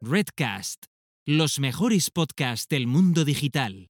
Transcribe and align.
Redcast, 0.00 0.84
los 1.26 1.58
mejores 1.58 2.12
podcasts 2.12 2.68
del 2.68 2.86
mundo 2.86 3.24
digital. 3.24 3.88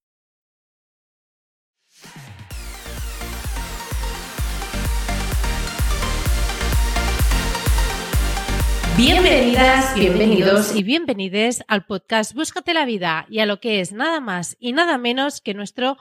Bienvenidas, 8.96 9.94
bienvenidos 9.94 10.74
y 10.74 10.82
bienvenides 10.82 11.62
al 11.68 11.84
podcast 11.84 12.32
Búscate 12.32 12.72
la 12.72 12.86
vida 12.86 13.26
y 13.28 13.40
a 13.40 13.46
lo 13.46 13.60
que 13.60 13.80
es 13.80 13.92
nada 13.92 14.20
más 14.20 14.56
y 14.58 14.72
nada 14.72 14.96
menos 14.96 15.42
que 15.42 15.52
nuestro 15.52 15.98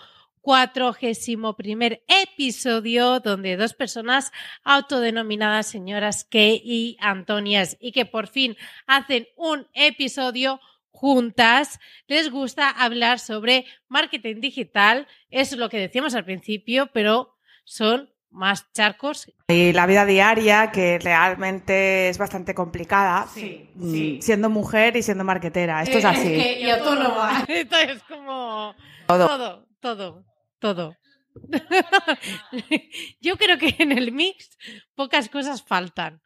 cuatrogésimo 0.47 1.57
primer 1.57 2.03
episodio 2.07 3.19
donde 3.19 3.57
dos 3.57 3.73
personas 3.73 4.31
autodenominadas 4.63 5.67
señoras 5.67 6.25
Kay 6.31 6.61
y 6.63 6.95
Antonias 7.01 7.75
y 7.81 7.91
que 7.91 8.05
por 8.05 8.27
fin 8.27 8.55
hacen 8.85 9.27
un 9.35 9.67
episodio 9.73 10.61
juntas 10.89 11.81
les 12.07 12.31
gusta 12.31 12.69
hablar 12.69 13.19
sobre 13.19 13.65
marketing 13.89 14.39
digital. 14.39 15.05
Eso 15.31 15.55
es 15.55 15.59
lo 15.59 15.67
que 15.67 15.79
decíamos 15.79 16.15
al 16.15 16.23
principio, 16.23 16.87
pero 16.93 17.35
son 17.65 18.09
más 18.31 18.71
charcos. 18.71 19.29
Y 19.49 19.73
la 19.73 19.85
vida 19.85 20.05
diaria, 20.05 20.71
que 20.71 20.97
realmente 20.97 22.07
es 22.07 22.17
bastante 22.17 22.55
complicada, 22.55 23.27
Sí, 23.33 23.69
mm, 23.75 23.91
sí. 23.91 24.19
siendo 24.21 24.49
mujer 24.49 24.95
y 24.95 25.03
siendo 25.03 25.25
marquetera. 25.25 25.83
Esto 25.83 25.97
es 25.97 26.05
Eh, 26.05 26.07
así. 26.07 26.63
y 26.65 26.69
autónoma. 26.69 27.43
Esto 27.49 27.77
es 27.79 28.01
como 28.03 28.73
Todo. 29.07 29.27
todo, 29.27 29.67
todo, 29.81 30.23
todo. 30.59 30.95
Yo 33.21 33.37
creo 33.37 33.57
que 33.57 33.75
en 33.79 33.91
el 33.91 34.11
mix 34.11 34.57
pocas 34.95 35.29
cosas 35.29 35.63
faltan. 35.63 36.21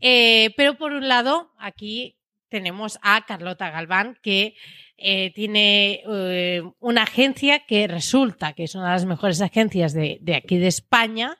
Eh, 0.00 0.52
pero 0.56 0.76
por 0.76 0.92
un 0.92 1.08
lado, 1.08 1.52
aquí 1.58 2.16
tenemos 2.48 2.98
a 3.02 3.24
Carlota 3.26 3.70
Galván, 3.70 4.18
que 4.22 4.56
eh, 4.96 5.32
tiene 5.34 6.02
eh, 6.08 6.62
una 6.80 7.02
agencia 7.02 7.66
que 7.66 7.86
resulta 7.86 8.54
que 8.54 8.64
es 8.64 8.74
una 8.74 8.86
de 8.86 8.92
las 8.92 9.04
mejores 9.04 9.40
agencias 9.40 9.92
de, 9.92 10.18
de 10.20 10.36
aquí 10.36 10.56
de 10.56 10.68
España, 10.68 11.38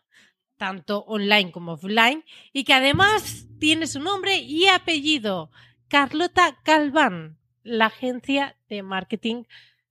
tanto 0.56 1.00
online 1.06 1.52
como 1.52 1.72
offline, 1.72 2.24
y 2.52 2.64
que 2.64 2.74
además 2.74 3.46
tiene 3.58 3.86
su 3.86 4.00
nombre 4.00 4.38
y 4.38 4.66
apellido, 4.66 5.50
Carlota 5.88 6.58
Galván, 6.64 7.38
la 7.62 7.86
agencia 7.86 8.56
de 8.68 8.82
marketing 8.82 9.44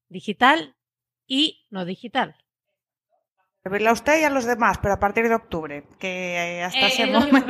digital 0.09 0.75
y 1.27 1.65
no 1.69 1.85
digital. 1.85 2.35
Servirle 3.65 3.89
a 3.89 3.93
usted 3.93 4.21
y 4.21 4.23
a 4.23 4.29
los 4.29 4.45
demás, 4.45 4.77
pero 4.79 4.93
a 4.93 4.99
partir 4.99 5.27
de 5.27 5.33
octubre, 5.33 5.85
que 5.97 6.35
eh, 6.59 6.63
hasta 6.63 6.81
Eh, 6.81 6.87
ese 6.87 7.07
momento... 7.07 7.47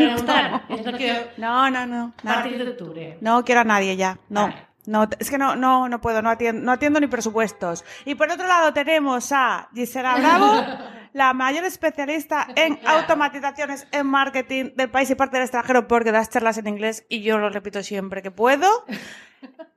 que- 0.97 1.27
No, 1.35 1.69
no, 1.69 1.85
no. 1.85 2.13
A 2.23 2.23
no. 2.23 2.33
partir 2.35 2.63
de 2.63 2.71
octubre. 2.71 3.17
No 3.19 3.43
quiero 3.43 3.59
a 3.59 3.63
nadie 3.65 3.97
ya. 3.97 4.17
No. 4.29 4.43
Vale. 4.43 4.65
No, 4.87 5.07
es 5.19 5.29
que 5.29 5.37
no, 5.37 5.55
no, 5.55 5.89
no 5.89 5.99
puedo, 6.01 6.21
no 6.21 6.29
atiendo, 6.29 6.61
no 6.63 6.71
atiendo 6.71 6.99
ni 6.99 7.07
presupuestos. 7.07 7.83
Y 8.05 8.15
por 8.15 8.29
otro 8.29 8.45
lado 8.47 8.71
tenemos 8.73 9.31
a 9.31 9.67
Gisela 9.73 10.15
Bravo, 10.17 10.63
la 11.13 11.33
mayor 11.33 11.63
especialista 11.65 12.47
en 12.55 12.75
Claro. 12.75 12.99
automatizaciones 12.99 13.87
en 13.91 14.05
marketing 14.07 14.71
del 14.75 14.89
país 14.91 15.09
y 15.09 15.15
parte 15.15 15.37
del 15.37 15.43
extranjero 15.45 15.87
porque 15.87 16.11
das 16.11 16.29
charlas 16.29 16.57
en 16.59 16.67
inglés 16.67 17.05
y 17.09 17.21
yo 17.23 17.37
lo 17.37 17.49
repito 17.49 17.81
siempre 17.83 18.21
que 18.21 18.31
puedo. 18.31 18.67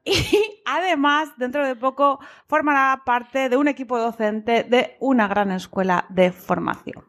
Y 0.05 0.62
además, 0.65 1.28
dentro 1.37 1.67
de 1.67 1.77
poco, 1.77 2.19
formará 2.47 3.03
parte 3.05 3.48
de 3.48 3.56
un 3.56 3.69
equipo 3.69 3.98
docente 3.98 4.65
de 4.65 4.97
una 5.00 5.28
gran 5.28 5.53
escuela 5.53 6.06
de 6.09 6.33
formación. 6.33 7.05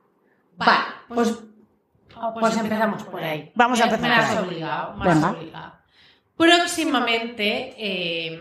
Vale, 0.57 0.71
pues, 1.07 1.39
pues 2.39 2.57
empezamos 2.57 3.03
por 3.03 3.23
ahí. 3.23 3.51
Vamos 3.55 3.79
a 3.79 3.85
Me- 3.85 3.91
empezar 3.93 4.09
me 4.09 4.15
por 4.15 4.23
has 4.25 4.31
ahí. 4.37 4.45
obligado, 4.45 4.93
me 4.97 5.09
has 5.09 5.23
obligado. 5.23 5.78
Próximamente 6.39 7.75
eh, 7.77 8.39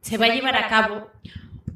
se 0.00 0.18
va 0.18 0.26
a 0.26 0.34
llevar 0.34 0.56
a 0.56 0.66
cabo 0.66 1.12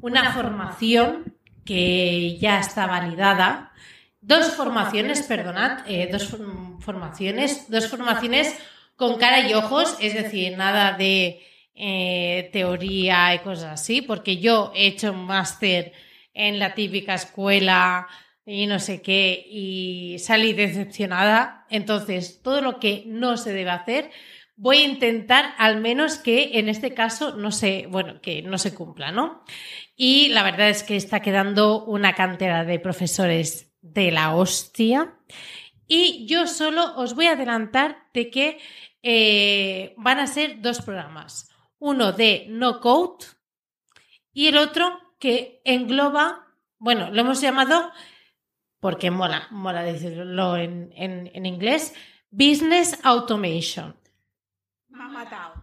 una 0.01 0.33
formación 0.33 1.33
que 1.63 2.37
ya 2.37 2.59
está 2.59 2.87
validada. 2.87 3.71
Dos 4.19 4.53
formaciones, 4.53 5.21
perdonad, 5.23 5.89
eh, 5.89 6.09
dos 6.11 6.29
form- 6.29 6.81
formaciones, 6.81 7.71
dos 7.71 7.87
formaciones 7.87 8.53
con 8.97 9.17
cara 9.17 9.47
y 9.47 9.53
ojos, 9.53 9.95
es 10.01 10.13
decir, 10.13 10.57
nada 10.57 10.91
de 10.97 11.41
eh, 11.73 12.49
teoría 12.51 13.33
y 13.33 13.39
cosas 13.39 13.79
así, 13.79 14.01
porque 14.01 14.39
yo 14.39 14.73
he 14.75 14.87
hecho 14.87 15.13
un 15.13 15.25
máster 15.25 15.93
en 16.33 16.59
la 16.59 16.73
típica 16.73 17.13
escuela 17.13 18.09
y 18.45 18.67
no 18.67 18.79
sé 18.79 19.01
qué 19.01 19.41
y 19.49 20.17
salí 20.19 20.51
decepcionada. 20.51 21.65
Entonces, 21.69 22.41
todo 22.43 22.59
lo 22.59 22.77
que 22.81 23.03
no 23.07 23.37
se 23.37 23.53
debe 23.53 23.69
hacer, 23.71 24.11
voy 24.55 24.77
a 24.77 24.83
intentar 24.85 25.53
al 25.57 25.81
menos 25.81 26.17
que 26.17 26.57
en 26.59 26.69
este 26.69 26.93
caso 26.93 27.35
no 27.35 27.51
se, 27.51 27.87
bueno, 27.87 28.21
que 28.21 28.41
no 28.41 28.57
se 28.57 28.73
cumpla, 28.73 29.11
¿no? 29.11 29.43
Y 29.95 30.29
la 30.29 30.43
verdad 30.43 30.69
es 30.69 30.83
que 30.83 30.95
está 30.95 31.21
quedando 31.21 31.83
una 31.85 32.13
cantera 32.15 32.63
de 32.63 32.79
profesores 32.79 33.73
de 33.81 34.11
la 34.11 34.35
hostia. 34.35 35.15
Y 35.87 36.25
yo 36.27 36.47
solo 36.47 36.95
os 36.97 37.15
voy 37.15 37.27
a 37.27 37.31
adelantar 37.33 38.07
de 38.13 38.29
que 38.31 38.57
eh, 39.03 39.93
van 39.97 40.19
a 40.19 40.27
ser 40.27 40.61
dos 40.61 40.81
programas. 40.81 41.49
Uno 41.77 42.11
de 42.13 42.45
no 42.49 42.79
code 42.79 43.25
y 44.33 44.47
el 44.47 44.57
otro 44.57 44.99
que 45.19 45.61
engloba, 45.63 46.47
bueno, 46.79 47.11
lo 47.11 47.21
hemos 47.21 47.39
llamado, 47.41 47.91
porque 48.79 49.11
mola, 49.11 49.47
mola 49.51 49.83
decirlo 49.83 50.57
en, 50.57 50.91
en- 50.95 51.29
en 51.33 51.45
inglés, 51.45 51.93
Business 52.31 52.99
Automation. 53.03 53.95
Me 54.95 55.03
ha 55.03 55.07
matado. 55.07 55.53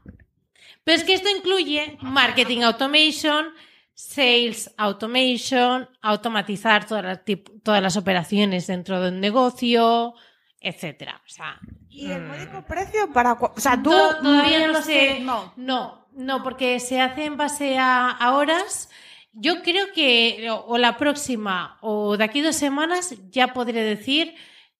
Pero 0.84 0.96
es 0.98 1.04
que 1.04 1.14
esto 1.14 1.28
incluye 1.28 1.96
marketing 2.02 2.62
automation, 2.62 3.46
sales 3.94 4.72
automation, 4.76 5.88
automatizar 6.00 6.86
todas 6.86 7.04
las, 7.04 7.24
tip- 7.24 7.62
todas 7.62 7.82
las 7.82 7.96
operaciones 7.96 8.66
dentro 8.66 9.00
de 9.00 9.08
un 9.10 9.20
negocio, 9.20 10.14
etcétera. 10.60 11.20
O 11.24 11.28
sea, 11.28 11.58
¿Y 11.88 12.10
el 12.10 12.22
mm, 12.22 12.28
módico 12.28 12.64
precio 12.66 13.12
para 13.12 13.32
O 13.34 13.52
sea, 13.56 13.76
tú... 13.82 13.90
To- 13.90 14.18
todavía 14.22 14.66
no 14.68 14.82
sé. 14.82 15.20
No. 15.20 15.52
No, 15.56 16.06
no, 16.12 16.42
porque 16.42 16.80
se 16.80 17.00
hace 17.00 17.24
en 17.26 17.36
base 17.36 17.78
a, 17.78 18.08
a 18.10 18.34
horas. 18.36 18.90
Yo 19.32 19.62
creo 19.62 19.86
que 19.94 20.48
o, 20.50 20.56
o 20.66 20.78
la 20.78 20.96
próxima 20.98 21.78
o 21.80 22.16
de 22.16 22.24
aquí 22.24 22.40
dos 22.40 22.56
semanas 22.56 23.14
ya 23.30 23.52
podré 23.54 23.82
decir 23.82 24.34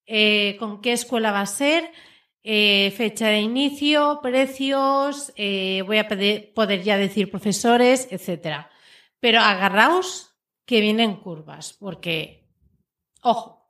eh, 0.07 0.57
con 0.59 0.83
qué 0.83 0.93
escuela 0.93 1.33
va 1.33 1.41
a 1.41 1.47
ser, 1.47 1.91
eh, 2.45 2.93
fecha 2.97 3.29
de 3.29 3.41
inicio, 3.41 4.21
precios, 4.23 5.33
eh, 5.37 5.83
voy 5.87 5.99
a 5.99 6.09
poder, 6.09 6.53
poder 6.55 6.83
ya 6.83 6.97
decir 6.97 7.31
profesores, 7.31 8.09
etcétera. 8.11 8.71
Pero 9.21 9.41
agarraos 9.41 10.37
que 10.67 10.81
vienen 10.81 11.17
curvas, 11.17 11.75
porque, 11.75 12.49
ojo, 13.23 13.62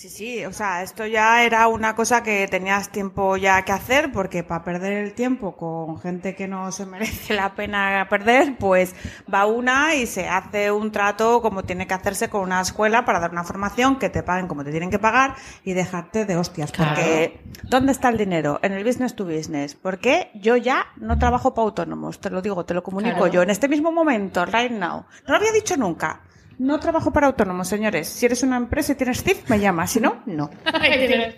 Sí, 0.00 0.08
sí, 0.08 0.46
o 0.46 0.52
sea, 0.54 0.82
esto 0.82 1.04
ya 1.04 1.44
era 1.44 1.68
una 1.68 1.94
cosa 1.94 2.22
que 2.22 2.48
tenías 2.48 2.88
tiempo 2.88 3.36
ya 3.36 3.60
que 3.66 3.72
hacer, 3.72 4.10
porque 4.12 4.42
para 4.42 4.64
perder 4.64 4.94
el 4.94 5.12
tiempo 5.12 5.54
con 5.54 6.00
gente 6.00 6.34
que 6.34 6.48
no 6.48 6.72
se 6.72 6.86
merece 6.86 7.34
la 7.34 7.54
pena 7.54 8.06
perder, 8.08 8.56
pues 8.58 8.94
va 9.30 9.44
una 9.44 9.94
y 9.94 10.06
se 10.06 10.26
hace 10.26 10.72
un 10.72 10.90
trato 10.90 11.42
como 11.42 11.64
tiene 11.64 11.86
que 11.86 11.92
hacerse 11.92 12.30
con 12.30 12.40
una 12.40 12.62
escuela 12.62 13.04
para 13.04 13.20
dar 13.20 13.30
una 13.30 13.44
formación 13.44 13.98
que 13.98 14.08
te 14.08 14.22
paguen 14.22 14.48
como 14.48 14.64
te 14.64 14.70
tienen 14.70 14.90
que 14.90 14.98
pagar 14.98 15.34
y 15.64 15.74
dejarte 15.74 16.24
de 16.24 16.34
hostias. 16.34 16.72
Claro. 16.72 16.94
Porque, 16.94 17.42
¿dónde 17.64 17.92
está 17.92 18.08
el 18.08 18.16
dinero? 18.16 18.58
En 18.62 18.72
el 18.72 18.82
business 18.82 19.14
to 19.14 19.26
business. 19.26 19.74
Porque 19.74 20.30
yo 20.32 20.56
ya 20.56 20.86
no 20.96 21.18
trabajo 21.18 21.52
para 21.52 21.66
autónomos, 21.66 22.22
te 22.22 22.30
lo 22.30 22.40
digo, 22.40 22.64
te 22.64 22.72
lo 22.72 22.82
comunico 22.82 23.16
Claro. 23.16 23.32
yo 23.34 23.42
en 23.42 23.50
este 23.50 23.68
mismo 23.68 23.92
momento, 23.92 24.46
right 24.46 24.72
now. 24.72 25.04
No 25.26 25.34
lo 25.34 25.36
había 25.36 25.52
dicho 25.52 25.76
nunca. 25.76 26.22
No 26.60 26.78
trabajo 26.78 27.10
para 27.10 27.26
autónomos, 27.28 27.68
señores. 27.68 28.06
Si 28.06 28.26
eres 28.26 28.42
una 28.42 28.58
empresa 28.58 28.92
y 28.92 28.94
tienes 28.96 29.22
CIF, 29.24 29.48
me 29.48 29.58
llamas. 29.58 29.92
Si 29.92 29.98
no, 30.00 30.22
no. 30.26 30.50
Ahí 30.74 31.06
tienes- 31.08 31.36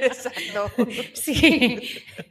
Exacto. 0.00 0.70
Sí, 1.14 1.80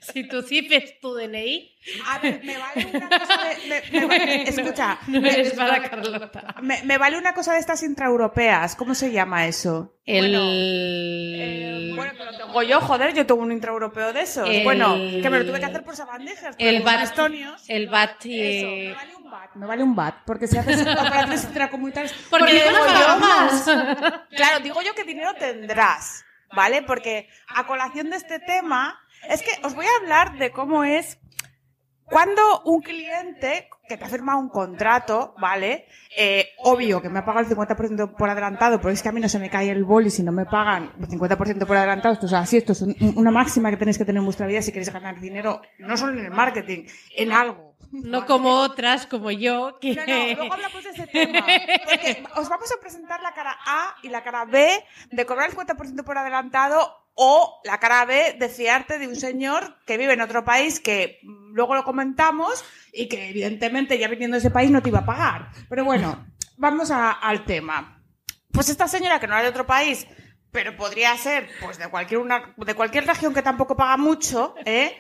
si 0.01 0.27
tu 0.27 0.41
CIF 0.41 0.69
es 0.71 0.99
tu 0.99 1.13
DNI, 1.13 1.71
A 2.07 2.19
ver, 2.19 2.41
me 2.43 2.57
vale 2.57 2.87
una 2.93 3.07
cosa 3.09 3.39
de... 3.43 3.69
me- 3.91 3.99
me 4.01 4.05
vale- 4.05 4.43
escucha, 4.49 4.99
no 5.07 5.25
eres 5.25 5.53
para 5.53 5.81
Carlota. 5.89 6.55
me- 6.61 6.83
me 6.83 6.97
vale 6.97 7.17
una 7.17 7.33
cosa 7.33 7.53
de 7.53 7.59
estas 7.59 7.81
intraeuropeas. 7.83 8.75
¿Cómo 8.75 8.95
se 8.95 9.11
llama 9.11 9.47
eso? 9.47 9.95
El... 10.05 10.35
Eh, 10.37 11.91
bueno, 11.95 12.11
lo 12.25 12.37
tengo 12.37 12.63
yo, 12.63 12.81
joder, 12.81 13.13
yo 13.13 13.25
tengo 13.25 13.41
un 13.41 13.51
intraeuropeo 13.53 14.11
de 14.13 14.21
esos. 14.21 14.49
El- 14.49 14.63
Bueno, 14.63 14.95
que 14.95 15.29
me 15.29 15.39
lo 15.39 15.45
tuve 15.45 15.59
que 15.59 15.65
hacer 15.65 15.83
por 15.83 15.95
sabandijas. 15.95 16.55
el 16.59 16.81
BAT, 16.83 17.03
estonios. 17.03 17.63
el 17.69 17.87
BAT, 17.87 18.25
Eso, 18.25 18.67
me 18.67 18.93
vale 18.93 19.15
un 19.15 19.22
bat. 19.33 19.49
Me 19.55 19.65
vale 19.65 19.83
un 19.83 19.95
bat, 19.95 20.15
porque 20.25 20.47
si 20.47 20.57
haces 20.57 20.81
operaciones 20.81 21.43
intracomunitarias... 21.43 22.13
porque 22.29 22.53
digo 22.53 22.65
digo 22.69 22.99
yo- 22.99 23.19
más. 23.19 23.65
Claro, 24.39 24.59
digo 24.63 24.81
yo 24.81 24.93
que 24.95 25.03
dinero 25.03 25.31
tendrás, 25.37 26.23
¿vale? 26.55 26.83
Porque 26.83 27.27
a 27.47 27.65
colación 27.65 28.09
de 28.11 28.17
este 28.17 28.39
tema, 28.39 28.99
es 29.29 29.41
que 29.41 29.51
os 29.65 29.73
voy 29.75 29.85
a 29.85 29.95
hablar 30.01 30.37
de 30.37 30.51
cómo 30.51 30.83
es 30.83 31.17
cuando 32.05 32.41
un 32.65 32.81
cliente 32.81 33.69
que 33.87 33.97
te 33.97 34.05
ha 34.05 34.09
firmado 34.09 34.37
un 34.39 34.49
contrato, 34.49 35.33
¿vale? 35.39 35.87
Eh, 36.15 36.49
obvio 36.59 37.01
que 37.01 37.09
me 37.09 37.19
ha 37.19 37.25
pagado 37.25 37.47
el 37.47 37.55
50% 37.57 38.15
por 38.15 38.29
adelantado, 38.29 38.77
pero 38.79 38.91
es 38.91 39.01
que 39.01 39.09
a 39.09 39.11
mí 39.11 39.19
no 39.19 39.27
se 39.29 39.39
me 39.39 39.49
cae 39.49 39.69
el 39.71 39.83
boli 39.83 40.09
si 40.09 40.21
no 40.23 40.31
me 40.31 40.45
pagan 40.45 40.91
el 40.99 41.07
50% 41.07 41.65
por 41.65 41.75
adelantado. 41.77 42.13
Esto 42.13 42.25
es 42.27 42.33
así, 42.33 42.57
esto 42.57 42.73
es 42.73 42.81
un- 42.81 42.95
una 43.15 43.31
máxima 43.31 43.69
que 43.71 43.77
tenéis 43.77 43.97
que 43.97 44.05
tener 44.05 44.19
en 44.19 44.25
vuestra 44.25 44.45
vida 44.47 44.61
si 44.61 44.71
queréis 44.71 44.91
ganar 44.93 45.19
dinero, 45.19 45.61
no 45.79 45.97
solo 45.97 46.13
en 46.19 46.25
el 46.25 46.31
marketing, 46.31 46.85
en 47.17 47.31
algo. 47.31 47.72
No 47.93 48.25
como 48.25 48.55
otras, 48.55 49.05
como 49.05 49.29
yo, 49.31 49.77
que... 49.79 49.93
No, 49.93 50.05
no, 50.05 50.35
luego 50.35 50.53
hablamos 50.53 50.83
de 50.83 50.89
ese 50.89 51.07
tema. 51.07 51.45
Porque 51.85 52.23
os 52.35 52.49
vamos 52.49 52.71
a 52.71 52.79
presentar 52.81 53.21
la 53.21 53.33
cara 53.33 53.55
A 53.65 53.95
y 54.01 54.09
la 54.09 54.23
cara 54.23 54.45
B 54.45 54.83
de 55.11 55.25
cobrar 55.25 55.49
el 55.49 55.55
50% 55.55 56.03
por 56.03 56.17
adelantado 56.17 56.97
o 57.15 57.61
la 57.63 57.79
cara 57.79 58.03
B 58.05 58.35
de 58.39 58.49
fiarte 58.49 58.97
de 58.97 59.07
un 59.07 59.15
señor 59.15 59.77
que 59.85 59.97
vive 59.97 60.13
en 60.13 60.21
otro 60.21 60.43
país 60.43 60.79
que 60.79 61.19
luego 61.51 61.75
lo 61.75 61.83
comentamos 61.83 62.65
y 62.91 63.07
que 63.07 63.29
evidentemente 63.29 63.99
ya 63.99 64.07
viniendo 64.07 64.35
de 64.35 64.39
ese 64.39 64.49
país 64.49 64.71
no 64.71 64.81
te 64.81 64.89
iba 64.89 64.99
a 64.99 65.05
pagar. 65.05 65.49
Pero 65.69 65.85
bueno, 65.85 66.25
vamos 66.57 66.89
a- 66.89 67.11
al 67.11 67.45
tema. 67.45 68.01
Pues 68.51 68.69
esta 68.69 68.87
señora 68.87 69.19
que 69.19 69.27
no 69.27 69.33
era 69.35 69.43
de 69.43 69.49
otro 69.49 69.67
país, 69.67 70.07
pero 70.51 70.75
podría 70.75 71.15
ser 71.17 71.47
pues 71.61 71.77
de 71.77 71.87
cualquier, 71.89 72.19
una, 72.19 72.53
de 72.57 72.73
cualquier 72.75 73.05
región 73.05 73.33
que 73.33 73.41
tampoco 73.43 73.75
paga 73.75 73.97
mucho, 73.97 74.55
¿eh? 74.65 74.95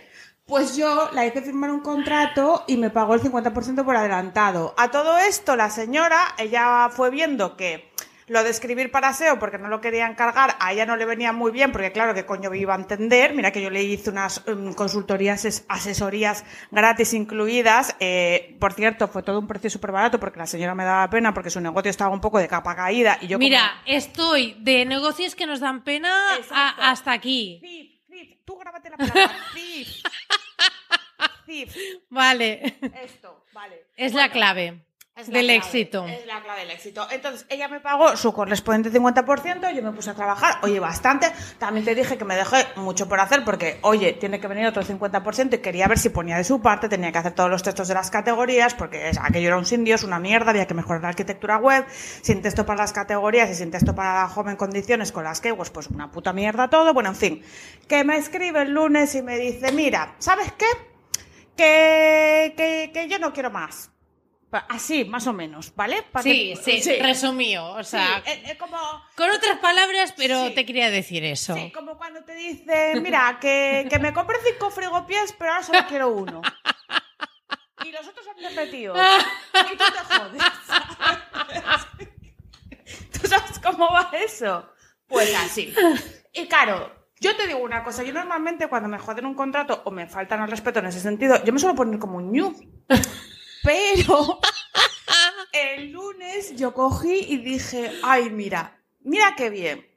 Pues 0.45 0.75
yo 0.75 1.09
la 1.13 1.25
hice 1.25 1.41
firmar 1.41 1.71
un 1.71 1.79
contrato 1.79 2.65
y 2.67 2.75
me 2.75 2.89
pagó 2.89 3.13
el 3.15 3.21
50% 3.21 3.85
por 3.85 3.95
adelantado. 3.95 4.73
A 4.77 4.91
todo 4.91 5.17
esto, 5.17 5.55
la 5.55 5.69
señora, 5.69 6.35
ella 6.37 6.89
fue 6.91 7.09
viendo 7.09 7.55
que 7.55 7.91
lo 8.27 8.43
de 8.43 8.49
escribir 8.49 8.91
para 8.91 9.13
SEO, 9.13 9.39
porque 9.39 9.57
no 9.57 9.67
lo 9.69 9.79
quería 9.79 10.05
encargar, 10.05 10.55
a 10.59 10.73
ella 10.73 10.85
no 10.85 10.97
le 10.97 11.05
venía 11.05 11.31
muy 11.31 11.51
bien, 11.51 11.71
porque 11.71 11.91
claro, 11.93 12.13
que 12.13 12.25
coño 12.25 12.49
me 12.49 12.57
iba 12.57 12.73
a 12.73 12.77
entender. 12.77 13.33
Mira 13.33 13.51
que 13.51 13.61
yo 13.61 13.69
le 13.69 13.83
hice 13.83 14.09
unas 14.09 14.43
mm, 14.45 14.73
consultorías, 14.73 15.45
es- 15.45 15.65
asesorías 15.69 16.43
gratis 16.71 17.13
incluidas. 17.13 17.95
Eh, 18.01 18.57
por 18.59 18.73
cierto, 18.73 19.07
fue 19.07 19.23
todo 19.23 19.39
un 19.39 19.47
precio 19.47 19.69
súper 19.69 19.91
barato, 19.93 20.19
porque 20.19 20.39
la 20.39 20.47
señora 20.47 20.75
me 20.75 20.83
daba 20.83 21.09
pena, 21.09 21.33
porque 21.33 21.49
su 21.51 21.61
negocio 21.61 21.89
estaba 21.89 22.13
un 22.13 22.21
poco 22.21 22.37
de 22.39 22.49
capa 22.49 22.75
caída. 22.75 23.17
Y 23.21 23.27
yo 23.27 23.37
como- 23.37 23.45
Mira, 23.47 23.81
estoy 23.85 24.57
de 24.59 24.83
negocios 24.85 25.35
que 25.35 25.45
nos 25.45 25.61
dan 25.61 25.83
pena 25.85 26.13
a- 26.51 26.91
hasta 26.91 27.13
aquí. 27.13 27.61
Tú 28.45 28.57
grábate 28.57 28.89
la 28.89 28.97
palabra. 28.97 29.31
Vale, 32.09 32.77
Esto, 33.03 33.43
vale. 33.53 33.85
es 33.95 34.13
la 34.13 34.29
clave 34.29 34.81
Es 35.15 35.27
la 35.27 35.33
del 35.37 35.45
clave, 35.45 35.57
éxito. 35.57 36.07
Es 36.07 36.25
la 36.25 36.41
clave 36.41 36.61
del 36.61 36.71
éxito. 36.71 37.07
Entonces, 37.11 37.45
ella 37.49 37.67
me 37.67 37.79
pagó 37.79 38.17
su 38.17 38.33
correspondiente 38.33 38.99
50%, 38.99 39.71
yo 39.75 39.83
me 39.83 39.91
puse 39.91 40.09
a 40.09 40.15
trabajar, 40.15 40.55
oye, 40.63 40.79
bastante. 40.79 41.31
También 41.59 41.85
te 41.85 41.93
dije 41.93 42.17
que 42.17 42.25
me 42.25 42.35
dejé 42.35 42.65
mucho 42.77 43.07
por 43.07 43.19
hacer 43.19 43.43
porque, 43.45 43.77
oye, 43.83 44.13
tiene 44.13 44.39
que 44.39 44.47
venir 44.47 44.65
otro 44.65 44.81
50% 44.81 45.53
y 45.53 45.57
quería 45.59 45.87
ver 45.87 45.99
si 45.99 46.09
ponía 46.09 46.37
de 46.37 46.43
su 46.43 46.61
parte, 46.63 46.89
tenía 46.89 47.11
que 47.11 47.19
hacer 47.19 47.33
todos 47.33 47.49
los 47.51 47.61
textos 47.61 47.87
de 47.87 47.93
las 47.93 48.09
categorías 48.09 48.73
porque 48.73 49.11
aquello 49.21 49.47
era 49.49 49.57
un 49.57 49.65
sin 49.65 49.83
Dios, 49.83 50.03
una 50.03 50.17
mierda, 50.19 50.49
había 50.49 50.65
que 50.65 50.73
mejorar 50.73 51.03
la 51.03 51.09
arquitectura 51.09 51.57
web, 51.57 51.85
sin 51.89 52.41
texto 52.41 52.65
para 52.65 52.81
las 52.81 52.91
categorías 52.91 53.51
y 53.51 53.55
sin 53.55 53.69
texto 53.69 53.93
para 53.93 54.13
la 54.15 54.33
home 54.33 54.51
en 54.51 54.57
condiciones 54.57 55.11
con 55.11 55.23
las 55.23 55.41
keywords, 55.41 55.69
pues 55.69 55.87
una 55.87 56.09
puta 56.11 56.33
mierda 56.33 56.69
todo. 56.71 56.91
Bueno, 56.91 57.09
en 57.09 57.15
fin, 57.15 57.43
que 57.87 58.03
me 58.03 58.17
escribe 58.17 58.63
el 58.63 58.71
lunes 58.71 59.13
y 59.13 59.21
me 59.21 59.37
dice, 59.37 59.71
mira, 59.73 60.15
¿sabes 60.17 60.51
qué? 60.53 60.92
Que, 61.55 62.53
que, 62.57 62.91
que 62.93 63.07
yo 63.07 63.19
no 63.19 63.31
quiero 63.33 63.51
más. 63.51 63.89
Así, 64.69 65.03
más 65.05 65.25
o 65.25 65.33
menos, 65.33 65.73
¿vale? 65.75 66.03
Sí, 66.21 66.53
que- 66.63 66.81
sí, 66.83 66.99
resumió. 66.99 67.71
O 67.71 67.83
sea, 67.83 68.21
Sí, 68.23 68.29
eh, 68.31 68.43
eh, 68.51 68.57
como, 68.57 68.77
con 69.15 69.31
otras 69.31 69.57
palabras, 69.57 70.13
pero 70.15 70.47
Sí. 70.49 70.53
te 70.53 70.63
quería 70.65 70.91
decir 70.91 71.23
eso. 71.23 71.55
sí, 71.55 71.71
como 71.71 71.97
cuando 71.97 72.23
te 72.23 72.35
dicen, 72.35 73.01
mira, 73.01 73.39
que, 73.41 73.87
que 73.89 73.97
me 73.97 74.13
compre 74.13 74.37
cinco 74.47 74.69
frigopiés, 74.69 75.33
pero 75.39 75.53
ahora 75.53 75.63
solo 75.63 75.79
quiero 75.87 76.09
uno. 76.09 76.41
Y 77.83 77.91
los 77.91 78.07
otros 78.07 78.27
han 78.27 78.43
repetido. 78.43 78.93
Y 79.73 79.75
tú 79.75 79.83
te 79.85 80.15
jodes. 80.15 80.43
¿Tú 83.21 83.27
sabes 83.27 83.59
cómo 83.59 83.91
va 83.91 84.11
eso? 84.23 84.69
Pues 85.07 85.33
así. 85.35 85.73
Y 86.33 86.47
claro, 86.47 87.02
yo 87.23 87.35
te 87.37 87.47
digo 87.47 87.59
una 87.59 87.83
cosa, 87.85 88.03
yo 88.03 88.13
normalmente 88.13 88.67
cuando 88.67 88.89
me 88.89 88.99
joden 88.99 89.25
un 89.25 89.33
contrato 89.33 89.81
o 89.85 89.91
me 89.91 90.07
faltan 90.07 90.41
al 90.41 90.49
respeto 90.51 90.79
en 90.79 90.87
ese 90.87 90.99
sentido, 90.99 91.41
yo 91.45 91.53
me 91.53 91.59
suelo 91.59 91.73
poner 91.73 91.97
como 91.97 92.17
un 92.17 92.31
ñu. 92.33 92.53
Pero 93.63 94.39
el 95.53 95.91
lunes 95.91 96.55
yo 96.57 96.73
cogí 96.73 97.25
y 97.29 97.37
dije, 97.37 97.91
ay, 98.03 98.29
mira, 98.29 98.77
mira 99.01 99.35
qué 99.37 99.49
bien. 99.49 99.87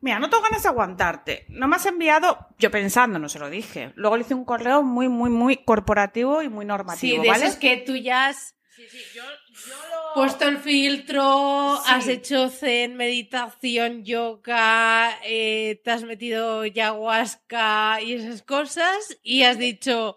Mira, 0.00 0.18
no 0.18 0.30
tengo 0.30 0.42
ganas 0.42 0.62
de 0.62 0.70
aguantarte. 0.70 1.44
No 1.50 1.68
me 1.68 1.76
has 1.76 1.84
enviado, 1.84 2.48
yo 2.58 2.70
pensando, 2.70 3.18
no 3.18 3.28
se 3.28 3.38
lo 3.38 3.50
dije. 3.50 3.92
Luego 3.96 4.16
le 4.16 4.22
hice 4.22 4.32
un 4.32 4.46
correo 4.46 4.82
muy, 4.82 5.10
muy, 5.10 5.28
muy 5.28 5.58
corporativo 5.58 6.40
y 6.40 6.48
muy 6.48 6.64
Sí, 6.64 6.68
normativo, 6.68 7.22
de 7.22 7.28
¿vale? 7.28 7.44
esos 7.44 7.58
que 7.58 7.76
tú 7.76 7.94
ya 7.96 8.28
has 8.28 8.54
Sí, 8.80 8.88
sí, 8.88 9.04
yo, 9.14 9.22
yo 9.66 9.74
lo... 9.90 10.14
puesto 10.14 10.48
el 10.48 10.56
filtro, 10.56 11.76
Sí. 11.76 11.82
has 11.92 12.08
hecho 12.08 12.48
zen, 12.48 12.96
meditación, 12.96 14.06
yoga, 14.06 15.18
eh, 15.22 15.82
te 15.84 15.90
has 15.90 16.02
metido 16.02 16.62
ayahuasca 16.62 18.00
y 18.00 18.14
esas 18.14 18.40
cosas 18.40 19.18
y 19.22 19.42
has 19.42 19.58
dicho, 19.58 20.16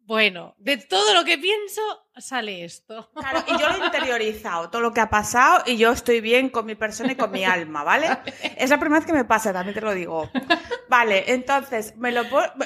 bueno, 0.00 0.56
de 0.58 0.78
todo 0.78 1.14
lo 1.14 1.24
que 1.24 1.38
pienso 1.38 1.80
sale 2.18 2.64
esto. 2.64 3.10
Claro, 3.14 3.44
y 3.46 3.58
yo 3.58 3.68
lo 3.68 3.82
he 3.82 3.84
interiorizado, 3.86 4.70
todo 4.70 4.82
lo 4.82 4.92
que 4.92 5.00
ha 5.00 5.10
pasado, 5.10 5.62
y 5.66 5.76
yo 5.76 5.92
estoy 5.92 6.20
bien 6.20 6.50
con 6.50 6.66
mi 6.66 6.74
persona 6.74 7.12
y 7.12 7.16
con 7.16 7.30
mi 7.30 7.44
alma, 7.44 7.82
¿vale? 7.84 8.08
Es 8.56 8.70
la 8.70 8.78
primera 8.78 9.00
vez 9.00 9.06
que 9.06 9.12
me 9.12 9.24
pasa, 9.24 9.52
también 9.52 9.74
te 9.74 9.80
lo 9.80 9.94
digo. 9.94 10.30
Vale, 10.88 11.32
entonces, 11.32 11.96
me 11.96 12.12
lo 12.12 12.22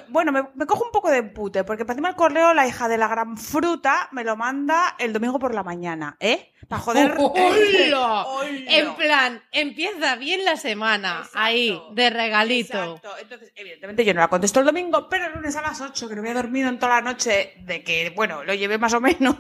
bueno, 0.09 0.33
me, 0.33 0.45
me 0.55 0.67
cojo 0.67 0.85
un 0.85 0.91
poco 0.91 1.11
de 1.11 1.19
empute, 1.19 1.65
porque 1.65 1.85
para 1.85 1.95
encima 1.95 2.09
el 2.09 2.17
correo, 2.17 2.55
la 2.55 2.67
hija 2.67 2.89
de 2.89 2.99
la 2.99 3.09
gran 3.09 3.37
fruta, 3.37 4.09
me 4.13 4.25
lo 4.25 4.37
manda 4.37 4.97
el 4.99 5.13
domingo 5.13 5.39
por 5.39 5.55
la 5.55 5.63
mañana, 5.63 6.17
¿eh? 6.21 6.53
Para 6.69 6.83
joder. 6.83 7.17
¡Hola! 7.19 8.27
En 8.69 8.95
plan, 8.95 9.43
empieza 9.53 10.17
bien 10.17 10.45
la 10.45 10.57
semana, 10.57 11.19
Exacto. 11.19 11.39
ahí, 11.39 11.81
de 11.93 12.11
regalito. 12.11 12.79
Exacto. 12.79 13.11
Entonces, 13.21 13.53
evidentemente 13.55 14.05
yo 14.05 14.15
no 14.15 14.21
la 14.21 14.29
contesto 14.29 14.61
el 14.61 14.67
domingo, 14.67 15.09
pero 15.09 15.27
el 15.27 15.35
lunes 15.35 15.55
a 15.57 15.63
las 15.63 15.81
8, 15.81 16.09
que 16.09 16.15
no 16.15 16.21
había 16.21 16.35
dormido 16.35 16.69
en 16.69 16.79
toda 16.79 16.97
la 16.97 17.03
noche, 17.03 17.55
de 17.61 17.83
que, 17.83 18.13
bueno, 18.15 18.45
lo 18.45 18.55
llevé 18.55 18.79
más 18.79 18.95
o 18.95 19.01
menos, 19.01 19.36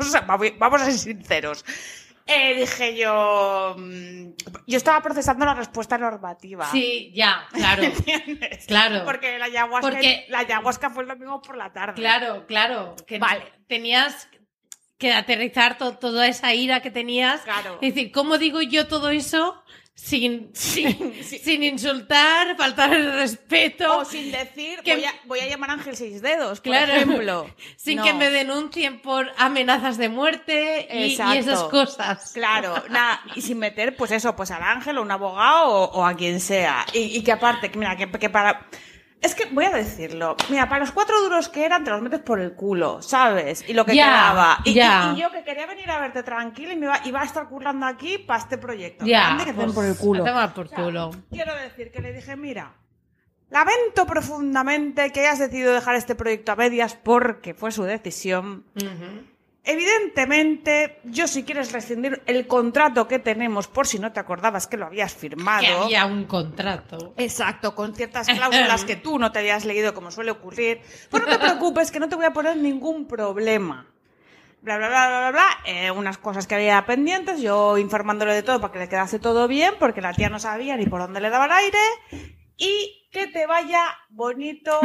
vamos 0.59 0.83
a 0.83 0.85
ser 0.87 0.95
sinceros. 0.95 1.65
Eh, 2.29 2.55
dije 2.59 2.97
yo, 2.97 3.77
mm, 3.79 4.31
yo 4.67 4.77
estaba 4.77 5.01
procesando 5.01 5.45
la 5.47 5.55
respuesta 5.55 5.97
normativa. 5.97 6.69
Sí, 6.73 7.13
ya, 7.15 7.47
claro. 7.53 7.83
¿Entiendes? 7.85 8.67
Claro. 8.67 9.05
Porque 9.05 9.39
la 9.39 9.45
ayahuasca, 9.45 9.89
Porque- 9.89 10.27
la 10.29 10.41
ayahuasca 10.41 10.91
fue 10.91 11.05
el 11.05 11.09
domingo 11.09 11.41
por 11.41 11.57
la 11.57 11.73
tarde. 11.73 11.95
Claro, 11.95 12.45
claro. 12.47 12.97
Que 13.07 13.19
Vale. 13.21 13.45
Tenías 13.69 14.29
que 14.99 15.13
aterrizar 15.13 15.79
to- 15.79 15.99
toda 15.99 16.27
esa 16.27 16.53
ira 16.53 16.81
que 16.81 16.91
tenías. 16.91 17.43
Claro. 17.43 17.79
Es 17.81 17.95
decir, 17.95 18.11
¿cómo 18.11 18.39
digo 18.39 18.61
yo 18.61 18.89
todo 18.89 19.11
eso 19.11 19.63
sin, 19.99 20.51
sí. 20.55 20.85
sin 21.43 21.63
insultar, 21.63 22.57
faltar 22.57 22.93
el 22.93 23.13
respeto, 23.15 23.99
O 23.99 24.05
sin 24.05 24.31
decir, 24.31 24.81
Que- 24.85 24.95
voy, 24.95 25.05
a, 25.05 25.15
voy 25.25 25.41
a 25.41 25.49
llamar 25.49 25.71
a 25.71 25.73
Ángel 25.73 25.97
Seis 25.97 26.21
Dedos, 26.23 26.61
por 26.61 26.71
Claro. 26.73 26.93
ejemplo. 26.93 27.51
sin 27.77 27.97
No. 27.97 28.05
que 28.05 28.13
me 28.13 28.31
denuncien 28.31 29.01
por 29.01 29.33
amenazas 29.39 29.97
de 29.99 30.09
muerte 30.11 30.87
y, 30.93 31.15
esas 31.15 31.65
cosas? 31.65 32.33
Claro, 32.35 32.85
nada, 32.91 33.21
y 33.35 33.41
sin 33.43 33.59
meter, 33.59 33.97
pues 33.97 34.11
eso, 34.11 34.37
pues 34.37 34.51
al 34.51 34.63
ángel 34.63 34.99
o 34.99 35.03
un 35.03 35.11
abogado 35.11 35.69
o, 35.69 35.85
o 36.01 36.05
a 36.05 36.15
quien 36.15 36.41
sea. 36.41 36.85
Y, 36.93 37.17
y 37.17 37.23
que 37.25 37.33
aparte, 37.33 37.71
que 37.71 37.79
mira, 37.79 37.97
que, 37.97 38.09
que 38.11 38.31
para. 38.31 38.67
Es 39.21 39.35
que 39.35 39.47
voy 39.47 39.65
a 39.65 39.71
decirlo. 39.71 40.37
Mira, 40.51 40.69
para 40.69 40.81
los 40.81 40.93
cuatro 40.93 41.21
duros 41.23 41.49
que 41.49 41.65
eran, 41.65 41.83
te 41.85 41.91
los 41.91 42.03
metes 42.03 42.21
por 42.21 42.39
el 42.39 42.53
culo, 42.55 43.01
¿sabes? 43.03 43.65
Y 43.69 43.73
lo 43.73 43.85
que 43.85 43.95
Ya, 43.97 44.05
quedaba. 44.07 44.59
Y, 44.65 44.75
ya. 44.75 45.11
y- 45.15 45.19
y 45.19 45.23
yo 45.23 45.31
que 45.31 45.43
quería 45.43 45.67
venir 45.67 45.91
a 45.91 45.99
verte 45.99 46.23
tranquila 46.23 46.75
y 46.75 46.77
me 46.77 46.87
iba, 46.87 47.01
iba 47.05 47.23
a 47.23 47.25
estar 47.25 47.49
currando 47.49 47.87
aquí 47.87 48.19
para 48.19 48.41
este 48.41 48.59
proyecto. 48.59 49.05
Ya, 49.07 49.31
Ande 49.33 49.45
que 49.47 49.53
te 49.53 49.57
pues, 49.57 49.73
por 49.73 49.85
el 49.85 49.97
culo. 49.97 50.25
por 50.55 50.67
O 50.67 50.69
sea, 50.69 50.79
culo. 50.85 51.11
Quiero 51.31 51.55
decir 51.57 51.91
que 51.91 52.01
le 52.03 52.13
dije, 52.13 52.37
mira, 52.37 52.75
lamento 53.51 54.07
profundamente 54.07 55.11
que 55.13 55.21
hayas 55.21 55.39
decidido 55.39 55.73
dejar 55.73 55.95
este 55.97 56.15
proyecto 56.15 56.53
a 56.53 56.57
medias 56.57 56.95
porque 56.95 57.55
fue 57.55 57.73
su 57.73 57.85
decisión. 57.85 58.65
Evidentemente, 59.69 61.01
yo 61.03 61.27
si 61.27 61.43
quieres 61.43 61.73
rescindir 61.73 62.23
el 62.27 62.47
contrato 62.47 63.09
que 63.09 63.19
tenemos, 63.19 63.67
por 63.67 63.89
si 63.89 63.99
no 63.99 64.13
te 64.13 64.21
acordabas 64.21 64.69
que 64.69 64.77
lo 64.77 64.87
habías 64.87 65.13
firmado. 65.13 65.63
Que 65.63 65.73
había 65.73 66.07
un 66.07 66.25
contrato. 66.27 67.15
Exacto, 67.17 67.75
con 67.75 67.93
ciertas 67.93 68.29
cláusulas 68.29 68.85
que 68.85 68.95
tú 68.95 69.19
no 69.19 69.33
te 69.33 69.41
habías 69.41 69.65
leído, 69.65 69.93
como 69.93 70.13
suele 70.13 70.31
ocurrir. 70.31 70.83
Pues 71.11 71.21
no 71.25 71.29
te 71.29 71.39
preocupes, 71.41 71.91
que 71.91 71.99
no 71.99 72.09
te 72.09 72.15
voy 72.15 72.27
a 72.27 72.33
poner 72.33 72.57
ningún 72.57 73.09
problema. 73.09 73.89
Bla, 74.63 74.79
bla, 74.79 74.89
bla, 74.89 75.09
bla, 75.09 75.19
bla, 75.19 75.31
bla. 75.33 75.47
Eh, 75.65 75.91
unas 75.91 76.19
cosas 76.19 76.47
que 76.47 76.55
había 76.55 76.87
pendientes, 76.87 77.41
yo 77.41 77.77
informándole 77.77 78.35
de 78.35 78.45
todo 78.45 78.61
para 78.61 78.73
que 78.73 78.79
le 78.79 78.89
quedase 78.89 79.19
todo 79.19 79.49
bien, 79.49 79.75
porque 79.81 80.01
la 80.01 80.13
tía 80.13 80.29
no 80.29 80.39
sabía 80.39 80.77
ni 80.77 80.87
por 80.87 81.01
dónde 81.01 81.21
le 81.21 81.29
daba 81.29 81.47
el 81.47 81.53
aire. 81.53 82.36
Y 82.57 83.09
que 83.11 83.27
te 83.27 83.47
vaya 83.47 83.83
bonito. 84.11 84.79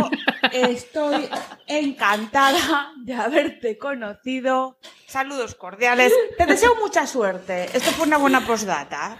Estoy 0.51 1.29
encantada 1.67 2.93
de 3.03 3.13
haberte 3.13 3.77
conocido. 3.77 4.77
Saludos 5.07 5.55
cordiales. 5.55 6.13
Te 6.37 6.45
deseo 6.45 6.75
mucha 6.75 7.07
suerte. 7.07 7.65
Esto 7.65 7.91
fue 7.91 8.07
una 8.07 8.17
buena 8.17 8.45
postdata. 8.45 9.17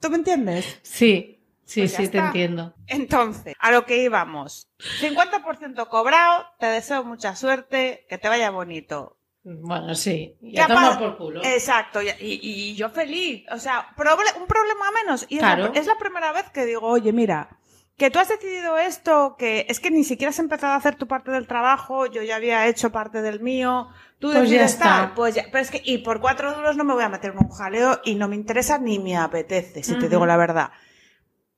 ¿Tú 0.00 0.10
me 0.10 0.16
entiendes? 0.16 0.80
Sí, 0.82 1.40
sí, 1.64 1.82
Pues 1.82 1.92
sí, 1.92 2.08
te 2.08 2.18
entiendo. 2.18 2.74
Entonces, 2.86 3.54
a 3.58 3.70
lo 3.70 3.86
que 3.86 4.02
íbamos. 4.02 4.68
50% 5.00 5.88
cobrado, 5.88 6.46
te 6.58 6.66
deseo 6.66 7.04
mucha 7.04 7.36
suerte, 7.36 8.04
que 8.08 8.18
te 8.18 8.28
vaya 8.28 8.50
bonito. 8.50 9.16
Bueno, 9.44 9.94
sí. 9.94 10.36
¿Qué 10.40 10.52
Ya 10.52 10.66
toma 10.68 10.98
por 10.98 11.16
culo. 11.16 11.40
Exacto, 11.44 12.00
y, 12.02 12.74
yo 12.76 12.90
feliz. 12.90 13.44
O 13.50 13.58
sea, 13.58 13.88
proble- 13.96 14.36
un 14.40 14.46
problema 14.46 14.84
menos. 15.04 15.26
Y 15.28 15.36
es, 15.36 15.42
la, 15.42 15.56
Claro. 15.56 15.72
es 15.74 15.86
la 15.86 15.96
primera 15.98 16.32
vez 16.32 16.48
que 16.50 16.64
digo, 16.64 16.86
oye, 16.86 17.12
mira, 17.12 17.58
que 17.96 18.10
tú 18.10 18.18
has 18.20 18.28
decidido 18.28 18.78
esto, 18.78 19.34
que 19.36 19.66
es 19.68 19.80
que 19.80 19.90
ni 19.90 20.04
siquiera 20.04 20.30
has 20.30 20.38
empezado 20.38 20.72
a 20.74 20.76
hacer 20.76 20.94
tu 20.94 21.06
parte 21.08 21.30
del 21.32 21.46
trabajo, 21.48 22.06
yo 22.06 22.22
ya 22.22 22.36
había 22.36 22.66
hecho 22.68 22.90
parte 22.92 23.20
del 23.20 23.40
mío, 23.40 23.88
tú 24.20 24.28
Pues 24.28 24.34
ya 24.34 24.40
decides 24.42 24.72
está. 24.72 25.12
pues 25.14 25.34
ya, 25.34 25.44
pero 25.50 25.62
es 25.62 25.70
que, 25.70 25.82
y 25.84 25.98
por 25.98 26.20
cuatro 26.20 26.54
duros 26.54 26.76
no 26.76 26.84
me 26.84 26.94
voy 26.94 27.02
a 27.02 27.08
meter 27.08 27.32
en 27.32 27.38
un 27.38 27.50
jaleo 27.50 28.00
y 28.04 28.14
no 28.14 28.28
me 28.28 28.36
interesa 28.36 28.78
ni 28.78 28.98
me 29.00 29.16
apetece, 29.16 29.82
si 29.82 29.96
te 29.98 30.08
digo 30.08 30.24
la 30.24 30.36
verdad. 30.36 30.70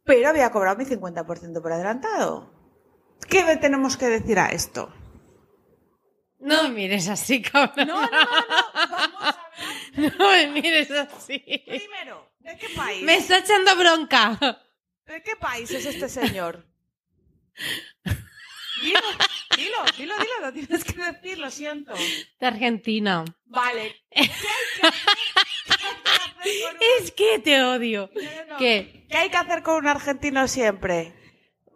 Pero 0.04 0.28
había 0.28 0.50
cobrado 0.50 0.76
mi 0.76 0.84
50% 0.84 1.62
por 1.62 1.72
adelantado. 1.72 2.50
¿Qué 3.28 3.42
tenemos 3.58 3.96
que 3.96 4.06
decir 4.08 4.38
a 4.38 4.48
esto? 4.48 4.90
No 6.44 6.62
me 6.64 6.68
mires 6.70 7.08
así, 7.08 7.40
cabrón. 7.42 7.86
No, 7.88 8.00
no, 8.02 8.10
no, 8.10 8.26
vamos 8.74 9.22
a 9.22 9.50
ver. 9.96 10.14
No 10.18 10.30
me 10.30 10.46
mires 10.48 10.90
así. 10.90 11.38
Primero, 11.38 12.32
¿de 12.40 12.56
qué 12.58 12.68
país? 12.70 13.02
Me 13.02 13.16
está 13.16 13.38
echando 13.38 13.74
bronca. 13.76 14.60
¿De 15.06 15.22
qué 15.22 15.36
país 15.36 15.70
es 15.70 15.86
este 15.86 16.08
señor? 16.08 16.66
Dilo, 18.82 19.00
dilo, 19.56 19.78
dilo, 19.96 20.14
dilo, 20.18 20.40
lo 20.42 20.52
tienes 20.52 20.84
que 20.84 20.92
decir, 21.02 21.38
lo 21.38 21.50
siento. 21.50 21.94
De 22.40 22.46
Argentina. 22.46 23.24
Vale. 23.46 24.02
¿Qué 24.10 24.20
hay 24.20 24.28
que 24.28 24.48
hacer? 24.86 25.02
¿Qué 25.64 25.72
hay 25.72 25.94
que 26.04 26.10
hacer 26.12 26.34
con 26.62 26.76
un- 26.76 26.82
Es 27.00 27.10
que 27.12 27.38
te 27.38 27.62
odio. 27.62 28.10
No, 28.14 28.20
no, 28.22 28.44
no. 28.52 28.56
¿Qué? 28.58 29.06
¿Qué 29.08 29.16
hay 29.16 29.30
que 29.30 29.36
hacer 29.36 29.62
con 29.62 29.76
un 29.76 29.86
argentino 29.86 30.46
siempre? 30.48 31.14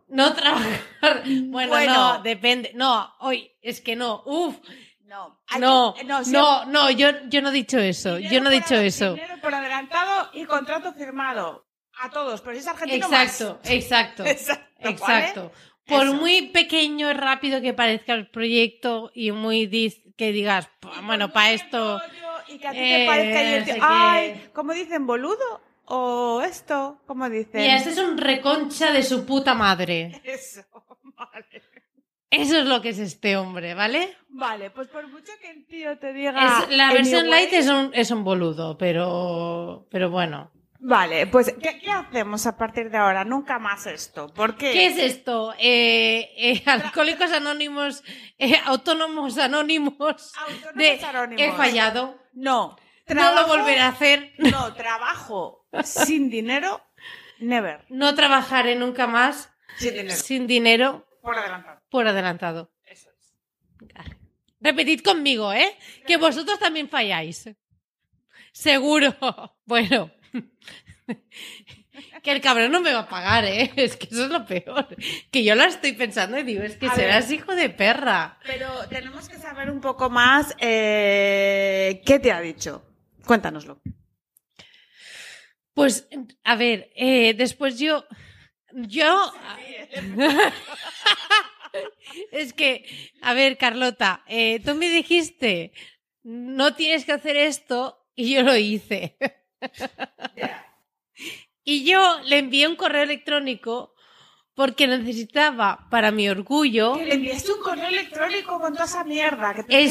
No 0.08 0.32
trabajar. 0.34 0.80
Bueno, 1.24 1.70
Bueno. 1.70 1.92
no, 2.16 2.22
depende. 2.22 2.72
No, 2.74 3.14
hoy, 3.20 3.50
es 3.62 3.80
que 3.80 3.94
no. 3.96 4.22
Uf. 4.26 4.56
No, 5.04 5.40
No, 5.58 5.94
que- 5.96 6.04
no, 6.04 6.64
no, 6.66 6.90
yo, 6.90 7.08
yo 7.28 7.40
no 7.40 7.48
he 7.48 7.52
dicho 7.52 7.78
eso. 7.78 8.16
dinero 8.16 8.34
Yo 8.34 8.40
no 8.42 8.50
he 8.50 8.54
dicho 8.54 8.74
eso. 8.74 9.14
Dinero 9.14 9.36
por 9.40 9.54
adelantado 9.54 10.30
y 10.34 10.44
contrato 10.44 10.92
firmado. 10.92 11.66
A 12.00 12.10
todos, 12.10 12.40
pero 12.42 12.52
si 12.54 12.60
es 12.60 12.66
argentino 12.68 13.08
más. 13.08 13.40
Exacto, 13.40 14.24
exacto. 14.24 14.24
Exacto. 14.80 15.52
Por 15.86 16.04
Eso. 16.06 16.14
muy 16.14 16.48
pequeño 16.48 17.10
y 17.10 17.14
rápido 17.14 17.60
que 17.62 17.72
parezca 17.72 18.12
el 18.12 18.28
proyecto 18.30 19.10
y 19.14 19.32
muy 19.32 19.66
dis- 19.66 20.14
que 20.16 20.30
digas, 20.32 20.68
"Pues, 20.80 20.94
Y 21.00 21.04
bueno, 21.06 21.32
para 21.32 21.52
esto. 21.52 22.00
Y 22.48 22.58
que 22.58 22.68
a 22.68 22.72
ti 22.72 22.78
eh, 22.78 22.98
te 22.98 23.06
parezca 23.06 23.42
y 23.42 23.46
el 23.54 23.64
tío- 23.64 23.74
sé 23.74 23.80
ay. 23.82 24.48
¿cómo 24.52 24.72
dicen? 24.74 25.06
¿Boludo? 25.06 25.62
¿O 25.90 26.42
esto? 26.42 27.00
¿Cómo 27.06 27.28
dicen? 27.30 27.60
Mira, 27.62 27.76
este 27.76 27.90
es 27.90 27.98
un 27.98 28.18
reconcha 28.18 28.92
de 28.92 29.02
su 29.02 29.24
puta 29.24 29.54
madre. 29.54 30.20
Eso, 30.24 30.62
vale. 31.16 31.62
Eso 32.30 32.58
es 32.58 32.66
lo 32.66 32.82
que 32.82 32.90
es 32.90 32.98
este 32.98 33.38
hombre, 33.38 33.72
¿vale? 33.72 34.14
Vale, 34.28 34.70
pues 34.70 34.88
por 34.88 35.08
mucho 35.08 35.32
que 35.40 35.50
el 35.50 35.66
tío 35.66 35.98
te 35.98 36.12
diga... 36.12 36.64
Es- 36.68 36.76
la 36.76 36.92
versión 36.92 37.20
anyway, 37.22 37.44
light 37.44 37.52
es 37.54 37.68
un, 37.68 37.90
es 37.94 38.10
un 38.10 38.22
boludo, 38.22 38.76
pero, 38.76 39.86
pero 39.90 40.10
bueno. 40.10 40.50
Vale, 40.80 41.26
pues 41.26 41.54
¿qué, 41.60 41.78
qué 41.80 41.90
hacemos 41.90 42.46
a 42.46 42.56
partir 42.56 42.90
de 42.90 42.98
ahora? 42.98 43.24
Nunca 43.24 43.58
más 43.58 43.86
esto. 43.86 44.28
¿Por 44.32 44.56
qué? 44.56 44.72
¿Qué 44.72 44.86
es 44.88 44.98
esto? 44.98 45.52
Eh, 45.58 46.30
eh, 46.36 46.62
alcohólicos 46.66 47.32
anónimos, 47.32 48.04
eh, 48.38 48.54
autónomos 48.64 49.38
anónimos. 49.38 49.96
Autónomos 50.36 50.74
de, 50.76 51.00
anónimos. 51.04 51.42
He 51.42 51.52
fallado. 51.52 52.16
No. 52.34 52.76
No 53.14 53.34
lo 53.34 53.46
volveré 53.46 53.80
a 53.80 53.88
hacer. 53.88 54.32
No, 54.38 54.74
trabajo 54.74 55.66
sin 55.84 56.30
dinero, 56.30 56.80
never. 57.38 57.84
No 57.88 58.14
trabajaré 58.14 58.74
nunca 58.76 59.06
más 59.06 59.50
Sin 59.76 59.94
dinero. 59.94 60.14
sin 60.16 60.46
dinero 60.46 61.06
Por 61.22 61.36
adelantado. 61.38 61.80
por 61.90 62.06
adelantado. 62.08 62.72
Eso 62.84 63.10
es. 63.10 63.34
Repetid 64.60 65.02
conmigo, 65.02 65.52
¿eh? 65.52 65.76
Que 66.06 66.16
vosotros 66.16 66.58
también 66.58 66.88
falláis. 66.88 67.48
Seguro. 68.52 69.14
Bueno. 69.64 70.10
Que 72.22 72.32
el 72.32 72.40
cabrón 72.40 72.70
no 72.70 72.80
me 72.80 72.92
va 72.92 73.00
a 73.00 73.08
pagar, 73.08 73.44
¿eh? 73.44 73.72
Es 73.76 73.96
que 73.96 74.06
eso 74.06 74.24
es 74.24 74.30
lo 74.30 74.44
peor. 74.46 74.86
Que 75.32 75.42
yo 75.44 75.54
la 75.54 75.66
estoy 75.66 75.92
pensando 75.92 76.38
y 76.38 76.42
digo, 76.44 76.62
es 76.62 76.76
que 76.76 76.86
A 76.86 76.94
serás 76.94 77.30
hijo 77.30 77.54
de 77.54 77.70
perra. 77.70 78.38
Pero 78.44 78.86
tenemos 78.88 79.28
que 79.28 79.36
saber 79.38 79.70
un 79.70 79.80
poco 79.80 80.08
más 80.10 80.54
eh, 80.58 82.00
qué 82.04 82.18
te 82.18 82.30
ha 82.32 82.40
dicho. 82.40 82.84
Cuéntanoslo. 83.28 83.82
Pues, 85.74 86.08
a 86.44 86.56
ver, 86.56 86.90
eh, 86.96 87.34
después 87.34 87.78
yo. 87.78 88.06
Yo. 88.72 89.32
es 92.32 92.54
que, 92.54 92.86
a 93.20 93.34
ver, 93.34 93.58
Carlota, 93.58 94.24
eh, 94.28 94.60
tú 94.64 94.74
me 94.74 94.88
dijiste, 94.88 95.72
no 96.22 96.74
tienes 96.74 97.04
que 97.04 97.12
hacer 97.12 97.36
esto, 97.36 98.06
y 98.14 98.32
yo 98.32 98.42
lo 98.42 98.56
hice. 98.56 99.18
y 101.64 101.84
yo 101.84 102.20
le 102.24 102.38
envié 102.38 102.66
un 102.66 102.76
correo 102.76 103.02
electrónico 103.02 103.94
porque 104.54 104.86
necesitaba 104.86 105.86
para 105.90 106.12
mi 106.12 106.30
orgullo. 106.30 106.94
Que 106.94 107.04
le 107.04 107.14
enviaste 107.14 107.52
un 107.52 107.60
correo 107.60 107.88
electrónico 107.88 108.58
con 108.58 108.72
toda 108.72 108.86
esa 108.86 109.04
mierda 109.04 109.54
que 109.54 109.64
te 109.64 109.68
que 109.68 109.84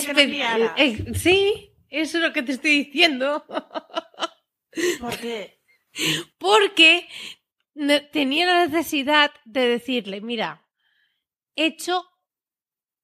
eh, 0.75 1.13
sí, 1.13 1.76
eso 1.89 2.17
es 2.17 2.23
lo 2.23 2.33
que 2.33 2.43
te 2.43 2.53
estoy 2.53 2.83
diciendo. 2.83 3.45
¿Por 4.99 5.17
qué? 5.17 5.57
porque 6.37 7.07
tenía 8.11 8.45
la 8.45 8.67
necesidad 8.67 9.31
de 9.45 9.67
decirle, 9.67 10.21
mira, 10.21 10.65
he 11.55 11.65
hecho 11.65 12.05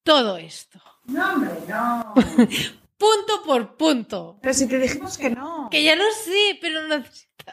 todo 0.04 0.38
esto, 0.38 0.82
No, 1.06 1.34
hombre, 1.34 1.52
no. 1.68 2.13
punto 2.98 3.44
por 3.46 3.78
punto. 3.78 4.40
Pero 4.42 4.54
si 4.54 4.68
te 4.68 4.80
dijimos 4.80 5.18
que 5.18 5.30
no. 5.30 5.70
Que 5.72 5.84
ya 5.84 5.96
lo 5.96 6.04
sé, 6.12 6.58
pero 6.62 6.88
no 6.88 7.04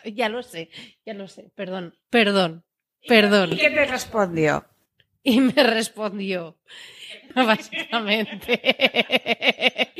ya 0.05 0.29
lo 0.29 0.43
sé, 0.43 0.71
ya 1.05 1.15
lo 1.15 1.27
sé, 1.29 1.51
perdón, 1.55 1.99
perdón, 2.11 2.65
perdón. 3.09 3.53
¿Y 3.53 3.57
qué 3.57 3.71
te 3.71 3.87
respondió? 3.87 4.67
Y 5.23 5.41
me 5.41 5.63
respondió, 5.63 6.59
básicamente. 7.47 8.61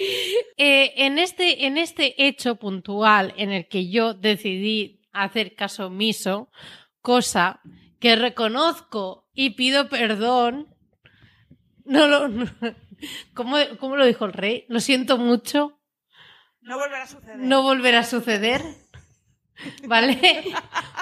Eh, 0.57 0.93
en, 1.05 1.19
este, 1.19 1.67
en 1.67 1.77
este 1.79 2.27
hecho 2.27 2.57
puntual 2.57 3.35
en 3.37 3.51
el 3.51 3.69
que 3.69 3.91
yo 3.91 4.15
decidí 4.15 5.01
hacer 5.13 5.55
caso 5.55 5.87
omiso, 5.87 6.51
cosa 7.03 7.61
que 7.99 8.17
reconozco 8.17 9.27
y 9.35 9.51
pido 9.51 9.89
perdón, 9.89 10.75
no 11.85 12.07
lo... 12.07 12.29
no- 12.29 12.51
¿cómo, 13.35 13.57
cómo 13.79 13.97
lo 13.97 14.07
dijo 14.07 14.25
el 14.27 14.33
rey? 14.33 14.65
Lo 14.69 14.81
siento 14.81 15.19
mucho, 15.19 15.79
No 16.63 16.79
volverá 16.79 17.03
a 17.03 17.07
suceder. 17.07 17.37
no 17.39 17.63
volverá 17.63 17.99
a 18.01 18.05
suceder. 18.05 18.63
¿Vale? 19.87 20.43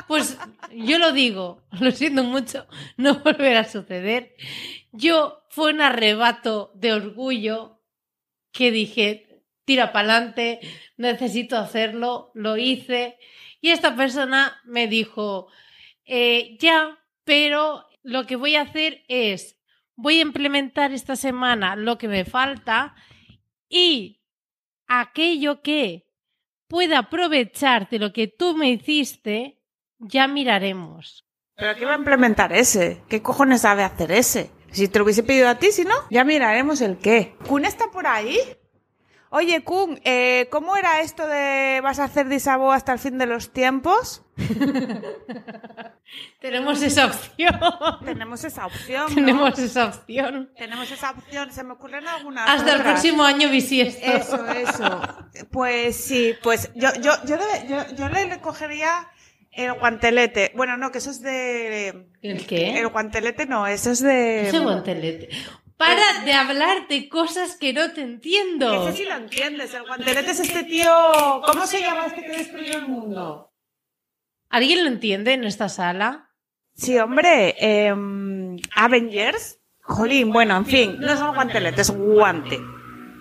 Pues 0.08 0.36
yo 0.72 0.98
lo 0.98 1.12
digo, 1.12 1.62
lo 1.80 1.92
siento 1.92 2.24
mucho, 2.24 2.66
no 2.96 3.20
volverá 3.20 3.60
a 3.60 3.64
suceder. 3.68 4.34
Yo 4.92 5.44
fue 5.50 5.72
un 5.72 5.80
arrebato 5.80 6.72
de 6.74 6.92
orgullo 6.92 7.80
que 8.52 8.70
dije, 8.70 9.42
tira 9.64 9.92
para 9.92 10.14
adelante, 10.14 10.60
necesito 10.96 11.56
hacerlo, 11.56 12.30
lo 12.34 12.56
hice. 12.56 13.18
Y 13.60 13.70
esta 13.70 13.94
persona 13.96 14.60
me 14.64 14.86
dijo, 14.86 15.48
eh, 16.04 16.56
ya, 16.58 16.98
pero 17.24 17.86
lo 18.02 18.26
que 18.26 18.36
voy 18.36 18.56
a 18.56 18.62
hacer 18.62 19.04
es, 19.08 19.58
voy 19.94 20.18
a 20.18 20.22
implementar 20.22 20.92
esta 20.92 21.16
semana 21.16 21.76
lo 21.76 21.98
que 21.98 22.08
me 22.08 22.24
falta 22.24 22.94
y 23.68 24.22
aquello 24.86 25.60
que 25.60 26.06
pueda 26.66 26.98
aprovechar 26.98 27.88
de 27.88 27.98
lo 27.98 28.12
que 28.12 28.28
tú 28.28 28.56
me 28.56 28.70
hiciste, 28.70 29.60
ya 29.98 30.28
miraremos. 30.28 31.26
¿Pero 31.56 31.74
qué 31.76 31.84
va 31.84 31.94
a 31.94 31.98
implementar 31.98 32.52
ese? 32.52 33.02
¿Qué 33.08 33.20
cojones 33.22 33.62
sabe 33.62 33.82
hacer 33.82 34.12
ese? 34.12 34.50
Si 34.72 34.88
te 34.88 34.98
lo 34.98 35.04
hubiese 35.04 35.22
pedido 35.22 35.48
a 35.48 35.56
ti, 35.56 35.72
si 35.72 35.84
no, 35.84 35.94
ya 36.10 36.24
miraremos 36.24 36.80
el 36.80 36.98
qué. 36.98 37.36
¿Kun 37.46 37.64
está 37.64 37.90
por 37.90 38.06
ahí? 38.06 38.38
Oye, 39.30 39.62
Kun, 39.62 40.00
eh, 40.04 40.48
¿cómo 40.50 40.76
era 40.76 41.00
esto 41.02 41.26
de 41.26 41.80
vas 41.82 41.98
a 41.98 42.04
hacer 42.04 42.28
disabo 42.28 42.72
hasta 42.72 42.92
el 42.94 42.98
fin 42.98 43.18
de 43.18 43.26
los 43.26 43.52
tiempos? 43.52 44.22
Tenemos 46.40 46.80
esa 46.82 47.06
opción. 47.06 47.60
Tenemos 48.04 48.44
esa 48.44 48.66
opción. 48.66 49.06
¿no? 49.08 49.14
Tenemos 49.14 49.58
esa 49.58 49.84
opción. 49.86 50.50
Tenemos 50.56 50.90
esa 50.90 51.10
opción. 51.10 51.52
Se 51.52 51.64
me 51.64 51.72
ocurren 51.74 52.06
algunas. 52.08 52.48
Hasta 52.48 52.74
el 52.74 52.82
próximo 52.82 53.22
año 53.24 53.50
bisiesto. 53.50 54.04
Eso, 54.06 54.46
eso. 54.48 55.00
Pues 55.50 55.96
sí, 55.96 56.34
pues 56.42 56.70
yo, 56.74 56.88
yo, 57.00 57.12
yo, 57.26 57.36
debe- 57.36 57.66
yo, 57.68 57.94
yo 57.96 58.08
le, 58.08 58.26
le 58.26 58.40
cogería 58.40 59.08
el 59.64 59.72
guantelete. 59.74 60.52
Bueno, 60.54 60.76
no, 60.76 60.90
que 60.90 60.98
eso 60.98 61.10
es 61.10 61.20
de. 61.20 62.08
¿El 62.22 62.46
qué? 62.46 62.78
El 62.78 62.88
guantelete 62.88 63.46
no, 63.46 63.66
eso 63.66 63.90
es 63.90 64.00
de. 64.00 64.48
Ese 64.48 64.58
guantelete. 64.60 65.28
Para 65.76 66.24
de 66.24 66.32
hablar 66.32 66.88
de 66.88 67.08
cosas 67.08 67.56
que 67.56 67.72
no 67.72 67.92
te 67.92 68.00
entiendo. 68.00 68.88
Ese 68.88 68.98
sí 68.98 69.04
lo 69.04 69.14
entiendes. 69.14 69.72
El 69.74 69.84
guantelete 69.86 70.30
es 70.32 70.40
este 70.40 70.64
tío. 70.64 70.90
¿Cómo 71.46 71.66
se 71.66 71.80
llama 71.80 72.06
este 72.06 72.22
que 72.22 72.36
destruyó 72.36 72.78
el 72.78 72.88
mundo? 72.88 73.52
¿Alguien 74.48 74.82
lo 74.82 74.88
entiende 74.88 75.34
en 75.34 75.44
esta 75.44 75.68
sala? 75.68 76.30
Sí, 76.74 76.98
hombre. 76.98 77.54
em, 77.58 78.56
Avengers. 78.74 79.60
Jolín, 79.82 80.32
bueno, 80.32 80.56
en 80.56 80.66
fin. 80.66 80.96
No 81.00 81.12
es 81.12 81.20
un 81.20 81.34
guantelete, 81.34 81.80
es 81.82 81.90
un 81.90 82.12
guante. 82.14 82.58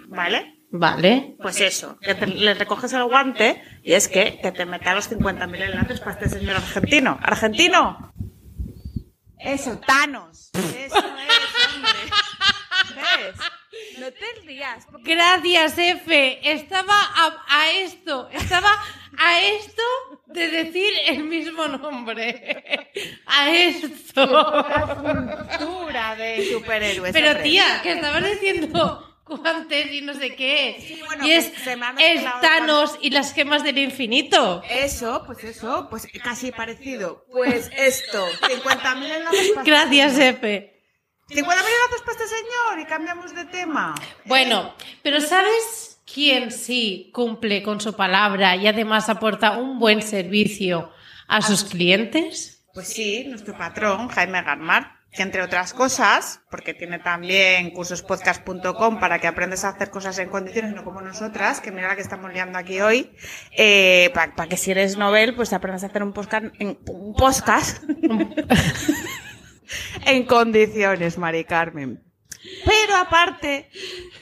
¿Vale? 0.07 0.56
Vale. 0.79 1.35
Pues 1.41 1.59
eso, 1.61 1.97
que 1.99 2.13
te- 2.15 2.27
le 2.27 2.53
recoges 2.53 2.93
el 2.93 3.03
guante 3.05 3.61
y 3.83 3.93
es 3.93 4.07
que, 4.07 4.39
que 4.41 4.51
te 4.51 4.65
meta 4.65 4.93
los 4.93 5.09
50.000 5.09 5.61
enlaces 5.61 5.99
para 5.99 6.11
este 6.13 6.29
señor 6.29 6.55
argentino. 6.57 7.17
¿Argentino? 7.21 8.13
Eso, 9.39 9.79
Thanos. 9.85 10.49
Eso 10.53 10.75
es, 10.75 10.93
hombre. 10.93 11.91
¿Ves? 12.95 13.35
No 13.99 14.07
te 14.11 14.41
rías. 14.45 14.85
porque- 14.91 15.15
Gracias, 15.15 15.77
Efe. 15.77 16.51
Estaba 16.51 16.93
a, 16.93 17.43
a 17.47 17.71
esto, 17.71 18.29
estaba 18.31 18.69
a 19.17 19.41
esto 19.41 19.81
de 20.27 20.47
decir 20.49 20.91
el 21.07 21.23
mismo 21.23 21.67
nombre. 21.67 22.91
A 23.27 23.49
esto. 23.51 24.27
Cultura 25.59 26.15
de 26.15 26.49
superhéroes. 26.53 27.13
Pero 27.13 27.27
hombre. 27.29 27.43
tía, 27.43 27.79
que 27.83 27.91
estabas 27.93 28.23
diciendo 28.23 29.06
guantes 29.27 29.91
y 29.93 30.01
no 30.01 30.13
sé 30.13 30.35
qué. 30.35 30.77
Sí, 30.79 31.01
bueno, 31.05 31.25
y 31.25 31.31
es, 31.31 31.49
que 31.49 31.59
se 31.59 31.75
me 31.75 31.85
es 31.97 32.23
Thanos 32.41 32.97
y 33.01 33.09
las 33.09 33.33
gemas 33.33 33.63
del 33.63 33.77
infinito. 33.77 34.61
Eso, 34.69 35.23
pues 35.25 35.43
eso, 35.43 35.87
pues 35.89 36.07
casi 36.23 36.51
parecido. 36.51 37.25
Pues 37.31 37.69
esto, 37.75 38.25
50.000 38.41 39.03
enlaces 39.03 39.51
para 39.51 39.63
Gracias, 39.65 40.13
este 40.13 40.29
Efe. 40.29 40.83
señor. 41.29 41.49
50.000 41.49 41.59
enlaces 41.59 42.01
para 42.05 42.11
este 42.11 42.27
señor 42.27 42.79
y 42.79 42.85
cambiamos 42.85 43.35
de 43.35 43.45
tema. 43.45 43.95
Bueno, 44.25 44.73
pero 45.03 45.21
¿sabes 45.21 45.99
quién 46.11 46.51
sí 46.51 47.11
cumple 47.13 47.63
con 47.63 47.81
su 47.81 47.93
palabra 47.93 48.55
y 48.55 48.67
además 48.67 49.09
aporta 49.09 49.57
un 49.57 49.79
buen 49.79 50.01
servicio 50.01 50.91
a 51.27 51.41
sus 51.41 51.63
clientes? 51.63 52.65
Pues 52.73 52.89
sí, 52.89 53.25
nuestro 53.27 53.57
patrón, 53.57 54.07
Jaime 54.09 54.41
Garmar, 54.43 54.96
que 55.11 55.23
entre 55.23 55.41
otras 55.41 55.73
cosas, 55.73 56.41
porque 56.51 56.73
tiene 56.73 56.99
también 56.99 57.71
cursospodcast.com 57.71 58.99
para 58.99 59.19
que 59.19 59.27
aprendas 59.27 59.63
a 59.63 59.69
hacer 59.69 59.89
cosas 59.89 60.19
en 60.19 60.29
condiciones, 60.29 60.73
no 60.73 60.83
como 60.83 61.01
nosotras, 61.01 61.61
que 61.61 61.71
mira 61.71 61.87
la 61.87 61.95
que 61.95 62.01
estamos 62.01 62.31
liando 62.31 62.59
aquí 62.59 62.81
hoy, 62.81 63.11
eh, 63.57 64.11
para 64.13 64.47
que 64.47 64.57
si 64.57 64.71
eres 64.71 64.97
novel, 64.97 65.35
pues 65.35 65.53
aprendas 65.53 65.83
a 65.83 65.87
hacer 65.87 66.03
un 66.03 66.13
podcast, 66.13 66.45
en, 66.59 66.77
un 66.87 67.13
podcast 67.13 67.83
en 70.05 70.25
condiciones, 70.25 71.17
Mari 71.17 71.45
Carmen. 71.45 72.03
Pero 72.65 72.95
aparte, 72.95 73.69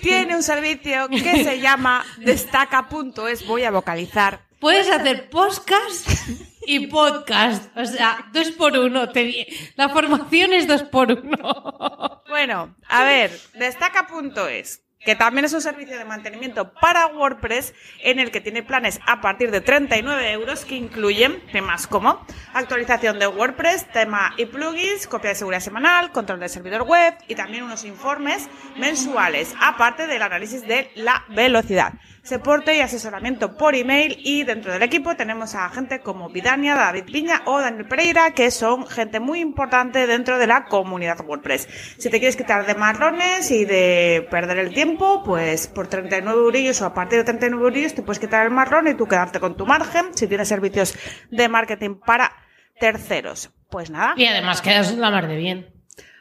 tiene 0.02 0.36
un 0.36 0.44
servicio 0.44 1.08
que 1.10 1.44
se 1.44 1.60
llama 1.60 2.04
destaca.es, 2.18 3.46
voy 3.46 3.64
a 3.64 3.72
vocalizar, 3.72 4.45
Puedes 4.66 4.90
hacer 4.90 5.30
podcast 5.30 6.10
y 6.66 6.88
podcast. 6.88 7.70
O 7.78 7.86
sea, 7.86 8.32
dos 8.34 8.50
por 8.50 8.76
uno. 8.76 9.10
Te 9.10 9.46
La 9.76 9.90
formación 9.90 10.54
es 10.54 10.68
dos 10.68 10.82
por 10.82 11.12
uno. 11.12 12.24
Bueno, 12.28 12.76
a 12.90 13.04
ver, 13.04 13.30
destaca.es, 13.54 14.82
que 15.06 15.16
también 15.16 15.46
es 15.46 15.54
un 15.54 15.62
servicio 15.62 15.98
de 15.98 16.06
mantenimiento 16.06 16.74
para 16.74 17.08
WordPress 17.08 17.74
en 18.04 18.20
el 18.20 18.32
que 18.32 18.42
tiene 18.42 18.64
planes 18.64 19.00
a 19.06 19.22
partir 19.22 19.52
de 19.52 19.62
39 19.62 20.32
euros 20.32 20.66
que 20.66 20.76
incluyen 20.76 21.42
temas 21.52 21.88
como 21.88 22.26
actualización 22.54 23.20
de 23.20 23.28
WordPress, 23.28 23.92
tema 23.92 24.34
y 24.38 24.46
plugins, 24.46 25.08
copia 25.08 25.30
de 25.30 25.36
seguridad 25.36 25.62
semanal, 25.62 26.12
control 26.12 26.40
del 26.40 26.50
servidor 26.50 26.84
web 26.84 27.14
y 27.28 27.36
también 27.36 27.64
unos 27.64 27.86
informes 27.86 28.50
mensuales, 28.78 29.54
aparte 29.62 30.08
del 30.08 30.22
análisis 30.22 30.68
de 30.68 30.92
la 30.96 31.24
velocidad. 31.30 31.94
Soporte 32.26 32.76
y 32.76 32.80
asesoramiento 32.80 33.56
por 33.56 33.76
email 33.76 34.18
y 34.24 34.46
dentro 34.46 34.74
del 34.74 34.82
equipo 34.82 35.16
tenemos 35.16 35.54
a 35.54 35.70
gente 35.70 36.00
como 36.00 36.28
Vidania, 36.28 36.74
David 36.74 37.04
Piña 37.04 37.44
o 37.46 37.60
Daniel 37.60 37.88
Pereira, 37.88 38.32
que 38.32 38.50
son 38.50 38.88
gente 38.88 39.20
muy 39.20 39.42
importante 39.42 40.08
dentro 40.08 40.40
de 40.40 40.48
la 40.48 40.66
comunidad 40.66 41.24
WordPress. 41.24 41.70
Si 42.00 42.10
te 42.10 42.18
quieres 42.18 42.36
quitar 42.36 42.66
de 42.66 42.74
marrones 42.74 43.52
y 43.52 43.66
de 43.66 44.28
perder 44.32 44.58
el 44.58 44.74
tiempo, 44.74 44.95
pues 44.98 45.68
por 45.68 45.88
39 45.88 46.40
eurillos 46.40 46.82
o 46.82 46.86
a 46.86 46.94
partir 46.94 47.20
de 47.20 47.26
39 47.26 47.64
eurillos 47.64 47.94
te 47.94 48.02
puedes 48.02 48.20
quitar 48.20 48.46
el 48.46 48.52
marrón 48.52 48.88
y 48.88 48.94
tú 48.94 49.08
quedarte 49.08 49.40
con 49.40 49.56
tu 49.56 49.66
margen 49.66 50.06
si 50.16 50.28
tienes 50.28 50.48
servicios 50.48 50.96
de 51.32 51.50
marketing 51.50 51.96
para 51.96 52.32
terceros. 52.80 53.52
Pues 53.70 53.90
nada. 53.90 54.14
Y 54.16 54.26
además 54.26 54.62
quedas 54.62 54.94
la 54.96 55.12
mar 55.12 55.28
de 55.28 55.36
bien. 55.38 55.68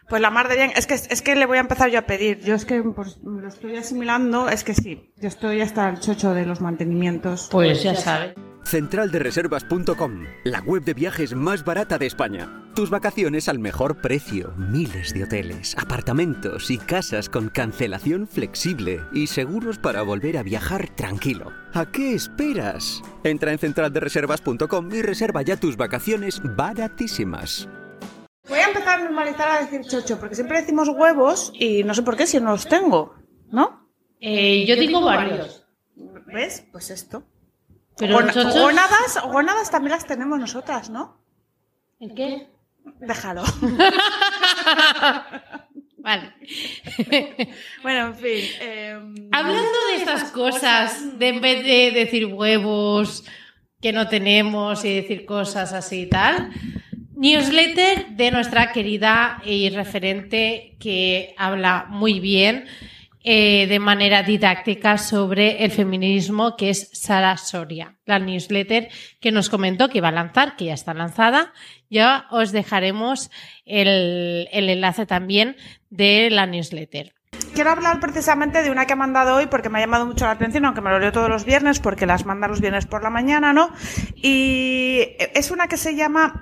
Pues 0.08 0.20
la 0.20 0.30
mar 0.30 0.48
de 0.48 0.56
bien, 0.56 0.72
es 0.76 0.86
que, 0.86 0.94
es 0.94 1.22
que 1.22 1.34
le 1.34 1.46
voy 1.46 1.56
a 1.56 1.60
empezar 1.60 1.90
yo 1.90 1.98
a 1.98 2.02
pedir. 2.02 2.40
Yo 2.40 2.54
es 2.54 2.64
que 2.64 2.82
pues, 2.82 3.22
me 3.22 3.40
lo 3.40 3.48
estoy 3.48 3.76
asimilando, 3.76 4.48
es 4.48 4.62
que 4.62 4.74
sí. 4.74 5.12
Yo 5.16 5.28
estoy 5.28 5.60
hasta 5.60 5.88
el 5.88 6.00
chocho 6.00 6.34
de 6.34 6.44
los 6.44 6.60
mantenimientos. 6.60 7.48
Pues 7.50 7.82
ya 7.82 7.94
sabes. 7.94 8.34
Centraldereservas.com, 8.66 10.24
la 10.42 10.60
web 10.60 10.82
de 10.84 10.94
viajes 10.94 11.34
más 11.34 11.64
barata 11.64 11.98
de 11.98 12.06
España. 12.06 12.48
Tus 12.74 12.90
vacaciones 12.90 13.48
al 13.48 13.58
mejor 13.58 14.00
precio. 14.00 14.52
Miles 14.56 15.12
de 15.12 15.24
hoteles, 15.24 15.76
apartamentos 15.78 16.70
y 16.70 16.78
casas 16.78 17.28
con 17.28 17.50
cancelación 17.50 18.26
flexible 18.26 19.02
y 19.12 19.28
seguros 19.28 19.78
para 19.78 20.02
volver 20.02 20.38
a 20.38 20.42
viajar 20.42 20.88
tranquilo. 20.96 21.52
¿A 21.72 21.86
qué 21.92 22.14
esperas? 22.14 23.02
Entra 23.22 23.52
en 23.52 23.58
centraldereservas.com 23.58 24.92
y 24.92 25.02
reserva 25.02 25.42
ya 25.42 25.56
tus 25.56 25.76
vacaciones 25.76 26.40
baratísimas. 26.42 27.68
Voy 28.48 28.58
a 28.58 28.66
empezar 28.66 29.00
a 29.00 29.04
normalizar 29.04 29.48
a 29.48 29.60
decir 29.60 29.82
chocho, 29.82 30.18
porque 30.18 30.34
siempre 30.34 30.60
decimos 30.60 30.88
huevos 30.88 31.52
y 31.54 31.84
no 31.84 31.94
sé 31.94 32.02
por 32.02 32.16
qué 32.16 32.26
si 32.26 32.40
no 32.40 32.50
los 32.50 32.66
tengo, 32.66 33.14
¿no? 33.50 33.88
Eh, 34.20 34.64
yo 34.66 34.74
digo 34.74 35.00
varios. 35.02 35.66
¿Ves? 36.26 36.66
Pues 36.72 36.90
esto. 36.90 37.24
Pero 37.96 38.18
gónadas 39.26 39.70
también 39.70 39.92
las 39.92 40.06
tenemos 40.06 40.38
nosotras, 40.38 40.90
¿no? 40.90 41.16
¿El 42.00 42.14
qué? 42.14 42.48
Déjalo. 43.00 43.42
Vale. 45.98 46.34
bueno, 47.82 48.08
en 48.08 48.14
fin. 48.16 48.44
em, 48.60 49.14
Hablando 49.32 49.78
de 49.88 49.96
estas 49.96 50.24
cosas, 50.24 51.18
de 51.18 51.28
en 51.28 51.40
vez 51.40 51.64
de 51.64 51.92
decir 51.92 52.26
huevos 52.26 53.24
que 53.80 53.92
no 53.92 54.06
tenemos 54.08 54.84
y 54.84 54.94
decir 54.94 55.24
cosas 55.24 55.72
así 55.72 56.02
y 56.02 56.06
tal, 56.10 56.50
newsletter 57.16 58.08
de 58.08 58.30
nuestra 58.30 58.70
querida 58.72 59.40
y 59.46 59.70
referente 59.70 60.76
que 60.78 61.34
habla 61.38 61.86
muy 61.88 62.20
bien 62.20 62.66
eh, 63.26 63.66
de 63.66 63.78
manera 63.78 64.22
didáctica 64.22 64.98
sobre 64.98 65.64
el 65.64 65.70
feminismo, 65.70 66.56
que 66.56 66.68
es 66.68 66.90
Sara 66.92 67.38
Soria, 67.38 67.96
la 68.04 68.18
newsletter 68.18 68.90
que 69.18 69.32
nos 69.32 69.48
comentó 69.48 69.88
que 69.88 69.98
iba 69.98 70.08
a 70.08 70.12
lanzar, 70.12 70.56
que 70.56 70.66
ya 70.66 70.74
está 70.74 70.92
lanzada. 70.92 71.54
Ya 71.88 72.26
os 72.30 72.52
dejaremos 72.52 73.30
el, 73.64 74.48
el 74.52 74.68
enlace 74.68 75.06
también 75.06 75.56
de 75.88 76.28
la 76.30 76.46
newsletter. 76.46 77.14
Quiero 77.54 77.70
hablar 77.70 78.00
precisamente 78.00 78.62
de 78.62 78.70
una 78.70 78.84
que 78.84 78.92
ha 78.92 78.96
mandado 78.96 79.36
hoy 79.36 79.46
porque 79.46 79.68
me 79.68 79.78
ha 79.78 79.82
llamado 79.82 80.06
mucho 80.06 80.24
la 80.24 80.32
atención, 80.32 80.64
aunque 80.64 80.80
me 80.80 80.90
lo 80.90 80.98
leo 80.98 81.12
todos 81.12 81.28
los 81.28 81.44
viernes, 81.44 81.80
porque 81.80 82.04
las 82.04 82.26
manda 82.26 82.48
los 82.48 82.60
viernes 82.60 82.84
por 82.84 83.02
la 83.02 83.10
mañana, 83.10 83.52
¿no? 83.52 83.70
Y 84.16 85.16
es 85.34 85.50
una 85.50 85.68
que 85.68 85.76
se 85.76 85.94
llama. 85.94 86.40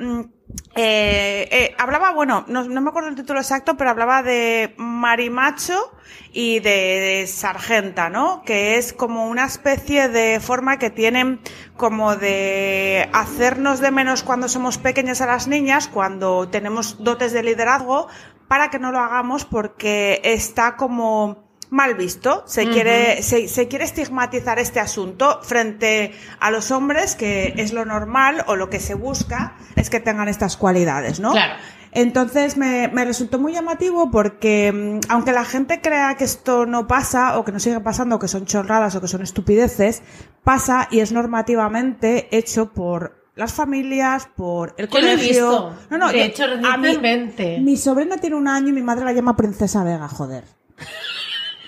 Eh, 0.75 1.49
eh, 1.51 1.75
hablaba, 1.79 2.13
bueno, 2.13 2.45
no, 2.49 2.65
no 2.65 2.81
me 2.81 2.89
acuerdo 2.89 3.11
el 3.11 3.15
título 3.15 3.41
exacto, 3.41 3.77
pero 3.77 3.91
hablaba 3.91 4.23
de 4.23 4.75
marimacho 4.79 5.93
y 6.33 6.61
de, 6.61 6.71
de 6.71 7.27
sargenta, 7.27 8.09
¿no? 8.09 8.43
Que 8.45 8.79
es 8.79 8.93
como 8.93 9.29
una 9.29 9.45
especie 9.45 10.09
de 10.09 10.41
forma 10.41 10.79
que 10.79 10.89
tienen 10.89 11.41
como 11.77 12.17
de 12.17 13.09
hacernos 13.13 13.81
de 13.81 13.91
menos 13.91 14.23
cuando 14.23 14.49
somos 14.49 14.79
pequeñas 14.79 15.21
a 15.21 15.27
las 15.27 15.47
niñas, 15.47 15.89
cuando 15.89 16.49
tenemos 16.49 17.03
dotes 17.05 17.33
de 17.33 17.43
liderazgo, 17.43 18.09
para 18.49 18.71
que 18.71 18.79
no 18.79 18.93
lo 18.93 18.99
hagamos 18.99 19.45
porque 19.45 20.21
está 20.25 20.77
como 20.77 21.42
mal 21.73 21.95
visto. 21.95 22.45
Se 22.47 22.69
quiere, 22.69 23.23
se, 23.23 23.49
se 23.49 23.67
quiere 23.67 23.85
estigmatizar 23.85 24.59
este 24.59 24.79
asunto 24.79 25.41
frente 25.43 26.13
a 26.39 26.51
los 26.51 26.71
hombres, 26.71 27.17
que 27.17 27.55
es 27.57 27.73
lo 27.73 27.85
normal 27.85 28.45
o 28.47 28.55
lo 28.57 28.69
que 28.71 28.79
se 28.79 28.95
busca 28.95 29.57
es 29.75 29.91
que 29.91 29.99
tengan 29.99 30.29
estas 30.29 30.57
cualidades, 30.57 31.19
¿no? 31.19 31.33
Claro. 31.33 31.55
Entonces 31.95 32.57
me, 32.57 32.89
me 32.89 33.05
resultó 33.05 33.39
muy 33.39 33.53
llamativo 33.53 34.11
porque 34.11 34.73
mm, 34.73 35.11
aunque 35.11 35.33
la 35.33 35.45
gente 35.45 35.81
crea 35.81 36.15
que 36.17 36.25
esto 36.25 36.65
no 36.67 36.87
pasa 36.87 37.39
o 37.39 37.45
que 37.45 37.53
no 37.53 37.59
sigue 37.59 37.81
pasando, 37.81 38.17
o 38.17 38.19
que 38.19 38.29
son 38.29 38.47
chorradas 38.47 38.95
o 38.95 39.01
que 39.01 39.09
son 39.09 39.23
estupideces, 39.23 40.03
pasa 40.45 40.89
y 40.91 41.01
es 41.01 41.11
normativamente 41.13 42.29
hecho 42.37 42.73
por 42.73 43.21
las 43.35 43.53
familias, 43.55 44.29
por 44.37 44.75
el 44.77 44.89
Yo 44.89 45.01
lo 45.01 45.07
he 45.07 45.11
colegio. 45.17 45.51
visto. 45.51 45.77
No, 45.91 45.99
no, 45.99 46.09
De 46.13 46.25
hecho, 46.25 46.47
recientemente. 46.47 47.59
mi 47.61 47.77
sobrina 47.79 48.17
tiene 48.19 48.37
un 48.37 48.47
año 48.49 48.69
y 48.69 48.73
mi 48.73 48.83
madre 48.83 49.05
la 49.07 49.13
llama 49.13 49.37
Princesa 49.37 49.83
Vega, 49.85 50.09
joder. 50.09 50.45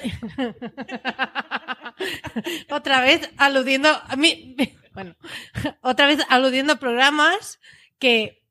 otra 2.70 3.02
vez 3.02 3.30
aludiendo 3.38 3.90
a 3.90 4.16
mí, 4.16 4.56
bueno, 4.94 5.16
otra 5.82 6.08
vez 6.08 6.20
aludiendo 6.30 6.74
a 6.74 6.80
programas 6.80 7.60
que... 8.00 8.42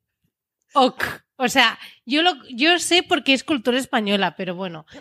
Ok. 0.73 1.22
O 1.35 1.49
sea, 1.49 1.77
yo 2.05 2.21
lo 2.21 2.33
yo 2.49 2.77
sé 2.79 3.01
porque 3.03 3.33
es 3.33 3.43
cultura 3.43 3.77
española, 3.79 4.35
pero 4.37 4.53
bueno. 4.55 4.85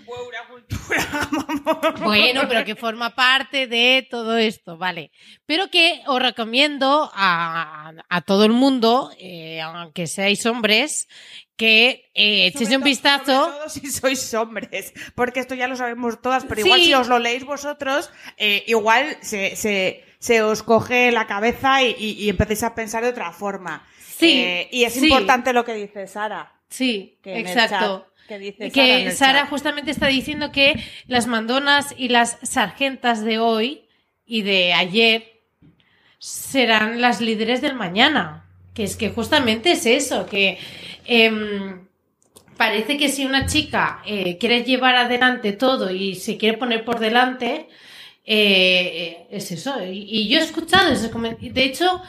Bueno, 2.01 2.43
pero 2.49 2.65
que 2.65 2.77
forma 2.77 3.15
parte 3.15 3.67
de 3.67 4.07
todo 4.11 4.37
esto, 4.37 4.77
vale. 4.77 5.11
Pero 5.47 5.69
que 5.71 6.03
os 6.07 6.21
recomiendo 6.21 7.11
a, 7.15 7.93
a 8.09 8.21
todo 8.23 8.45
el 8.45 8.53
mundo, 8.53 9.11
eh, 9.19 9.61
aunque 9.61 10.07
seáis 10.07 10.45
hombres, 10.47 11.09
que 11.57 12.11
eh, 12.15 12.47
echéis 12.47 12.69
un 12.71 12.75
Sobre 12.77 12.85
vistazo. 12.91 13.47
todo 13.47 13.69
si 13.69 13.91
sois 13.91 14.35
hombres, 14.35 14.93
porque 15.15 15.41
esto 15.41 15.55
ya 15.55 15.69
lo 15.69 15.77
sabemos 15.77 16.21
todas, 16.21 16.45
pero 16.45 16.63
Sí. 16.63 16.67
igual 16.67 16.81
si 16.81 16.95
os 16.95 17.09
lo 17.09 17.19
leéis 17.19 17.45
vosotros, 17.45 18.11
eh, 18.37 18.65
igual 18.67 19.17
se, 19.21 19.55
se, 19.57 20.05
se 20.19 20.43
os 20.43 20.63
coge 20.63 21.13
la 21.13 21.27
cabeza 21.27 21.83
y, 21.83 21.95
y, 21.99 22.13
y 22.25 22.29
empecéis 22.31 22.63
a 22.65 22.75
pensar 22.75 23.03
de 23.05 23.11
otra 23.11 23.33
forma. 23.33 23.87
Sí, 24.27 24.39
Eh, 24.41 24.69
y 24.71 24.85
es 24.85 24.95
sí. 24.95 25.05
importante 25.07 25.53
lo 25.53 25.65
que 25.65 25.75
dice 25.75 26.07
Sara. 26.07 26.53
Sí, 26.69 27.19
Que 27.23 27.39
exacto. 27.41 28.07
chat, 28.07 28.29
que 28.29 28.39
dice 28.39 28.71
que 28.71 29.11
Sara 29.13 29.47
justamente 29.47 29.91
está 29.91 30.07
diciendo 30.07 30.53
que 30.53 30.75
las 31.07 31.27
mandonas 31.27 31.95
y 31.99 32.09
las 32.09 32.39
sargentas 32.43 33.23
de 33.25 33.39
hoy 33.39 33.83
y 34.25 34.43
de 34.43 34.73
ayer 34.73 35.41
serán 36.19 37.01
las 37.01 37.21
líderes 37.21 37.61
del 37.61 37.75
mañana. 37.75 38.47
Que 38.75 38.85
es 38.85 38.97
que 38.97 39.11
justamente 39.11 39.73
es 39.73 39.85
eso, 39.85 40.25
que 40.27 40.57
em, 41.05 41.87
parece 42.57 42.97
que 42.97 43.11
si 43.11 43.27
una 43.27 43.45
chica 43.47 44.01
eh, 44.07 44.39
quiere 44.39 44.63
llevar 44.65 44.97
adelante 44.97 45.53
todo 45.53 45.91
y 45.91 46.15
se 46.15 46.39
quiere 46.39 46.57
poner 46.57 46.85
por 46.85 46.99
delante, 47.01 47.69
eh, 48.25 49.27
es 49.31 49.51
eso. 49.53 49.85
Y, 49.85 50.07
y 50.09 50.29
yo 50.29 50.39
he 50.39 50.43
escuchado 50.43 50.91
ese 50.93 51.11
comentario. 51.11 51.53
De 51.53 51.65
hecho, 51.65 52.01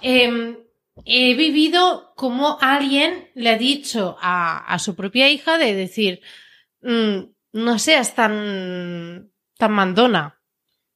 em, 0.00 0.56
he 1.04 1.34
vivido 1.34 2.12
como 2.16 2.58
alguien 2.60 3.30
le 3.34 3.50
ha 3.50 3.58
dicho 3.58 4.16
a, 4.20 4.58
a 4.72 4.78
su 4.78 4.94
propia 4.94 5.28
hija 5.30 5.58
de 5.58 5.74
decir, 5.74 6.20
"Mm, 6.82 7.32
no 7.52 7.78
seas 7.78 8.14
tan, 8.14 9.30
tan 9.58 9.72
mandona. 9.72 10.40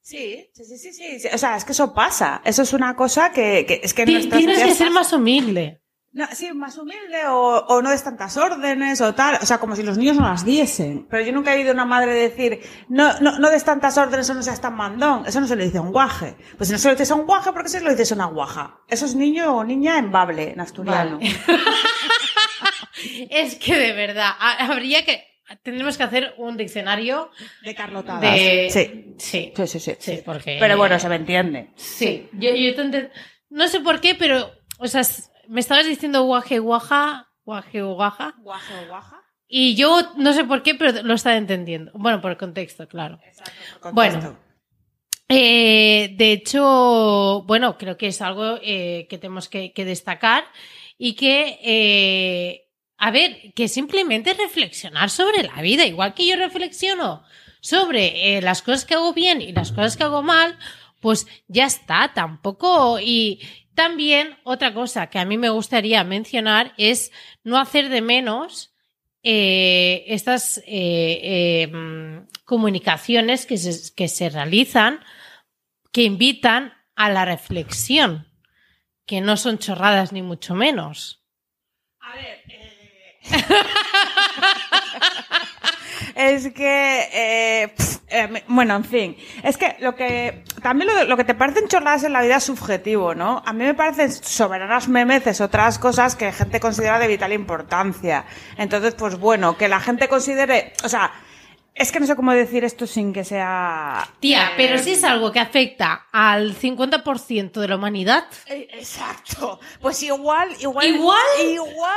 Sí, 0.01 0.49
sí, 0.53 0.65
sí, 0.65 0.93
sí. 0.93 1.29
O 1.35 1.39
sea, 1.39 1.57
es 1.57 1.65
que 1.65 1.73
eso 1.73 1.93
pasa. 1.93 2.41
Eso 2.45 2.63
es 2.63 2.73
una 2.73 2.95
cosa 2.95 3.33
que, 3.33 3.67
que 3.67 3.81
es 3.83 3.93
que 3.93 4.05
Tienes 4.07 4.27
que 4.63 4.75
ser 4.75 4.91
más 4.91 5.13
humilde. 5.13 5.83
No, 6.16 6.26
sí, 6.33 6.50
más 6.55 6.79
humilde 6.79 7.26
o, 7.29 7.66
o 7.66 7.83
no 7.83 7.90
des 7.90 8.02
tantas 8.02 8.38
órdenes 8.38 9.02
o 9.02 9.14
tal. 9.14 9.38
O 9.42 9.44
sea, 9.44 9.59
como 9.59 9.76
si 9.76 9.83
los 9.83 9.98
niños 9.98 10.16
no 10.16 10.22
las 10.22 10.46
diesen. 10.46 11.07
Pero 11.11 11.22
yo 11.22 11.31
nunca 11.33 11.52
he 11.55 11.59
oído 11.59 11.72
a 11.72 11.74
una 11.74 11.85
madre 11.85 12.14
decir, 12.14 12.61
no, 12.88 13.20
no, 13.20 13.38
no 13.38 13.50
des 13.50 13.64
tantas 13.64 13.98
órdenes 13.98 14.31
o 14.31 14.35
no 14.35 14.42
seas 14.42 14.61
tan 14.62 14.74
mandón. 14.74 15.26
Eso 15.26 15.40
no 15.42 15.46
se 15.46 15.57
le 15.57 15.64
dice 15.66 15.76
a 15.76 15.83
un 15.83 15.92
guaje. 15.92 16.35
Pues 16.57 16.68
si 16.68 16.72
no 16.72 16.79
se 16.79 16.88
lo 16.88 16.94
dices 16.94 17.11
a 17.11 17.16
un 17.16 17.26
guaje, 17.26 17.52
¿por 17.52 17.62
qué 17.62 17.68
se 17.68 17.81
lo 17.83 17.90
dices 17.90 18.12
a 18.12 18.14
una 18.14 18.24
guaja? 18.26 18.81
Eso 18.88 19.05
es 19.05 19.14
niño 19.14 19.55
o 19.57 19.62
niña 19.62 19.98
en 19.98 20.11
bable, 20.11 20.52
en 20.52 20.61
asturiano. 20.61 21.18
Vale. 21.18 21.37
Es 23.31 23.57
que 23.57 23.76
de 23.76 23.92
verdad, 23.92 24.31
ha- 24.38 24.66
habría 24.72 25.05
que, 25.05 25.22
tendremos 25.62 25.96
que 25.96 26.02
hacer 26.02 26.35
un 26.38 26.57
diccionario 26.57 27.31
De 27.62 27.74
carlotadas. 27.74 28.22
de... 28.22 28.68
Sí. 28.70 29.14
Sí, 29.18 29.52
Sí, 29.55 29.66
sí, 29.66 29.81
sí. 29.81 29.96
sí, 29.98 30.22
porque... 30.24 30.57
Pero 30.59 30.76
bueno, 30.76 30.98
se 30.98 31.09
me 31.09 31.16
entiende. 31.16 31.70
Sí, 31.76 32.29
yo, 32.33 32.50
yo 32.55 32.74
te 32.74 33.11
no 33.50 33.68
sé 33.68 33.81
por 33.81 34.00
qué, 34.00 34.14
pero, 34.14 34.50
o 34.79 34.88
sea, 34.88 35.02
me 35.49 35.61
estabas 35.61 35.87
diciendo 35.87 36.23
guaje, 36.23 36.59
guaja, 36.59 37.29
guaje, 37.45 37.83
guaja, 37.83 38.35
Guaje 38.39 38.75
o 38.85 38.89
guaja. 38.89 39.23
y 39.49 39.75
yo 39.77 40.13
no 40.17 40.33
sé 40.33 40.45
por 40.45 40.63
qué, 40.63 40.75
pero 40.75 41.03
lo 41.03 41.15
estaba 41.15 41.37
entendiendo. 41.37 41.93
Bueno, 41.95 42.21
por 42.21 42.31
el 42.33 42.37
contexto, 42.37 42.87
claro. 42.89 43.19
Exacto. 43.25 43.93
Bueno. 43.93 44.39
Eh, 45.29 46.15
de 46.17 46.33
hecho, 46.33 47.43
bueno, 47.47 47.77
creo 47.79 47.97
que 47.97 48.07
es 48.09 48.23
algo 48.23 48.59
eh, 48.63 49.07
que 49.11 49.19
tenemos 49.19 49.49
que, 49.49 49.73
que 49.73 49.85
destacar 49.85 50.45
y 50.99 51.15
que, 51.15 51.59
eh, 51.63 52.69
a 52.97 53.11
ver, 53.11 53.53
que 53.55 53.67
simplemente 53.67 54.35
reflexionar 54.35 55.11
sobre 55.11 55.43
la 55.43 55.61
vida, 55.63 55.85
igual 55.85 56.15
que 56.15 56.27
yo 56.29 56.37
reflexiono 56.37 57.25
sobre 57.61 58.41
las 58.41 58.63
cosas 58.63 58.85
que 58.85 58.95
hago 58.95 59.13
bien 59.13 59.43
y 59.43 59.51
las 59.51 59.73
cosas 59.73 59.97
que 59.97 60.05
hago 60.05 60.23
mal, 60.23 60.57
pues 61.01 61.27
ya 61.49 61.67
está, 61.67 62.13
tampoco. 62.15 63.01
Y 63.01 63.41
también 63.77 64.37
otra 64.43 64.75
cosa 64.75 65.09
que 65.09 65.21
a 65.21 65.25
mí 65.25 65.39
me 65.39 65.51
gustaría 65.51 66.03
mencionar 66.03 66.75
es 66.79 67.12
no 67.45 67.59
hacer 67.59 67.91
de 67.91 68.01
menos 68.01 68.75
eh, 69.23 70.05
estas 70.09 70.59
eh, 70.59 70.62
eh, 70.67 71.71
comunicaciones 72.45 73.47
que 73.47 73.59
se, 73.59 73.95
que 73.95 74.09
se 74.09 74.31
realizan 74.31 74.99
que 75.93 76.03
invitan 76.03 76.73
a 76.95 77.11
la 77.11 77.25
reflexión, 77.25 78.29
que 79.07 79.21
no 79.21 79.37
son 79.37 79.59
chorradas 79.59 80.12
ni 80.12 80.23
mucho 80.23 80.55
menos. 80.55 81.25
A 82.01 82.17
ver, 82.17 82.43
es 86.16 86.50
que, 86.55 87.09
eh, 87.12 87.74
eh, 88.09 88.42
bueno, 88.48 88.74
en 88.74 88.85
fin, 88.85 89.16
es 89.42 89.59
que 89.59 89.76
lo 89.81 89.94
que, 89.94 90.44
también 90.62 90.90
lo, 90.90 91.05
lo 91.05 91.16
que 91.18 91.24
te 91.24 91.35
parecen 91.35 91.68
chorradas 91.68 92.05
en 92.05 92.14
la 92.14 92.22
vida 92.22 92.37
es 92.37 92.44
subjetivo, 92.44 93.14
¿no? 93.14 93.42
A 93.44 93.52
mí 93.52 93.64
me 93.64 93.74
parecen 93.74 94.11
soberanas 94.11 94.88
memeces 94.88 95.42
otras 95.42 95.79
cosas 95.79 96.16
que 96.16 96.33
gente 96.33 96.59
considera 96.59 96.98
de 96.98 97.07
vital 97.07 97.35
importancia. 97.35 98.24
Entonces, 98.57 98.94
pues 98.94 99.18
bueno, 99.18 99.59
que 99.59 99.68
la 99.68 99.79
gente 99.79 100.09
considere, 100.09 100.72
o 100.85 100.88
sea, 100.88 101.12
es 101.74 101.92
que 101.92 102.00
no 102.00 102.07
sé 102.07 102.16
cómo 102.16 102.33
decir 102.33 102.64
esto 102.64 102.87
sin 102.87 103.12
que 103.12 103.22
sea... 103.22 104.09
Tía, 104.18 104.46
eh, 104.46 104.52
pero 104.57 104.79
si 104.79 104.92
es 104.92 105.05
algo 105.05 105.31
que 105.31 105.40
afecta 105.40 106.07
al 106.11 106.57
50% 106.59 107.61
de 107.61 107.68
la 107.68 107.76
humanidad, 107.76 108.24
eh, 108.46 108.68
Exacto. 108.72 109.61
Pues 109.83 110.02
igual, 110.02 110.57
igual... 110.59 110.87
¿Igual? 110.87 111.18
Igual 111.42 111.92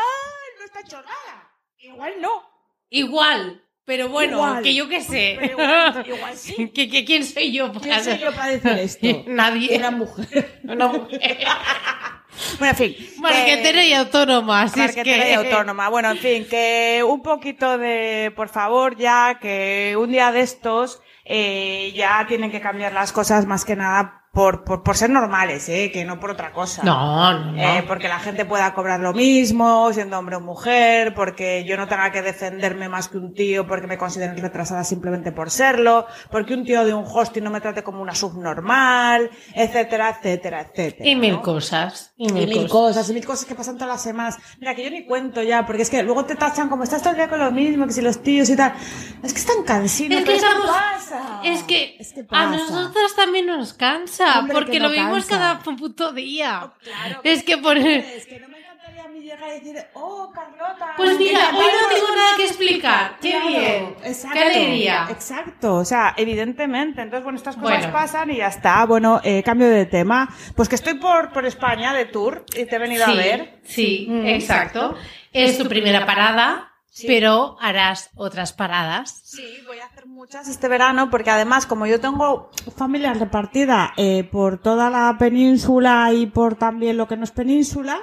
no 0.60 0.66
está 0.66 0.84
chorrada. 0.84 1.54
Igual 1.78 2.16
no. 2.20 2.44
igual. 2.90 3.64
Pero 3.90 4.08
bueno, 4.10 4.38
Igual. 4.38 4.62
que 4.62 4.76
yo 4.76 4.88
qué 4.88 5.02
sé. 5.02 5.40
Igual- 5.42 6.04
igual 6.08 6.38
sí. 6.38 6.70
¿Que, 6.76 6.88
que- 6.88 7.04
quién 7.06 7.26
soy 7.26 7.52
yo? 7.52 7.74
para 7.74 7.80
¿Quién 7.80 8.04
soy 8.04 8.20
yo 8.20 8.32
para 8.32 8.52
decir 8.52 8.72
esto? 9.08 9.24
Nadie. 9.26 9.78
Una 9.80 9.90
mujer. 9.90 10.60
Una 10.64 10.88
mujer. 10.90 11.38
Bueno, 12.60 12.72
en 12.72 12.76
fin. 12.76 12.96
Marquetera 13.18 13.84
y 13.84 13.94
autónoma. 13.94 14.62
así 14.62 14.80
es 14.80 14.96
Marquetera 14.96 15.24
que... 15.24 15.32
y 15.32 15.34
autónoma. 15.34 15.90
Bueno, 15.90 16.12
en 16.12 16.18
fin, 16.20 16.46
que 16.48 17.04
un 17.04 17.24
poquito 17.24 17.80
de, 17.80 18.32
por 18.36 18.50
favor, 18.50 18.96
ya 18.96 19.40
que 19.42 19.96
un 20.00 20.12
día 20.12 20.32
de 20.32 20.42
estos 20.42 21.02
eh, 21.26 21.92
ya 21.96 22.26
tienen 22.28 22.52
que 22.52 22.62
cambiar 22.62 22.94
las 22.94 23.12
cosas 23.12 23.48
más 23.48 23.66
que 23.66 23.76
nada 23.76 24.19
por, 24.32 24.64
por, 24.64 24.84
por 24.84 24.96
ser 24.96 25.10
normales, 25.10 25.68
¿eh? 25.70 25.90
que 25.92 26.06
no 26.06 26.20
por 26.20 26.32
otra 26.32 26.52
cosa. 26.54 26.84
No, 26.84 27.34
no. 27.52 27.58
Eh, 27.62 27.84
porque 27.88 28.08
la 28.08 28.20
gente 28.20 28.46
pueda 28.46 28.74
cobrar 28.74 29.00
lo 29.00 29.12
mismo, 29.14 29.92
siendo 29.92 30.18
hombre 30.20 30.36
o 30.36 30.40
mujer, 30.40 31.14
porque 31.16 31.66
yo 31.66 31.76
no 31.78 31.88
tenga 31.88 32.12
que 32.12 32.22
defenderme 32.22 32.88
más 32.90 33.10
que 33.10 33.18
un 33.18 33.34
tío 33.34 33.68
porque 33.68 33.88
me 33.88 33.98
consideren 33.98 34.38
retrasada 34.38 34.84
simplemente 34.84 35.32
por 35.32 35.50
serlo, 35.50 36.06
porque 36.32 36.54
un 36.54 36.64
tío 36.64 36.86
de 36.86 36.94
un 36.94 37.06
hosting 37.08 37.44
no 37.44 37.50
me 37.50 37.60
trate 37.60 37.84
como 37.84 38.02
una 38.02 38.14
subnormal, 38.16 39.30
etcétera, 39.56 40.10
etcétera, 40.20 40.62
etcétera. 40.62 41.10
y 41.10 41.16
mil 41.16 41.34
¿no? 41.34 41.42
cosas. 41.42 42.14
Y 42.18 42.30
Y 42.30 42.32
mil, 42.34 42.48
mil 42.48 42.56
cosas. 42.68 42.72
cosas, 42.72 43.10
y 43.10 43.14
mil 43.14 43.26
cosas 43.26 43.46
que 43.46 43.56
pasan 43.56 43.76
todas 43.78 43.90
las 43.96 44.04
semanas. 44.04 44.38
Mira, 44.60 44.76
que 44.76 44.84
yo 44.84 44.90
ni 44.92 45.06
cuento 45.06 45.42
ya, 45.42 45.66
porque 45.66 45.82
es 45.82 45.90
que 45.90 46.04
luego 46.04 46.26
te 46.26 46.36
tachan 46.36 46.70
como 46.70 46.84
estás 46.84 47.02
todo 47.02 47.12
el 47.12 47.18
día 47.18 47.30
con 47.30 47.40
lo 47.40 47.52
mismo, 47.52 47.88
que 47.88 47.94
si 47.94 48.02
los 48.02 48.22
tíos 48.22 48.50
y 48.50 48.56
tal. 48.56 48.74
Es 49.24 49.34
que 49.34 49.40
están 49.40 49.64
cansinos, 49.66 50.20
Es 50.20 50.26
que 50.26 50.36
estamos- 50.36 50.68
pasa. 50.68 51.42
Es 51.44 51.64
que, 51.64 51.96
Es 52.00 52.14
que 52.14 52.22
a 52.22 52.28
pasa. 52.28 52.50
nosotras 52.52 53.16
también 53.16 53.48
nos 53.48 53.74
cansa, 53.74 54.19
Hombre, 54.40 54.54
porque 54.54 54.72
que 54.74 54.80
lo 54.80 54.90
vimos 54.90 55.26
cansa. 55.26 55.60
cada 55.64 55.78
puto 55.78 56.12
día. 56.14 56.72
Claro, 56.84 57.22
es 57.24 57.44
que 57.44 57.58
por... 57.58 57.78
Es 57.78 58.26
que 58.26 58.40
no 58.40 58.48
me 58.50 58.60
encantaría 58.60 59.04
a 59.04 59.08
mí 59.08 59.20
llegar 59.22 59.50
y 59.50 59.60
decir, 59.60 59.76
oh, 59.94 60.32
Carlota. 60.34 60.94
Pues 60.98 61.18
mira, 61.18 61.40
¿qué 61.52 61.56
hoy 61.58 61.64
no 61.82 61.88
tengo 61.96 62.16
nada 62.16 62.36
que 62.38 62.46
explicar. 62.46 63.18
Qué 63.22 63.30
Claro, 63.32 63.48
bien. 63.48 63.96
exacto, 64.04 64.38
Qué 64.38 64.44
alegría. 64.44 65.08
Exacto, 65.10 65.76
o 65.76 65.86
sea, 65.86 66.14
evidentemente. 66.18 67.02
Entonces, 67.02 67.24
bueno, 67.24 67.38
estas 67.38 67.56
cosas 67.56 67.78
Bueno. 67.80 67.94
pasan 67.94 68.32
y 68.32 68.38
ya 68.38 68.48
está. 68.48 68.86
Bueno, 68.86 69.22
eh, 69.24 69.42
cambio 69.44 69.68
de 69.70 69.86
tema. 69.86 70.30
Pues 70.56 70.68
que 70.70 70.76
estoy 70.76 70.96
por, 70.96 71.32
por 71.32 71.46
España 71.46 71.94
de 71.94 72.06
tour 72.06 72.44
y 72.56 72.66
te 72.66 72.76
he 72.76 72.80
venido 72.80 73.06
a 73.06 73.14
ver. 73.14 73.60
sí, 73.64 74.08
Mm, 74.10 74.26
exacto. 74.28 74.96
Es 75.32 75.58
tu 75.58 75.68
primera 75.68 76.06
parada, 76.08 76.69
Sí. 76.92 77.08
pero 77.08 77.56
harás 77.62 78.10
otras 78.16 78.52
paradas. 78.54 79.22
Sí, 79.24 79.44
voy 79.68 79.80
a 79.80 79.86
hacer 79.86 80.06
muchas 80.08 80.48
este 80.48 80.68
verano 80.68 81.10
porque 81.10 81.30
además 81.30 81.66
como 81.66 81.86
yo 81.86 82.00
tengo 82.02 82.50
familia 82.76 83.14
repartida 83.14 83.94
eh, 83.96 84.24
por 84.24 84.58
toda 84.62 84.90
la 84.90 85.16
península 85.18 86.12
y 86.14 86.26
por 86.26 86.56
también 86.56 86.98
lo 86.98 87.08
que 87.08 87.16
no 87.16 87.24
es 87.24 87.32
península, 87.32 88.00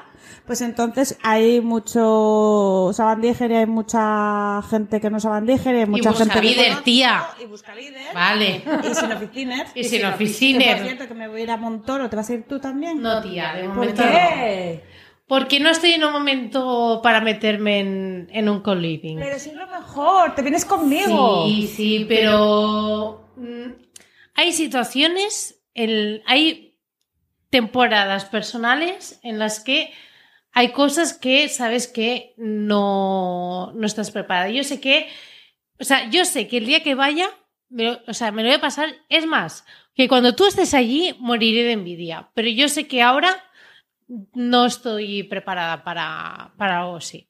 pues 0.46 0.60
entonces 0.60 1.18
hay 1.22 1.60
mucho 1.60 2.90
sabandíger 2.92 3.50
y 3.50 3.54
hay 3.56 3.66
mucha 3.66 4.62
gente 4.70 5.00
que 5.00 5.10
no 5.10 5.20
sabandíger 5.20 5.74
y 5.74 5.78
hay 5.80 5.86
mucha 5.86 6.12
gente 6.12 6.32
que 6.34 6.40
buscavider, 6.40 6.64
conozco, 6.68 6.84
tía. 6.84 7.26
y 7.42 7.46
busca 7.46 7.74
líder 7.74 8.14
Vale. 8.14 8.62
y 8.90 8.94
sin 8.94 9.12
oficiner 9.12 9.66
Y 9.74 9.84
sin 9.84 10.02
ofi- 10.02 10.14
oficiner. 10.14 10.68
que, 10.68 10.74
por 10.76 10.84
cierto 10.86 11.08
que 11.08 11.14
me 11.14 11.28
voy 11.28 11.40
a 11.40 11.44
ir 11.44 11.50
a 11.50 11.56
Montoro 11.56 12.08
¿te 12.08 12.16
vas 12.16 12.30
a 12.30 12.34
ir 12.34 12.44
tú 12.48 12.58
también? 12.60 13.02
No, 13.02 13.20
tía, 13.20 13.54
de 13.54 13.64
¿por 13.64 13.74
momento 13.74 14.02
qué? 14.02 14.84
Porque 15.26 15.58
no 15.58 15.70
estoy 15.70 15.92
en 15.92 16.04
un 16.04 16.12
momento 16.12 17.00
para 17.02 17.20
meterme 17.20 17.80
en, 17.80 18.28
en 18.30 18.48
un 18.48 18.60
co-living. 18.60 19.16
pero 19.16 19.38
si 19.38 19.50
es 19.50 19.56
lo 19.56 19.66
mejor 19.66 20.34
te 20.34 20.42
vienes 20.42 20.64
conmigo 20.64 21.46
Sí, 21.46 21.66
sí, 21.66 22.06
pero 22.08 23.28
mm, 23.36 23.72
hay 24.34 24.52
situaciones, 24.52 25.62
el, 25.74 26.22
hay 26.26 26.76
temporadas 27.50 28.26
personales 28.26 29.18
en 29.22 29.38
las 29.38 29.60
que 29.60 29.92
hay 30.52 30.72
cosas 30.72 31.12
que 31.12 31.48
sabes 31.50 31.86
que 31.86 32.32
no, 32.38 33.72
no 33.74 33.86
estás 33.86 34.10
preparada. 34.10 34.48
Yo 34.48 34.64
sé 34.64 34.80
que, 34.80 35.08
o 35.78 35.84
sea, 35.84 36.08
yo 36.08 36.24
sé 36.24 36.48
que 36.48 36.56
el 36.56 36.66
día 36.66 36.82
que 36.82 36.94
vaya, 36.94 37.28
me 37.68 37.98
o 38.06 38.14
sea, 38.14 38.32
me 38.32 38.42
lo 38.42 38.48
voy 38.48 38.56
a 38.56 38.60
pasar. 38.60 38.88
Es 39.10 39.26
más, 39.26 39.66
que 39.94 40.08
cuando 40.08 40.34
tú 40.34 40.46
estés 40.46 40.72
allí 40.72 41.14
moriré 41.18 41.64
de 41.64 41.72
envidia. 41.72 42.30
Pero 42.34 42.48
yo 42.48 42.68
sé 42.68 42.86
que 42.86 43.02
ahora 43.02 43.42
no 44.34 44.66
estoy 44.66 45.22
preparada 45.24 45.82
para, 45.84 46.52
para 46.56 46.80
algo 46.80 46.96
así. 46.96 47.28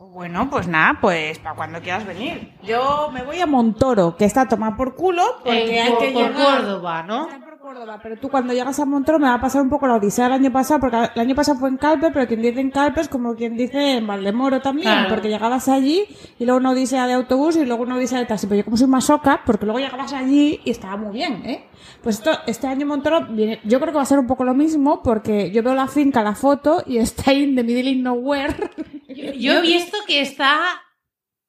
Bueno, 0.00 0.48
pues 0.48 0.68
nada, 0.68 0.96
pues 1.00 1.40
para 1.40 1.56
cuando 1.56 1.80
quieras 1.80 2.06
venir. 2.06 2.52
Yo 2.62 3.10
me 3.12 3.24
voy 3.24 3.40
a 3.40 3.46
Montoro, 3.46 4.16
que 4.16 4.26
está 4.26 4.42
a 4.42 4.48
tomar 4.48 4.76
por 4.76 4.94
culo, 4.94 5.24
porque 5.42 5.76
Eh, 5.76 5.80
hay 5.80 5.90
por, 5.90 5.98
que 5.98 6.10
por 6.12 6.22
llegar- 6.22 6.58
Córdoba, 6.60 7.02
¿no? 7.02 7.26
Por 7.28 7.58
Córdoba, 7.58 7.98
pero 8.00 8.16
tú 8.16 8.28
cuando 8.28 8.52
llegas 8.52 8.78
a 8.78 8.84
Montoro 8.84 9.18
me 9.18 9.26
va 9.26 9.34
a 9.34 9.40
pasar 9.40 9.60
un 9.60 9.68
poco 9.68 9.88
la 9.88 9.96
odisea 9.96 10.26
del 10.26 10.34
año 10.34 10.52
pasado, 10.52 10.78
porque 10.78 10.96
el 11.16 11.20
año 11.20 11.34
pasado 11.34 11.58
fue 11.58 11.68
en 11.68 11.78
Calpe, 11.78 12.12
pero 12.12 12.28
quien 12.28 12.40
dice 12.40 12.60
en 12.60 12.70
Calpe 12.70 13.00
es 13.00 13.08
como 13.08 13.34
quien 13.34 13.56
dice 13.56 13.96
en 13.96 14.06
Valdemoro 14.06 14.60
también, 14.62 14.86
Claro. 14.88 15.08
porque 15.08 15.28
llegabas 15.28 15.68
allí 15.68 16.04
y 16.38 16.44
luego 16.44 16.60
una 16.60 16.70
odisea 16.70 17.08
de 17.08 17.14
autobús 17.14 17.56
y 17.56 17.64
luego 17.66 17.82
una 17.82 17.96
odisea 17.96 18.20
de 18.20 18.26
taxi. 18.26 18.46
Pero 18.46 18.58
yo 18.58 18.64
como 18.66 18.76
soy 18.76 18.86
masoca, 18.86 19.42
porque 19.44 19.66
luego 19.66 19.80
llegabas 19.80 20.12
allí 20.12 20.60
y 20.64 20.70
estaba 20.70 20.96
muy 20.96 21.12
bien, 21.12 21.42
¿eh? 21.44 21.67
Pues 22.08 22.16
esto, 22.20 22.30
este 22.46 22.66
año 22.66 22.86
Montoro, 22.86 23.26
viene- 23.26 23.60
yo 23.64 23.78
creo 23.80 23.92
que 23.92 23.98
va 23.98 24.02
a 24.02 24.06
ser 24.06 24.18
un 24.18 24.26
poco 24.26 24.42
lo 24.42 24.54
mismo, 24.54 25.02
porque 25.02 25.50
yo 25.50 25.62
veo 25.62 25.74
la 25.74 25.88
finca, 25.88 26.22
la 26.22 26.34
foto 26.34 26.82
y 26.86 26.96
está 26.96 27.34
in 27.34 27.54
the 27.54 27.62
middle 27.62 27.90
of 27.90 27.96
nowhere. 27.98 28.70
Yo, 29.08 29.32
yo 29.34 29.52
he 29.58 29.60
visto 29.60 29.98
que 30.06 30.22
está, 30.22 30.58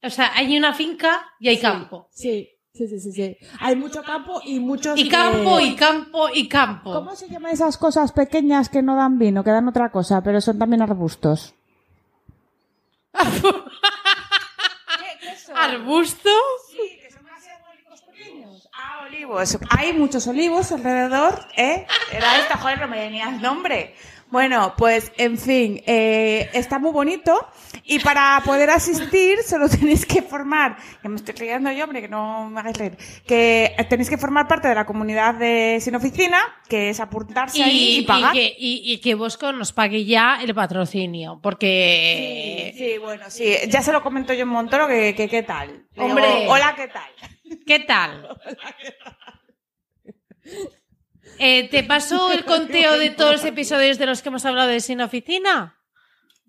o 0.03 0.09
sea, 0.09 0.33
hay 0.35 0.57
una 0.57 0.73
finca 0.73 1.31
y 1.39 1.47
hay 1.47 1.59
campo. 1.61 2.09
Sí, 2.11 2.49
sí, 2.73 2.89
sí, 2.89 2.99
sí, 2.99 3.13
sí. 3.13 3.37
Hay 3.61 3.77
mucho 3.77 4.03
campo 4.03 4.41
y 4.43 4.59
muchos... 4.59 4.99
Y 4.99 5.07
campo, 5.07 5.59
eh, 5.59 5.63
y 5.67 5.75
campo, 5.77 6.27
y 6.33 6.49
campo. 6.49 6.91
¿Cómo 6.91 7.15
se 7.15 7.29
llaman 7.29 7.53
esas 7.53 7.77
cosas 7.77 8.11
pequeñas 8.11 8.67
que 8.67 8.81
no 8.81 8.97
dan 8.97 9.17
vino, 9.17 9.45
que 9.45 9.51
dan 9.51 9.69
otra 9.69 9.93
cosa, 9.93 10.21
pero 10.21 10.41
son 10.41 10.59
también 10.59 10.81
arbustos? 10.81 11.53
¿Arbusto? 15.55 16.29
Sí, 16.69 16.77
que 16.77 16.79
son 16.79 16.79
casi 16.79 16.79
arbólicos 16.79 16.97
pequeños. 16.97 16.98
Ah, 16.98 16.98
olivos. 19.09 19.57
Hay 19.69 19.93
muchos 19.93 20.27
olivos 20.27 20.71
alrededor, 20.71 21.39
¿eh? 21.57 21.85
Era 22.11 22.37
esto, 22.37 22.57
joder, 22.57 22.79
no 22.79 22.87
me 22.87 22.99
venía 22.99 23.29
el 23.29 23.41
nombre. 23.41 23.95
Bueno, 24.31 24.75
pues, 24.77 25.11
en 25.17 25.39
fin, 25.39 25.81
eh, 25.87 26.51
está 26.53 26.77
muy 26.77 26.91
bonito 26.91 27.47
y 27.83 27.97
para 27.97 28.39
poder 28.45 28.69
asistir 28.69 29.39
solo 29.41 29.67
tenéis 29.79 30.05
que 30.05 30.21
formar, 30.21 30.77
que 31.01 31.09
me 31.09 31.15
estoy 31.15 31.33
creyendo 31.33 31.71
yo, 31.71 31.85
hombre, 31.85 32.01
que 32.01 32.07
no 32.09 32.47
me 32.47 32.59
hagáis 32.59 32.77
reír, 32.77 32.97
que 33.25 33.75
tenéis 33.89 34.07
que 34.07 34.19
formar 34.19 34.47
parte 34.47 34.67
de 34.67 34.75
la 34.75 34.85
comunidad 34.85 35.33
de 35.33 35.79
Sin 35.81 35.95
Oficina, 35.95 36.37
que 36.67 36.91
es 36.91 36.99
apuntarse 36.99 37.63
ahí 37.63 37.99
y, 37.99 38.01
pagar. 38.03 38.33
que, 38.33 38.55
y- 38.55 38.83
y 38.93 38.99
que 38.99 39.15
Bosco 39.15 39.51
nos 39.51 39.73
pague 39.73 40.05
ya 40.05 40.37
el 40.43 40.53
patrocinio, 40.53 41.39
porque... 41.41 42.75
Sí, 42.77 42.99
bueno, 42.99 43.25
sí. 43.31 43.51
Ya 43.69 43.81
se 43.81 43.91
lo 43.91 44.03
comento 44.03 44.31
yo 44.33 44.43
en 44.43 44.49
Montoro 44.49 44.87
que, 44.87 45.15
que 45.15 45.27
qué 45.27 45.41
tal. 45.41 45.69
Le 45.69 45.75
digo, 45.95 46.05
Hombre. 46.05 46.45
hola, 46.47 46.75
¿qué 46.75 46.87
tal? 46.87 47.09
¿Qué 47.65 47.79
tal? 47.79 48.27
Eh, 51.39 51.67
¿Te 51.69 51.83
pasó 51.83 52.31
el 52.33 52.45
conteo 52.45 52.97
de 52.97 53.11
todos 53.11 53.31
los 53.33 53.45
episodios 53.45 53.97
de 53.97 54.05
los 54.05 54.21
que 54.21 54.29
hemos 54.29 54.45
hablado 54.45 54.67
de 54.69 54.79
Sin 54.81 55.01
Oficina? 55.01 55.75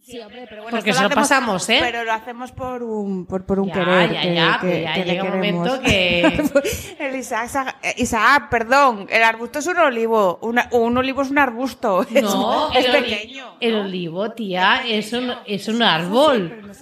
Sí, 0.03 0.19
hombre, 0.19 0.47
pero 0.49 0.63
Porque 0.63 0.91
esto 0.91 0.95
se 0.95 1.01
lo 1.03 1.07
hacemos- 1.09 1.15
pasamos, 1.15 1.69
¿eh? 1.69 1.79
Pero 1.81 2.03
lo 2.05 2.13
hacemos 2.13 2.51
por 2.53 2.83
un, 2.83 3.27
por, 3.27 3.45
por 3.47 3.61
un 3.61 3.69
Ya, 3.69 3.75
querer. 3.75 4.13
ya, 4.13 4.21
que, 4.23 4.35
ya, 4.35 4.59
que- 4.61 4.83
ya 4.83 4.95
que 4.95 5.05
le 5.05 5.13
llega 5.13 5.23
un 5.25 5.31
momento 5.31 5.81
que- 5.83 6.51
el 6.99 7.17
Isaac, 7.17 7.49
sa- 7.49 7.77
eh, 7.83 7.95
Isaac, 7.99 8.49
perdón, 8.51 9.07
el 9.11 9.23
arbusto 9.23 9.61
es 9.61 9.67
un 9.67 9.79
olivo. 9.79 10.39
Una- 10.43 10.69
un 10.73 10.97
olivo 10.97 11.23
es 11.23 11.31
un 11.31 11.39
arbusto. 11.39 12.05
No, 12.23 12.73
es, 12.73 12.87
el, 12.87 12.93
pequeño. 13.05 13.57
el 13.61 13.75
olivo, 13.77 14.33
tía, 14.33 14.83
es 14.89 15.13
un, 15.13 15.33
es 15.47 15.69
un 15.69 15.83
árbol. 15.83 16.73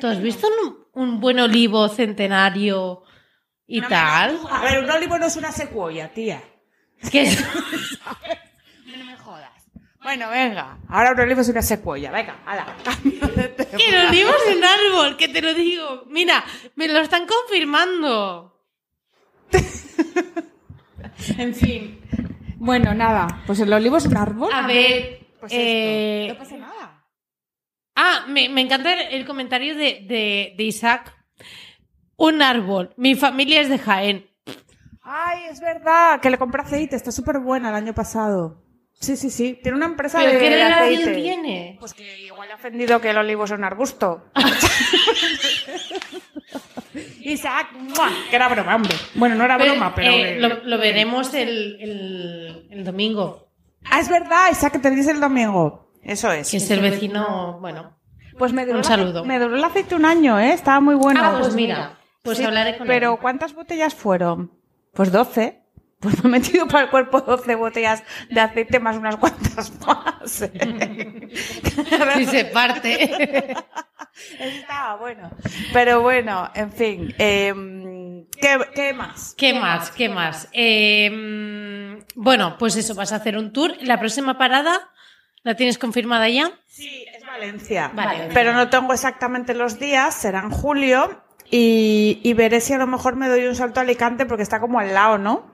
¿Tú 0.00 0.06
has 0.06 0.22
visto 0.22 0.46
un, 0.46 0.78
un 0.94 1.20
buen 1.20 1.40
olivo 1.40 1.88
centenario 1.88 3.02
y 3.68 3.80
tal? 3.82 4.40
A 4.50 4.62
ver, 4.62 4.82
un 4.82 4.90
olivo 4.90 5.16
no 5.18 5.26
es 5.26 5.36
una 5.36 5.52
secuoya, 5.52 6.08
tía. 6.12 6.42
Que 7.12 7.22
es- 7.28 7.44
No 8.86 9.04
me 9.04 9.16
jodas. 9.16 9.52
Bueno, 10.02 10.28
venga. 10.30 10.78
Ahora 10.88 11.12
un 11.12 11.20
olivo 11.20 11.42
es 11.42 11.48
una 11.48 11.62
secuoya. 11.62 12.10
Venga, 12.10 12.38
hala. 12.46 12.74
cambio 12.84 13.28
de 13.28 13.48
tema. 13.48 13.70
que 13.78 13.88
el 13.88 14.06
olivo 14.08 14.30
es 14.30 14.56
un 14.56 14.64
árbol, 14.64 15.16
que 15.16 15.28
te 15.28 15.42
lo 15.42 15.54
digo. 15.54 16.04
Mira, 16.08 16.44
me 16.74 16.88
lo 16.88 16.98
están 17.00 17.26
confirmando. 17.26 18.54
En 21.36 21.54
fin. 21.54 22.00
Bueno, 22.56 22.94
nada. 22.94 23.42
Pues 23.46 23.60
el 23.60 23.72
olivo 23.72 23.96
es 23.96 24.06
un 24.06 24.16
árbol. 24.16 24.50
A 24.52 24.66
ver, 24.66 25.26
Pues 25.40 25.52
eh, 25.52 26.26
esto. 26.28 26.34
No 26.34 26.44
pasa 26.44 26.56
nada. 26.56 27.04
Ah, 27.96 28.24
me, 28.28 28.48
me 28.48 28.60
encanta 28.60 28.92
el, 28.94 29.14
el 29.14 29.26
comentario 29.26 29.74
de, 29.76 30.04
de- 30.08 30.54
de 30.56 30.64
Isaac. 30.64 31.16
Un 32.18 32.42
árbol. 32.42 32.92
Mi 32.96 33.14
familia 33.14 33.60
es 33.62 33.68
de 33.70 33.78
Jaén. 33.78 34.26
Ay, 35.02 35.44
es 35.50 35.60
verdad, 35.60 36.20
que 36.20 36.28
le 36.30 36.36
compré 36.36 36.62
aceite, 36.62 36.96
está 36.96 37.10
súper 37.12 37.38
buena 37.38 37.70
el 37.70 37.74
año 37.76 37.94
pasado. 37.94 38.62
Sí, 39.00 39.16
sí, 39.16 39.30
sí. 39.30 39.58
Tiene 39.62 39.76
una 39.78 39.86
empresa 39.86 40.18
¿Pero 40.18 40.32
de, 40.32 40.38
qué 40.38 40.50
relación 40.50 41.02
aceite. 41.02 41.14
tiene? 41.14 41.76
Pues 41.78 41.94
que 41.94 42.24
igual 42.26 42.50
ha 42.50 42.56
ofendido 42.56 43.00
que 43.00 43.10
el 43.10 43.16
olivo 43.18 43.44
es 43.44 43.52
un 43.52 43.62
arbusto. 43.64 44.24
Isaac, 47.20 47.68
¡mua! 47.78 48.10
que 48.28 48.36
era 48.36 48.48
broma, 48.48 48.74
hombre. 48.74 48.94
Bueno, 49.14 49.34
no 49.36 49.44
era 49.44 49.56
broma, 49.56 49.94
pero... 49.94 50.10
eh, 50.10 50.36
lo, 50.40 50.64
lo 50.64 50.78
veremos 50.78 51.32
el, 51.34 51.76
el- 51.80 52.66
el 52.70 52.84
domingo. 52.84 53.48
Ah, 53.90 54.00
es 54.00 54.08
verdad, 54.08 54.50
Isaac, 54.50 54.72
que 54.72 54.78
tenéis 54.80 55.06
el 55.06 55.20
domingo. 55.20 55.92
Eso 56.02 56.32
es. 56.32 56.50
Que 56.50 56.56
es 56.56 56.70
el 56.70 56.80
vecino, 56.80 57.58
bueno. 57.60 57.96
Pues 58.38 58.52
me 58.52 58.64
duró, 58.66 58.78
Un 58.78 58.84
saludo. 58.84 59.24
me 59.24 59.38
duró 59.38 59.56
el 59.56 59.64
aceite 59.64 59.94
un 59.94 60.04
año, 60.04 60.38
¿eh? 60.40 60.52
Estaba 60.52 60.80
muy 60.80 60.94
bueno. 60.94 61.20
ah, 61.22 61.36
pues 61.40 61.54
mira, 61.54 61.97
pues 62.22 62.38
Sí, 62.38 62.44
hablaré 62.44 62.76
con 62.78 62.86
Pero 62.86 63.14
él. 63.14 63.18
¿cuántas 63.20 63.54
botellas 63.54 63.94
fueron? 63.94 64.52
Pues 64.94 65.12
12. 65.12 65.62
Pues 66.00 66.22
me 66.22 66.28
he 66.28 66.40
metido 66.40 66.68
para 66.68 66.84
el 66.84 66.90
cuerpo 66.90 67.22
12 67.22 67.56
botellas 67.56 68.04
de 68.30 68.40
aceite 68.40 68.78
más 68.78 68.96
unas 68.96 69.16
cuantas 69.16 69.72
más. 69.84 70.42
¿eh? 70.42 71.28
Si 72.16 72.26
se 72.26 72.44
parte. 72.44 73.56
Estaba 74.38 74.94
bueno. 74.96 75.28
Pero 75.72 76.00
bueno, 76.00 76.50
en 76.54 76.70
fin. 76.70 77.14
em, 77.18 78.26
¿qué, 78.40 78.58
qué 78.76 78.92
más? 78.92 79.34
¿Qué 79.36 79.54
más? 79.54 79.90
¿Qué 79.90 80.08
más? 80.08 80.48
Eh, 80.52 81.10
mm, 81.10 82.04
bueno, 82.14 82.56
pues 82.58 82.76
eso, 82.76 82.94
vas 82.94 83.10
a 83.12 83.16
hacer 83.16 83.36
un 83.36 83.52
tour. 83.52 83.74
La 83.80 83.98
próxima 83.98 84.38
parada, 84.38 84.90
¿la 85.42 85.56
tienes 85.56 85.78
confirmada 85.78 86.28
ya? 86.28 86.52
Sí, 86.68 87.06
es 87.12 87.24
Valencia. 87.26 87.90
Vale. 87.92 88.28
Pero 88.32 88.52
no 88.52 88.70
tengo 88.70 88.92
exactamente 88.92 89.52
los 89.52 89.80
días, 89.80 90.14
será 90.14 90.40
en 90.42 90.50
julio. 90.50 91.24
Y, 91.50 92.20
y 92.22 92.34
veré 92.34 92.60
si 92.60 92.72
a 92.74 92.78
lo 92.78 92.86
mejor 92.86 93.16
me 93.16 93.28
doy 93.28 93.46
un 93.46 93.54
salto 93.54 93.80
a 93.80 93.82
Alicante 93.82 94.26
porque 94.26 94.42
está 94.42 94.60
como 94.60 94.78
al 94.78 94.92
lado, 94.92 95.18
¿no? 95.18 95.50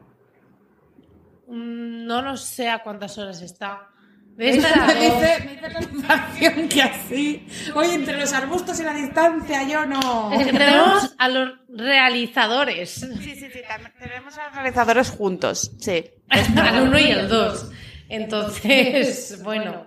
Mm, 1.46 2.06
No 2.06 2.22
lo 2.22 2.36
sé 2.36 2.68
a 2.68 2.82
cuántas 2.82 3.16
horas 3.18 3.40
está. 3.42 3.88
Me 4.36 4.46
dice, 4.52 4.66
me 4.88 5.52
dice 5.52 5.68
la 5.70 5.80
sensación 5.80 6.68
que 6.68 6.82
así. 6.82 7.46
Oye, 7.76 7.94
entre 7.94 8.18
los 8.18 8.32
arbustos 8.32 8.80
y 8.80 8.82
la 8.82 8.92
distancia, 8.92 9.62
yo 9.62 9.86
no. 9.86 10.32
Es 10.32 10.46
que 10.46 10.52
tenemos 10.52 11.14
a 11.18 11.28
los 11.28 11.50
realizadores. 11.68 12.90
Sí, 12.94 13.36
sí, 13.36 13.36
sí, 13.36 13.60
tenemos 14.00 14.36
a 14.36 14.46
los 14.46 14.54
realizadores 14.56 15.10
juntos, 15.10 15.70
sí. 15.78 16.04
al 16.28 16.82
uno 16.82 16.98
y 16.98 17.12
al 17.12 17.28
dos. 17.28 17.70
Entonces, 18.08 19.40
bueno. 19.44 19.86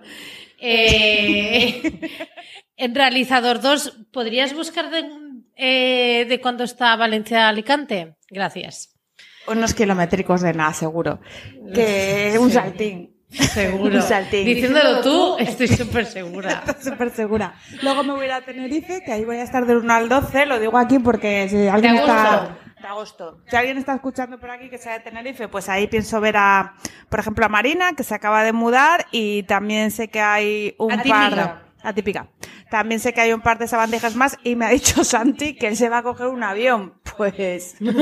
eh, 0.58 2.18
en 2.78 2.94
realizador 2.94 3.60
2, 3.60 3.98
¿podrías 4.12 4.54
buscar 4.54 4.88
de, 4.90 5.04
eh, 5.58 6.24
de 6.28 6.40
cuándo 6.40 6.64
está 6.64 6.96
Valencia 6.96 7.48
Alicante? 7.48 8.16
Gracias. 8.30 8.94
Unos 9.46 9.74
kilométricos 9.74 10.40
de 10.40 10.52
nada, 10.54 10.72
seguro. 10.72 11.20
Que 11.74 12.36
un 12.40 12.50
saltín. 12.50 13.14
Seguro. 13.30 13.96
Un 13.96 14.02
saltín. 14.02 14.44
Diciéndolo 14.46 15.00
tú, 15.02 15.36
estoy 15.38 15.68
súper 15.68 16.06
segura. 16.06 16.62
Estoy 16.66 16.92
súper 16.92 17.10
segura. 17.10 17.54
Luego 17.82 18.02
me 18.04 18.12
voy 18.12 18.22
a 18.22 18.26
ir 18.26 18.32
a 18.32 18.40
Tenerife, 18.42 19.02
que 19.04 19.12
ahí 19.12 19.24
voy 19.24 19.36
a 19.36 19.42
estar 19.42 19.66
del 19.66 19.78
1 19.78 19.92
al 19.92 20.08
12. 20.08 20.46
Lo 20.46 20.58
digo 20.58 20.78
aquí 20.78 20.98
porque 20.98 21.46
si 21.48 21.66
alguien 21.68 21.94
De 21.94 22.00
está. 22.00 22.56
De 22.80 22.86
agosto. 22.86 23.42
Si 23.48 23.56
alguien 23.56 23.76
está 23.76 23.94
escuchando 23.94 24.38
por 24.38 24.50
aquí 24.50 24.70
que 24.70 24.78
sea 24.78 24.92
de 24.94 25.00
Tenerife, 25.00 25.48
pues 25.48 25.68
ahí 25.68 25.88
pienso 25.88 26.20
ver 26.20 26.36
a, 26.36 26.74
por 27.10 27.20
ejemplo, 27.20 27.44
a 27.44 27.48
Marina, 27.48 27.92
que 27.94 28.04
se 28.04 28.14
acaba 28.14 28.44
de 28.44 28.52
mudar, 28.52 29.06
y 29.10 29.42
también 29.42 29.90
sé 29.90 30.08
que 30.08 30.20
hay 30.20 30.74
un 30.78 30.92
Atípica. 30.92 31.30
par. 31.30 31.62
Atípica. 31.82 32.28
También 32.70 33.00
sé 33.00 33.12
que 33.14 33.20
hay 33.22 33.32
un 33.32 33.40
par 33.40 33.58
de 33.58 33.66
sabandijas 33.66 34.14
más 34.14 34.36
y 34.44 34.56
me 34.56 34.66
ha 34.66 34.70
dicho 34.70 35.04
Santi 35.04 35.54
que 35.54 35.68
él 35.68 35.76
se 35.76 35.88
va 35.88 35.98
a 35.98 36.02
coger 36.02 36.26
un 36.28 36.42
avión. 36.42 36.94
Pues. 37.16 37.74
pues 37.80 37.94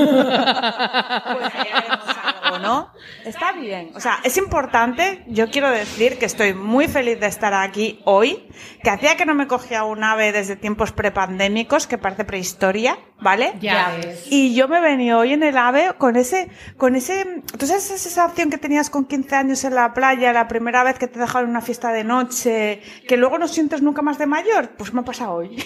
¿no? 2.67 2.93
Está 3.25 3.53
bien. 3.53 3.93
O 3.95 4.01
sea, 4.01 4.19
es 4.25 4.37
importante. 4.37 5.25
Yo 5.29 5.51
quiero 5.51 5.71
decir 5.71 6.19
que 6.19 6.27
estoy 6.27 6.55
muy 6.55 6.89
feliz 6.89 7.19
de 7.21 7.27
estar 7.27 7.55
aquí 7.55 8.01
hoy, 8.05 8.49
que 8.83 8.91
hacía 8.91 9.17
que 9.17 9.27
no 9.27 9.35
me 9.35 9.47
cogía 9.47 9.85
un 9.85 10.03
ave 10.05 10.33
desde 10.33 10.57
tiempos 10.57 10.93
prepandémicos, 10.93 11.87
que 11.87 11.99
parece 11.99 12.25
prehistoria, 12.25 12.99
¿vale? 13.21 13.55
Ya 13.61 13.97
ves. 13.97 14.27
Y 14.31 14.55
yo 14.55 14.69
me 14.69 14.81
venía 14.81 15.19
hoy 15.19 15.33
en 15.33 15.43
el 15.43 15.57
ave 15.57 15.95
con 15.99 16.17
ese, 16.17 16.51
con 16.77 16.97
ese, 16.97 17.43
¿tú 17.59 17.67
sabes 17.67 17.91
esa 17.91 17.99
sensación 17.99 18.51
que 18.51 18.59
tenías 18.59 18.91
con 18.91 19.07
15 19.07 19.35
años 19.37 19.65
en 19.65 19.75
la 19.75 19.95
playa, 19.95 20.33
la 20.33 20.49
primera 20.49 20.83
vez 20.85 20.99
que 20.99 21.07
te 21.07 21.19
dejaron 21.19 21.51
una 21.51 21.61
fiesta 21.61 21.93
de 21.93 22.05
noche, 22.05 22.83
que 23.09 23.17
luego 23.17 23.39
no 23.39 23.49
sientes 23.49 23.83
nunca 23.83 24.03
más 24.03 24.19
de 24.19 24.27
mayor? 24.27 24.71
Pues 24.77 24.93
me 24.93 25.03
pasa 25.03 25.31
hoy. 25.31 25.57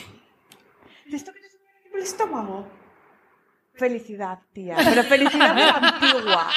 ¿De 1.07 1.17
esto 1.17 1.33
que 1.33 1.41
el 1.97 2.03
estómago? 2.03 2.67
Felicidad, 3.75 4.39
tía. 4.53 4.77
Pero 4.77 5.03
felicidad 5.05 5.55
de 5.55 5.65
la 5.65 5.77
antigua. 5.77 6.51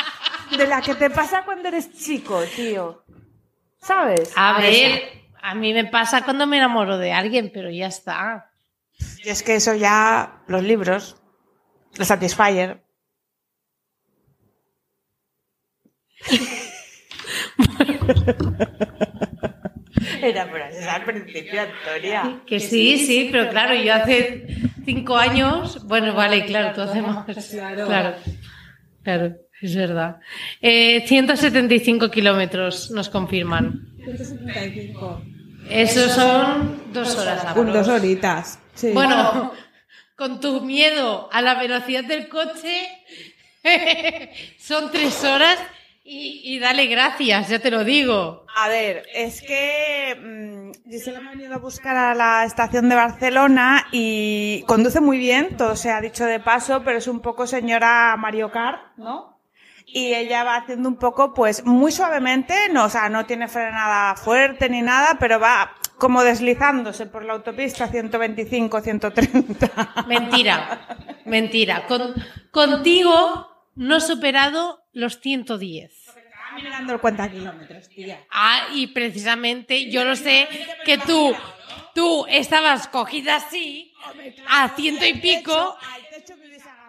De 0.51 0.67
la 0.67 0.82
que 0.82 0.95
te 0.95 1.10
pasa 1.10 1.43
cuando 1.45 1.69
eres 1.69 1.93
chico, 1.93 2.41
tío. 2.56 3.03
¿Sabes? 3.79 4.32
A 4.36 4.60
ver, 4.60 5.01
a 5.41 5.56
mí 5.56 5.73
me 5.73 5.86
pasa 5.86 6.23
cuando 6.23 6.47
me 6.47 6.58
enamoro 6.58 6.97
de 6.97 7.12
alguien, 7.12 7.51
pero 7.53 7.69
ya 7.69 7.88
está. 7.88 8.49
Y 9.23 9.29
es 9.29 9.43
que 9.43 9.56
eso 9.56 9.73
ya, 9.73 10.41
los 10.47 10.63
libros, 10.63 11.17
los 11.97 12.08
Satisfyer. 12.08 12.82
Era 20.21 20.49
por 20.49 20.62
así 20.62 20.84
al 20.84 21.03
principio, 21.03 21.62
Antonia. 21.62 22.41
Que 22.45 22.60
sí, 22.60 23.06
sí, 23.06 23.29
pero 23.32 23.49
claro, 23.49 23.75
yo 23.75 23.93
hace 23.93 24.45
cinco 24.86 25.17
años, 25.17 25.86
bueno, 25.88 26.13
vale, 26.13 26.45
claro, 26.45 26.73
tú 26.73 26.82
hace 26.82 27.01
más. 27.01 27.25
Claro, 27.86 28.15
claro, 29.03 29.36
es 29.67 29.76
verdad. 29.76 30.19
Eh, 30.62 31.04
175 31.08 32.12
kilómetros 32.12 32.91
nos 32.91 33.10
confirman. 33.10 33.93
175. 34.04 35.21
Eso 35.69 36.10
son 36.10 36.93
dos 36.93 37.15
horas. 37.15 37.56
Un, 37.56 37.71
dos 37.71 37.88
horitas. 37.88 38.60
Sí. 38.73 38.91
Bueno, 38.93 39.54
con 40.15 40.39
tu 40.39 40.62
miedo 40.62 41.30
a 41.32 41.41
la 41.41 41.56
velocidad 41.56 42.04
del 42.04 42.28
coche, 42.28 42.88
son 44.58 44.91
tres 44.91 45.23
horas 45.23 45.58
y, 46.04 46.41
y 46.43 46.60
dale 46.60 46.88
gracias, 46.88 47.49
ya 47.49 47.60
te 47.60 47.71
lo 47.71 47.84
digo. 47.84 48.45
A 48.56 48.67
ver, 48.67 49.06
es 49.13 49.41
que 49.41 50.15
mm, 50.21 50.89
Gisela 50.89 51.21
me 51.21 51.30
ha 51.30 51.32
venido 51.32 51.54
a 51.56 51.60
buscar 51.60 51.95
a 51.95 52.13
la 52.13 52.43
estación 52.43 52.89
de 52.89 52.95
Barcelona 52.95 53.88
y 53.91 54.63
conduce 54.67 54.99
muy 54.99 55.17
bien, 55.17 55.56
todo 55.58 55.76
se 55.76 55.91
ha 55.91 56.02
dicho 56.02 56.26
de 56.26 56.39
paso, 56.39 56.84
pero 56.84 56.97
es 56.97 57.08
un 57.08 57.21
poco 57.21 57.47
señora 57.47 58.15
Mario 58.17 58.52
Kart, 58.52 58.82
¿no? 58.97 59.32
Y 59.95 60.13
ella 60.15 60.43
va 60.43 60.56
haciendo 60.56 60.89
un 60.89 60.95
poco, 60.95 61.34
pues, 61.36 61.63
muy 61.65 61.91
suavemente, 61.91 62.56
no, 62.71 62.86
o 62.86 62.89
sea, 62.89 63.10
no 63.10 63.25
tiene 63.25 63.47
frenada 63.47 64.15
fuerte 64.15 64.67
ni 64.67 64.82
nada, 64.82 65.17
pero 65.19 65.39
va 65.39 65.75
como 65.99 66.23
deslizándose 66.23 67.06
por 67.06 67.23
la 67.23 67.34
autopista 67.34 67.88
125, 67.88 68.82
130. 68.82 70.03
Mentira, 70.08 70.88
mentira. 71.25 71.86
Con- 71.86 72.13
contigo 72.51 73.47
no 73.75 73.97
he 73.97 74.01
superado 74.01 74.84
los 74.93 75.19
110. 75.19 75.91
Estaba 75.91 76.56
mirando 76.56 76.93
el 76.93 76.99
cuenta 76.99 77.29
kilómetros, 77.29 77.88
tía. 77.89 78.19
Ah, 78.32 78.67
y 78.73 78.88
precisamente 78.88 79.89
yo 79.91 80.03
lo 80.03 80.15
sé 80.15 80.47
que 80.86 80.97
tú, 80.97 81.36
tú 81.95 82.25
estabas 82.29 82.88
cogida 82.88 83.36
así, 83.38 83.93
a 84.49 84.69
ciento 84.69 85.06
y 85.06 85.13
pico, 85.19 85.75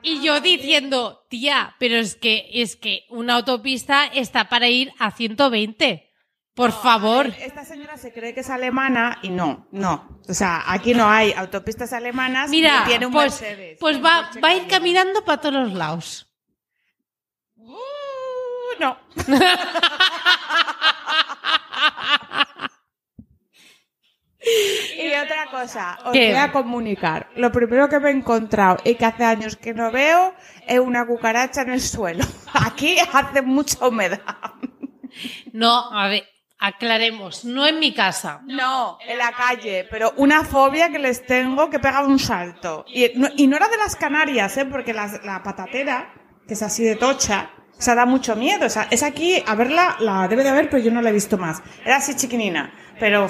y 0.05 0.23
yo 0.23 0.40
diciendo, 0.40 1.25
tía, 1.29 1.75
pero 1.79 1.97
es 1.97 2.14
que, 2.14 2.49
es 2.53 2.77
que 2.77 3.07
una 3.09 3.35
autopista 3.37 4.05
está 4.07 4.49
para 4.49 4.69
ir 4.69 4.93
a 4.99 5.11
120. 5.11 6.11
Por 6.55 6.71
favor. 6.71 7.33
Esta 7.40 7.64
señora 7.64 7.97
se 7.97 8.12
cree 8.12 8.33
que 8.33 8.40
es 8.40 8.51
alemana 8.51 9.19
y 9.23 9.31
no, 9.31 9.67
no. 9.73 10.21
O 10.29 10.35
sea, 10.35 10.62
aquí 10.67 10.95
no 10.95 11.09
hay 11.09 11.33
autopistas 11.33 11.93
alemanas 11.93 12.49
Mira, 12.51 12.81
ni 12.81 12.87
tiene 12.87 13.07
un 13.07 13.12
pues, 13.12 13.40
Mercedes. 13.40 13.77
pues 13.81 13.97
Un 13.97 14.05
va, 14.05 14.31
va 14.43 14.49
a 14.51 14.55
ir 14.55 14.69
caminando 14.69 15.25
para 15.25 15.40
todos 15.40 15.55
los 15.55 15.73
lados. 15.73 16.29
Uh, 17.57 17.75
no. 18.79 18.97
y 24.98 25.14
otra 25.14 25.46
cosa, 25.50 25.98
os 26.04 26.12
¿Qué? 26.12 26.28
voy 26.28 26.38
a 26.38 26.52
comunicar. 26.52 27.28
Lo 27.37 27.50
primero 27.52 27.88
que 27.88 28.00
me 28.00 28.11
he 28.11 28.12
encontrado 28.12 28.78
y 28.85 28.94
que 28.94 29.04
hace 29.04 29.24
años 29.24 29.57
que 29.57 29.74
no 29.74 29.90
veo 29.90 30.35
es 30.66 30.78
una 30.78 31.07
cucaracha 31.07 31.62
en 31.62 31.70
el 31.70 31.80
suelo. 31.80 32.24
Aquí 32.52 32.96
hace 33.12 33.42
mucha 33.42 33.87
humedad. 33.87 34.20
No, 35.52 35.92
a 35.92 36.09
ver, 36.09 36.24
aclaremos, 36.59 37.44
no 37.44 37.66
en 37.66 37.78
mi 37.78 37.94
casa. 37.94 38.42
No, 38.46 38.98
en 39.07 39.18
la 39.18 39.33
calle, 39.33 39.87
pero 39.90 40.12
una 40.16 40.44
fobia 40.44 40.90
que 40.90 40.98
les 40.98 41.24
tengo 41.24 41.70
que 41.70 41.78
pega 41.78 42.04
un 42.04 42.18
salto. 42.18 42.85
Y 42.88 43.12
no, 43.14 43.28
y 43.37 43.46
no 43.46 43.57
era 43.57 43.68
de 43.68 43.76
las 43.76 43.96
Canarias, 43.96 44.57
¿eh? 44.57 44.64
porque 44.64 44.92
la 44.92 45.42
patatera, 45.44 46.12
que 46.46 46.54
es 46.54 46.62
así 46.62 46.85
de 46.85 46.96
tocha, 46.96 47.50
o 47.76 47.83
sea, 47.83 47.94
da 47.94 48.07
mucho 48.07 48.37
miedo. 48.37 48.66
O 48.66 48.70
sea, 48.70 48.87
es 48.90 49.02
aquí, 49.02 49.42
a 49.46 49.54
verla, 49.54 49.96
la 50.00 50.28
debe 50.28 50.42
de 50.42 50.50
haber, 50.50 50.70
pero 50.70 50.83
yo 50.83 50.90
no 50.90 51.02
la 51.02 51.11
he 51.11 51.12
visto 51.12 51.38
más. 51.38 51.62
Era 51.85 51.96
así 51.96 52.14
chiquinina, 52.14 52.72
pero 52.98 53.28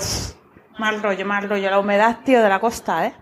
mal 0.79 1.03
rollo, 1.03 1.25
mal 1.27 1.49
rollo. 1.49 1.71
La 1.71 1.79
humedad, 1.79 2.21
tío, 2.25 2.43
de 2.43 2.49
la 2.49 2.61
costa, 2.61 3.07
¿eh? 3.07 3.15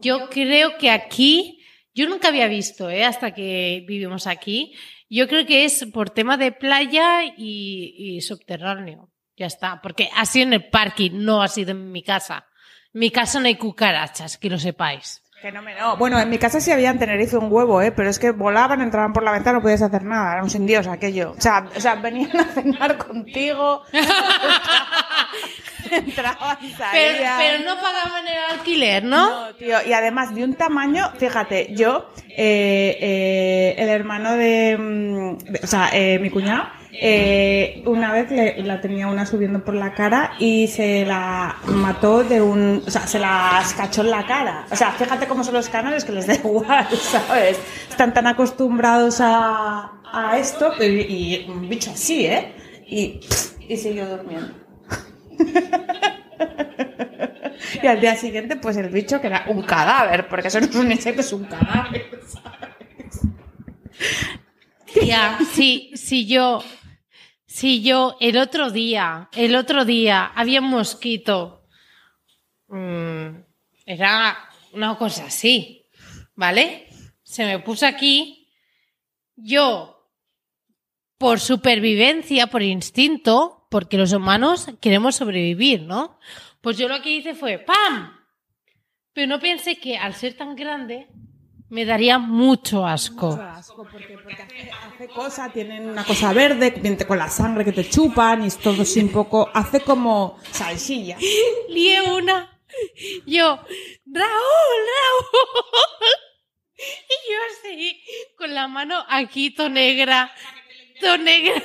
Yo 0.00 0.28
creo 0.28 0.76
que 0.78 0.90
aquí, 0.90 1.64
yo 1.94 2.08
nunca 2.08 2.28
había 2.28 2.48
visto, 2.48 2.90
¿eh? 2.90 3.04
hasta 3.04 3.32
que 3.32 3.84
vivimos 3.88 4.26
aquí, 4.26 4.74
yo 5.08 5.26
creo 5.26 5.46
que 5.46 5.64
es 5.64 5.86
por 5.92 6.10
tema 6.10 6.36
de 6.36 6.52
playa 6.52 7.24
y, 7.24 7.94
y 7.96 8.20
subterráneo. 8.20 9.10
Ya 9.36 9.46
está, 9.46 9.80
porque 9.82 10.10
ha 10.14 10.26
sido 10.26 10.48
en 10.48 10.52
el 10.52 10.68
parking, 10.68 11.12
no 11.14 11.42
ha 11.42 11.48
sido 11.48 11.70
en 11.70 11.90
mi 11.90 12.02
casa. 12.02 12.46
En 12.92 13.00
mi 13.00 13.10
casa 13.10 13.40
no 13.40 13.46
hay 13.46 13.56
cucarachas, 13.56 14.36
que 14.36 14.50
lo 14.50 14.58
sepáis. 14.58 15.22
Que 15.40 15.50
no 15.50 15.62
me 15.62 15.74
no. 15.74 15.96
Bueno, 15.96 16.20
en 16.20 16.28
mi 16.28 16.36
casa 16.36 16.60
sí 16.60 16.70
había 16.70 16.90
en 16.90 16.98
Tenerife 16.98 17.38
un 17.38 17.50
huevo, 17.50 17.80
¿eh? 17.80 17.92
Pero 17.92 18.10
es 18.10 18.18
que 18.18 18.30
volaban, 18.32 18.82
entraban 18.82 19.14
por 19.14 19.22
la 19.22 19.32
ventana, 19.32 19.56
no 19.56 19.62
podías 19.62 19.80
hacer 19.80 20.04
nada. 20.04 20.34
Era 20.34 20.42
un 20.42 20.50
sin 20.50 20.66
Dios 20.66 20.86
aquello. 20.86 21.32
O 21.32 21.40
sea, 21.40 21.66
o 21.74 21.80
sea 21.80 21.94
venían 21.94 22.38
a 22.38 22.44
cenar 22.44 22.98
contigo. 22.98 23.82
entraban, 25.90 26.58
Pero, 26.92 27.18
pero 27.38 27.64
no 27.64 27.80
pagaban 27.80 28.26
el 28.26 28.58
alquiler, 28.58 29.04
¿no? 29.04 29.28
No, 29.48 29.54
tío, 29.54 29.76
y 29.86 29.92
además 29.92 30.34
de 30.34 30.44
un 30.44 30.54
tamaño, 30.54 31.10
fíjate, 31.18 31.68
yo, 31.74 32.10
eh, 32.28 32.96
eh, 33.00 33.74
el 33.78 33.88
hermano 33.88 34.36
de, 34.36 34.76
mm, 34.78 35.38
de- 35.38 35.60
o 35.62 35.66
sea, 35.66 35.90
eh, 35.92 36.18
mi 36.18 36.30
cuñado, 36.30 36.64
eh, 36.92 37.82
una 37.86 38.12
vez 38.12 38.30
le- 38.30 38.62
la 38.62 38.80
tenía 38.80 39.06
una 39.06 39.24
subiendo 39.24 39.64
por 39.64 39.74
la 39.74 39.94
cara 39.94 40.32
y 40.38 40.66
se 40.66 41.06
la 41.06 41.56
mató 41.66 42.24
de 42.24 42.42
un, 42.42 42.82
o 42.86 42.90
sea, 42.90 43.06
se 43.06 43.18
la 43.18 43.60
escachó 43.64 44.02
en 44.02 44.10
la 44.10 44.26
cara. 44.26 44.66
O 44.70 44.76
sea, 44.76 44.90
fíjate 44.92 45.26
cómo 45.26 45.42
son 45.44 45.54
los 45.54 45.68
canales 45.68 46.04
que 46.04 46.12
les 46.12 46.26
da 46.26 46.34
igual, 46.44 46.86
¿sabes? 46.90 47.58
Están 47.88 48.12
tan 48.12 48.26
acostumbrados 48.26 49.20
a, 49.22 49.92
a 50.12 50.38
esto 50.38 50.72
y, 50.80 50.84
y 50.84 51.46
un 51.48 51.68
bicho 51.68 51.90
así, 51.92 52.26
¿eh? 52.26 52.52
Y, 52.86 53.20
y 53.68 53.76
siguió 53.76 54.06
durmiendo. 54.06 54.52
Y 57.82 57.86
al 57.86 58.00
día 58.00 58.16
siguiente, 58.16 58.56
pues 58.56 58.76
el 58.76 58.88
bicho 58.90 59.20
que 59.20 59.28
era 59.28 59.44
un 59.48 59.62
cadáver, 59.62 60.28
porque 60.28 60.48
eso 60.48 60.60
no 60.60 60.66
es 60.66 60.74
un 60.74 60.90
insecto, 60.90 61.20
es 61.20 61.32
un 61.32 61.44
cadáver. 61.44 62.10
Sí, 65.52 65.92
sí, 65.94 66.26
yo, 66.26 66.62
sí, 67.46 67.82
yo, 67.82 68.16
el 68.20 68.36
otro 68.38 68.70
día, 68.70 69.28
el 69.32 69.54
otro 69.54 69.84
día, 69.84 70.26
había 70.34 70.60
un 70.60 70.70
mosquito. 70.70 71.64
Mm, 72.68 73.42
era 73.86 74.36
una 74.72 74.96
cosa 74.96 75.26
así, 75.26 75.86
¿vale? 76.34 76.88
Se 77.22 77.44
me 77.44 77.58
puso 77.60 77.86
aquí. 77.86 78.48
Yo, 79.36 80.10
por 81.18 81.40
supervivencia, 81.40 82.48
por 82.48 82.62
instinto, 82.62 83.59
porque 83.70 83.96
los 83.96 84.12
humanos 84.12 84.66
queremos 84.80 85.16
sobrevivir, 85.16 85.82
¿no? 85.82 86.18
Pues 86.60 86.76
yo 86.76 86.88
lo 86.88 87.00
que 87.00 87.10
hice 87.10 87.34
fue 87.34 87.58
¡pam! 87.58 88.18
Pero 89.14 89.26
no 89.26 89.40
pensé 89.40 89.78
que 89.78 89.96
al 89.96 90.14
ser 90.14 90.34
tan 90.34 90.54
grande 90.54 91.08
me 91.70 91.84
daría 91.84 92.18
mucho 92.18 92.84
asco. 92.84 93.38
porque, 93.76 94.18
porque 94.18 94.42
hace, 94.42 94.70
hace 94.70 95.08
cosa, 95.08 95.50
tienen 95.52 95.88
una 95.88 96.04
cosa 96.04 96.32
verde, 96.32 96.74
con 97.06 97.16
la 97.16 97.30
sangre 97.30 97.64
que 97.64 97.72
te 97.72 97.88
chupan 97.88 98.42
y 98.42 98.48
es 98.48 98.58
todo 98.58 98.82
así 98.82 99.00
un 99.00 99.10
poco, 99.10 99.48
hace 99.54 99.80
como 99.80 100.38
salsilla. 100.50 101.16
lié 101.68 102.02
una. 102.02 102.60
Yo, 103.26 103.56
Raúl, 104.04 104.80
Raúl. 104.90 105.30
Y 106.82 107.30
yo 107.30 107.38
así, 107.50 108.02
con 108.38 108.54
la 108.54 108.66
mano 108.66 109.04
aquí, 109.06 109.50
to 109.50 109.68
negra, 109.68 110.32
to 110.98 111.18
negra, 111.18 111.62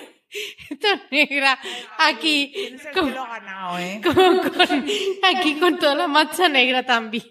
to 0.80 0.88
negra, 1.12 1.60
aquí, 1.98 2.54
con, 2.94 3.14
ganado, 3.14 3.80
¿eh? 3.80 4.02
con- 4.04 4.40
con- 4.50 4.86
aquí 5.24 5.56
con 5.60 5.80
toda 5.80 5.96
la 5.96 6.08
mancha 6.08 6.48
negra 6.50 6.86
también. 6.86 7.24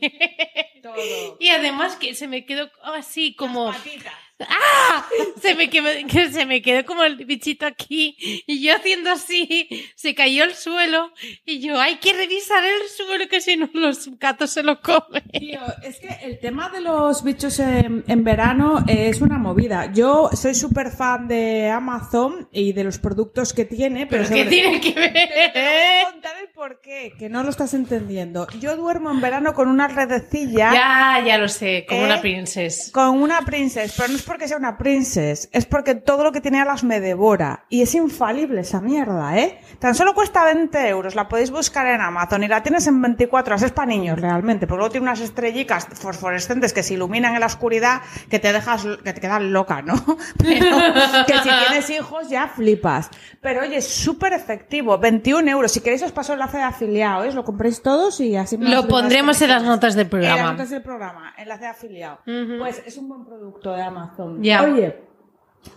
todo. 0.83 1.37
Y 1.41 1.49
además 1.49 1.97
que 1.97 2.15
se 2.15 2.29
me 2.29 2.45
quedó 2.45 2.71
así 2.83 3.35
como... 3.35 3.73
Patitas. 3.73 4.13
¡Ah! 4.49 5.07
Se 5.41 5.55
me, 5.55 5.69
quedó, 5.71 5.89
que 6.09 6.31
se 6.31 6.47
me 6.47 6.63
quedó 6.63 6.85
como 6.85 7.05
el 7.05 7.17
bichito 7.25 7.67
aquí 7.67 8.17
y 8.47 8.63
yo 8.63 8.75
haciendo 8.75 9.11
así, 9.11 9.69
se 9.95 10.15
cayó 10.15 10.45
al 10.45 10.55
suelo 10.55 11.13
y 11.45 11.61
yo, 11.61 11.81
hay 11.81 11.97
que 11.97 12.13
revisar 12.13 12.65
el 12.65 12.89
suelo 12.89 13.29
que 13.29 13.41
si 13.41 13.57
no 13.57 13.69
los 13.73 14.09
gatos 14.19 14.51
se 14.51 14.63
lo 14.63 14.81
comen. 14.81 15.23
Tío, 15.33 15.61
es 15.83 15.99
que 15.99 16.09
el 16.23 16.39
tema 16.39 16.69
de 16.71 16.81
los 16.81 17.23
bichos 17.23 17.59
en, 17.59 18.05
en 18.07 18.25
verano 18.25 18.85
es 18.87 19.21
una 19.21 19.39
movida. 19.39 19.93
Yo 19.93 20.31
soy 20.33 20.55
súper 20.55 20.91
fan 20.91 21.29
de 21.29 21.71
Amazon 21.71 22.49
y 22.53 22.73
de 22.73 22.85
los 22.85 22.99
productos 22.99 23.53
que 23.53 23.65
tiene, 23.65 24.07
pero, 24.07 24.25
Pero 24.29 24.35
¿qué 24.35 24.45
tiene 24.45 24.81
que 24.81 24.93
te 24.93 26.25
voy 26.41 26.44
por 26.65 26.81
qué, 26.81 27.13
que 27.19 27.29
no 27.29 27.43
lo 27.43 27.51
estás 27.51 27.75
entendiendo. 27.75 28.47
Yo 28.59 28.75
duermo 28.75 29.11
en 29.11 29.21
verano 29.21 29.53
con 29.53 29.69
una 29.69 29.87
redecilla 29.87 30.73
Ya, 30.73 31.23
ya 31.23 31.37
lo 31.37 31.47
sé, 31.47 31.85
como 31.87 32.01
¿Eh? 32.01 32.05
una 32.07 32.23
princesa. 32.23 32.91
con 32.91 33.21
una 33.21 33.43
princess, 33.43 33.93
pero 33.95 34.09
no 34.09 34.17
es 34.17 34.23
porque 34.23 34.49
sea 34.49 34.57
una 34.57 34.79
princess, 34.79 35.51
es 35.53 35.67
porque 35.67 35.95
todo 35.95 36.25
lo 36.25 36.33
que 36.33 36.41
tiene 36.41 36.63
alas 36.63 36.83
me 36.83 37.01
devora. 37.01 37.67
Y 37.69 37.83
es 37.83 37.95
infalible 37.95 38.63
esa 38.63 38.81
mierda, 38.81 39.37
¿eh? 39.37 39.61
Tan 39.79 39.95
solo 39.95 40.15
cuesta 40.15 40.43
20 40.43 40.89
euros, 40.89 41.15
la 41.15 41.29
podéis 41.29 41.51
buscar 41.51 41.87
en 41.87 42.01
Amazon 42.01 42.45
y 42.45 42.49
la 42.49 42.63
tienes 42.63 42.87
en 42.87 43.03
24 43.03 43.53
horas. 43.53 43.63
Es 43.63 43.73
para 43.73 43.89
niños 43.89 44.19
realmente, 44.19 44.67
porque 44.67 44.79
luego 44.79 44.93
tiene 44.93 45.05
unas 45.09 45.21
estrellicas 45.21 45.87
fosforescentes 45.93 46.73
que 46.73 46.83
se 46.83 46.95
iluminan 46.95 47.35
en 47.35 47.41
la 47.41 47.47
oscuridad 47.47 48.01
que 48.31 48.39
te 48.39 48.55
dejas, 48.55 48.87
que 49.05 49.13
te 49.13 49.21
quedan 49.21 49.53
loca, 49.53 49.83
¿no? 49.83 49.97
Pero 50.39 50.79
que 51.27 51.35
si 51.35 51.51
tienes 51.67 51.91
hijos 51.91 52.31
ya 52.31 52.49
flipas. 52.49 53.11
Pero 53.43 53.61
oye, 53.61 53.77
es 53.77 53.87
súper 53.87 54.33
efectivo, 54.33 54.97
21 54.97 55.51
euros. 55.51 55.71
Si 55.71 55.81
queréis 55.81 56.03
os 56.03 56.13
paso 56.13 56.33
el 56.33 56.41
enlace 56.57 56.85
de 56.85 56.87
afiliado, 56.87 57.25
¿eh? 57.25 57.33
Lo 57.33 57.45
compréis 57.45 57.83
todos 57.83 58.21
y 58.21 58.37
así 58.37 58.57
me 58.59 58.69
Lo 58.69 58.87
pondremos 58.89 59.41
en 59.43 59.49
las 59.51 59.63
notas 59.63 59.95
del 59.95 60.07
En 60.07 60.13
las 60.13 60.29
programa. 60.31 60.53
notas 60.53 60.71
del 60.71 60.83
programa, 60.83 61.35
enlace 61.37 61.63
de 61.65 61.69
afiliado. 61.71 62.21
Pues 62.25 62.83
es 62.87 62.97
un 62.97 63.09
buen 63.09 63.25
producto 63.25 63.73
de 63.73 63.83
Amazon. 63.83 64.39
Oye, 64.41 65.03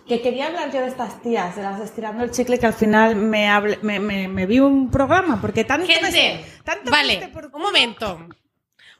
que 0.06 0.20
quería 0.20 0.46
hablar 0.48 0.70
yo 0.72 0.80
de 0.80 0.88
estas 0.88 1.20
tías, 1.22 1.56
de 1.56 1.62
las 1.62 1.80
estirando 1.80 2.22
el 2.22 2.30
chicle, 2.30 2.58
que 2.58 2.66
al 2.66 2.74
final 2.74 3.16
me, 3.16 3.48
hable- 3.48 3.78
me, 3.82 3.98
me, 3.98 4.28
me 4.28 4.46
vi 4.46 4.60
un 4.60 4.90
programa, 4.90 5.40
porque 5.40 5.64
tanto 5.64 5.86
me- 5.88 5.94
Gente, 5.94 6.44
tanto 6.64 6.90
vale, 6.90 7.28
por 7.32 7.46
un 7.46 7.62
momento. 7.62 8.28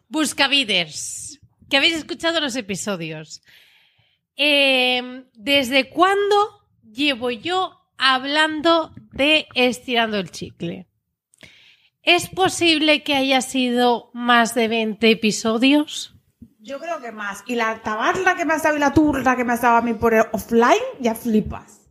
Buscaviders, 0.09 1.39
que 1.69 1.77
habéis 1.77 1.95
escuchado 1.97 2.41
los 2.41 2.57
episodios. 2.57 3.43
Eh, 4.37 5.25
¿Desde 5.35 5.91
cuándo 5.91 6.63
llevo 6.91 7.31
yo 7.31 7.79
hablando 7.99 8.93
de 9.13 9.47
estirando 9.55 10.17
el 10.19 10.31
chicle? 10.31 10.87
¿Es 12.11 12.31
posible 12.31 13.03
que 13.03 13.15
haya 13.15 13.43
sido 13.43 14.11
más 14.15 14.55
de 14.55 14.67
20 14.67 15.11
episodios? 15.11 16.15
Yo 16.61 16.79
creo 16.79 17.01
que 17.03 17.13
más. 17.13 17.45
Y 17.47 17.55
la 17.55 17.83
tabarla 17.83 18.35
que 18.35 18.47
me 18.47 18.55
has 18.55 18.63
dado 18.63 18.77
y 18.77 18.81
la 18.81 18.95
turra 18.95 19.37
que 19.37 19.45
me 19.45 19.53
has 19.53 19.61
dado 19.61 19.77
a 19.77 19.83
mí 19.83 19.93
por 19.93 20.15
el 20.15 20.25
offline, 20.33 20.81
ya 21.01 21.15
flipas. 21.15 21.83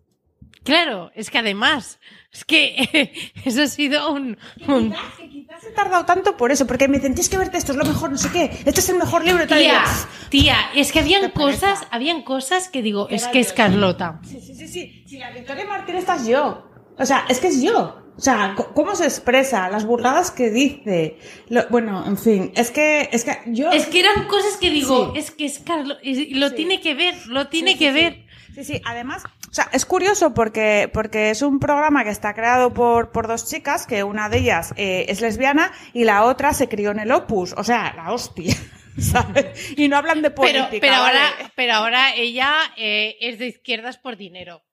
Claro, 0.64 1.12
es 1.14 1.30
que 1.30 1.38
además, 1.38 2.00
es 2.32 2.46
que 2.46 3.14
eso 3.46 3.62
ha 3.62 3.68
sido 3.68 4.12
un... 4.12 4.40
un- 4.68 4.90
Quizás, 4.90 5.14
que 5.20 5.30
quizás 5.30 5.64
he 5.66 5.72
tardado 5.72 6.04
tanto 6.06 6.36
por 6.36 6.52
eso, 6.52 6.66
porque 6.66 6.88
me 6.88 6.98
dicen, 6.98 7.14
tienes 7.14 7.30
que 7.30 7.38
verte 7.38 7.58
esto, 7.60 7.74
es 7.74 7.78
lo 7.78 7.86
mejor, 7.86 8.10
no 8.12 8.18
sé 8.18 8.30
qué, 8.32 8.46
este 8.66 8.80
es 8.80 8.90
el 8.90 8.98
mejor 8.98 9.24
libro 9.24 9.46
Tía, 9.46 9.84
"Pff, 9.84 10.30
tía, 10.30 10.58
es 10.74 10.92
que 10.92 11.00
habían 11.00 11.30
cosas, 11.30 11.86
habían 11.92 12.24
cosas 12.24 12.70
que 12.70 12.82
digo, 12.82 13.08
es 13.10 13.28
que 13.28 13.40
es. 13.40 13.54
Carlota. 13.54 14.20
Sí, 14.26 14.42
sí, 14.42 14.56
sí, 14.56 14.68
sí. 14.68 15.04
Si 15.08 15.18
la 15.20 15.30
Victoria 15.32 15.66
Martínez 15.66 16.02
estás 16.02 16.26
yo. 16.28 16.68
O 16.98 17.06
sea, 17.06 17.26
es 17.30 17.40
que 17.40 17.48
es 17.50 17.62
yo. 17.62 18.02
O 18.18 18.20
sea, 18.20 18.56
cómo 18.74 18.96
se 18.96 19.04
expresa, 19.06 19.70
las 19.70 19.86
burladas 19.86 20.32
que 20.32 20.50
dice. 20.50 21.18
Lo- 21.50 21.68
bueno, 21.70 22.04
en 22.08 22.18
fin, 22.18 22.52
es 22.56 22.72
que, 22.72 23.10
es 23.12 23.24
que 23.24 23.38
yo. 23.48 23.72
Es 23.72 23.86
que 23.86 24.00
eran 24.00 24.26
cosas 24.28 24.58
que 24.58 24.72
digo, 24.72 25.12
Sí. 25.14 25.20
es 25.20 25.30
que 25.32 25.46
es 25.46 25.60
Carlos, 25.60 25.98
y 26.02 26.34
lo 26.34 26.50
Sí. 26.50 26.56
tiene 26.56 26.82
que 26.82 26.96
ver, 26.96 27.16
lo 27.28 27.48
tiene 27.48 27.74
Sí, 27.74 27.78
que 27.78 27.88
sí, 27.90 27.94
ver. 27.94 28.26
Sí. 28.56 28.64
Sí, 28.64 28.82
además, 28.86 29.24
o 29.52 29.54
sea, 29.54 29.70
es 29.72 29.86
curioso 29.86 30.34
porque, 30.34 30.90
porque 30.92 31.30
es 31.30 31.44
un 31.44 31.60
programa 31.60 32.04
que 32.04 32.10
está 32.10 32.34
creado 32.34 32.74
por, 32.74 33.12
por 33.12 33.28
dos 33.28 33.48
chicas, 33.48 33.86
que 33.86 34.04
una 34.04 34.30
de 34.30 34.40
ellas 34.40 34.74
eh, 34.78 35.06
es 35.10 35.22
lesbiana 35.22 35.72
y 35.94 36.04
la 36.06 36.24
otra 36.24 36.54
se 36.54 36.68
crió 36.68 36.90
en 36.90 36.98
el 36.98 37.12
Opus, 37.12 37.54
o 37.56 37.64
sea, 37.64 37.94
la 37.96 38.12
hostia, 38.12 38.56
¿sabes? 38.98 39.78
Y 39.78 39.88
no 39.90 39.96
hablan 39.98 40.24
de 40.24 40.32
política. 40.32 40.70
Pero, 40.72 40.82
pero 40.82 40.94
¿vale? 41.02 41.20
ahora, 41.20 41.52
pero 41.56 41.74
ahora 41.76 42.16
ella 42.16 42.52
eh, 42.78 43.16
es 43.22 43.38
de 43.38 43.46
izquierdas 43.46 43.98
por 44.00 44.18
dinero. 44.18 44.64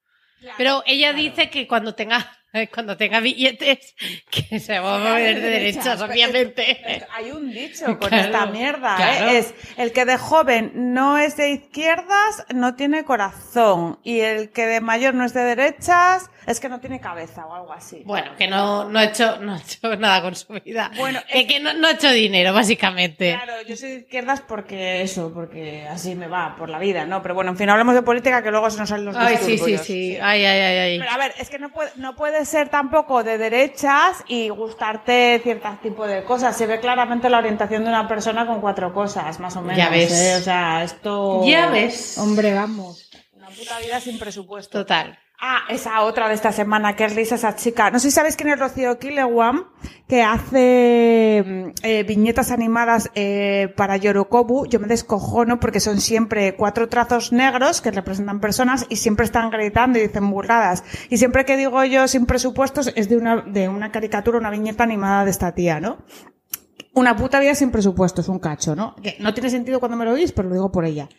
Pero 0.56 0.82
ella 0.86 1.12
dice 1.12 1.50
que 1.50 1.66
cuando 1.66 1.94
tenga, 1.94 2.26
cuando 2.72 2.96
tenga 2.96 3.20
billetes, 3.20 3.94
que 4.30 4.60
se 4.60 4.78
va 4.78 4.96
a 4.96 4.98
mover 4.98 5.40
de 5.40 5.48
derechas, 5.50 6.00
obviamente. 6.00 7.04
Hay 7.14 7.30
un 7.30 7.50
dicho 7.52 7.86
con 7.98 8.08
Claro, 8.08 8.24
esta 8.24 8.46
mierda, 8.46 8.96
claro. 8.96 9.28
¿eh? 9.30 9.38
Es 9.38 9.54
el 9.76 9.92
que 9.92 10.04
de 10.04 10.16
joven 10.16 10.72
no 10.74 11.18
es 11.18 11.36
de 11.36 11.50
izquierdas, 11.50 12.44
no 12.54 12.74
tiene 12.74 13.04
corazón. 13.04 13.98
Y 14.04 14.20
el 14.20 14.50
que 14.50 14.66
de 14.66 14.80
mayor 14.80 15.14
no 15.14 15.24
es 15.24 15.34
de 15.34 15.42
derechas, 15.42 16.30
es 16.46 16.60
que 16.60 16.68
no 16.68 16.78
tiene 16.80 17.00
cabeza 17.00 17.46
o 17.46 17.54
algo 17.54 17.72
así. 17.72 18.02
Bueno, 18.04 18.36
que 18.36 18.46
no, 18.46 18.84
no, 18.88 18.98
ha 18.98 19.04
hecho, 19.04 19.38
no 19.40 19.54
ha 19.54 19.58
hecho 19.58 19.96
nada 19.96 20.22
con 20.22 20.34
su 20.36 20.52
vida. 20.64 20.90
Bueno, 20.96 21.20
que, 21.30 21.40
es- 21.40 21.46
que 21.46 21.60
no, 21.60 21.72
no 21.74 21.88
ha 21.88 21.92
hecho 21.92 22.10
dinero, 22.10 22.52
básicamente. 22.52 23.32
Claro, 23.32 23.62
yo 23.66 23.76
soy 23.76 23.90
de 23.90 23.96
izquierdas 24.00 24.40
porque 24.42 25.02
eso, 25.02 25.32
porque 25.32 25.86
así 25.88 26.14
me 26.14 26.26
va 26.26 26.54
por 26.56 26.68
la 26.68 26.78
vida, 26.78 27.06
¿no? 27.06 27.22
Pero 27.22 27.34
bueno, 27.34 27.50
en 27.52 27.56
fin, 27.56 27.68
hablemos 27.70 27.94
de 27.94 28.02
política 28.02 28.42
que 28.42 28.50
luego 28.50 28.68
se 28.70 28.78
nos 28.78 28.88
salen 28.88 29.06
los 29.06 29.16
Ay, 29.16 29.38
sí, 29.40 29.58
sí, 29.58 29.78
sí. 29.78 30.18
Ay, 30.20 30.44
ay, 30.44 30.60
ay, 30.60 30.76
ay. 30.78 30.98
Pero 30.98 31.10
a 31.10 31.16
ver, 31.18 31.34
es 31.38 31.48
que 31.50 31.58
no 31.58 31.70
puede, 31.72 31.90
no 31.96 32.14
ser 32.44 32.68
tampoco 32.68 33.24
de 33.24 33.38
derechas 33.38 34.24
y 34.28 34.48
gustarte 34.48 35.40
cierto 35.42 35.68
tipo 35.82 36.06
de 36.06 36.24
cosas. 36.24 36.56
Se 36.56 36.66
ve 36.66 36.80
claramente 36.80 37.30
la 37.30 37.38
orientación 37.38 37.84
de 37.84 37.90
una 37.90 38.06
persona 38.06 38.46
con 38.46 38.60
cuatro 38.60 38.92
cosas, 38.92 39.40
más 39.40 39.56
o 39.56 39.62
menos. 39.62 39.78
Ya 39.78 39.90
ves. 39.90 40.12
¿eh? 40.12 40.36
O 40.36 40.40
sea, 40.40 40.84
esto. 40.84 41.42
Ya 41.44 41.68
ves. 41.68 42.18
Hombre, 42.18 42.54
vamos. 42.54 43.10
Una 43.32 43.48
puta 43.48 43.78
vida 43.78 44.00
sin 44.00 44.18
presupuesto. 44.18 44.78
Total. 44.78 45.18
Ah, 45.46 45.64
esa 45.68 46.00
otra 46.00 46.26
de 46.28 46.34
esta 46.34 46.52
semana, 46.52 46.96
que 46.96 47.04
es 47.04 47.14
risa 47.14 47.34
esa 47.34 47.54
chica. 47.54 47.90
No 47.90 47.98
sé 47.98 48.08
si 48.08 48.14
sabéis 48.14 48.34
quién 48.34 48.48
es 48.48 48.58
Rocío 48.58 48.98
Kilewan, 48.98 49.66
que 50.08 50.22
hace 50.22 51.44
mm, 51.46 51.70
eh, 51.82 52.02
viñetas 52.04 52.50
animadas 52.50 53.10
eh, 53.14 53.70
para 53.76 53.98
Yorokobu. 53.98 54.64
Yo 54.64 54.80
me 54.80 54.86
descojono 54.86 55.60
porque 55.60 55.80
son 55.80 56.00
siempre 56.00 56.56
cuatro 56.56 56.88
trazos 56.88 57.30
negros 57.30 57.82
que 57.82 57.90
representan 57.90 58.40
personas 58.40 58.86
y 58.88 58.96
siempre 58.96 59.26
están 59.26 59.50
gritando 59.50 59.98
y 59.98 60.06
dicen 60.06 60.30
burradas. 60.30 60.82
Y 61.10 61.18
siempre 61.18 61.44
que 61.44 61.58
digo 61.58 61.84
yo 61.84 62.08
sin 62.08 62.24
presupuestos 62.24 62.90
es 62.96 63.10
de 63.10 63.18
una, 63.18 63.42
de 63.42 63.68
una 63.68 63.92
caricatura, 63.92 64.38
una 64.38 64.48
viñeta 64.48 64.84
animada 64.84 65.26
de 65.26 65.30
esta 65.30 65.52
tía, 65.52 65.78
¿no? 65.78 65.98
Una 66.94 67.16
puta 67.16 67.40
vida 67.40 67.54
sin 67.54 67.70
presupuesto, 67.70 68.20
es 68.20 68.28
un 68.28 68.38
cacho, 68.38 68.76
¿no? 68.76 68.94
Que 68.96 69.16
no 69.18 69.34
tiene 69.34 69.50
sentido 69.50 69.80
cuando 69.80 69.96
me 69.96 70.04
lo 70.04 70.12
oís, 70.12 70.32
pero 70.32 70.48
lo 70.48 70.54
digo 70.54 70.72
por 70.72 70.84
ella. 70.84 71.08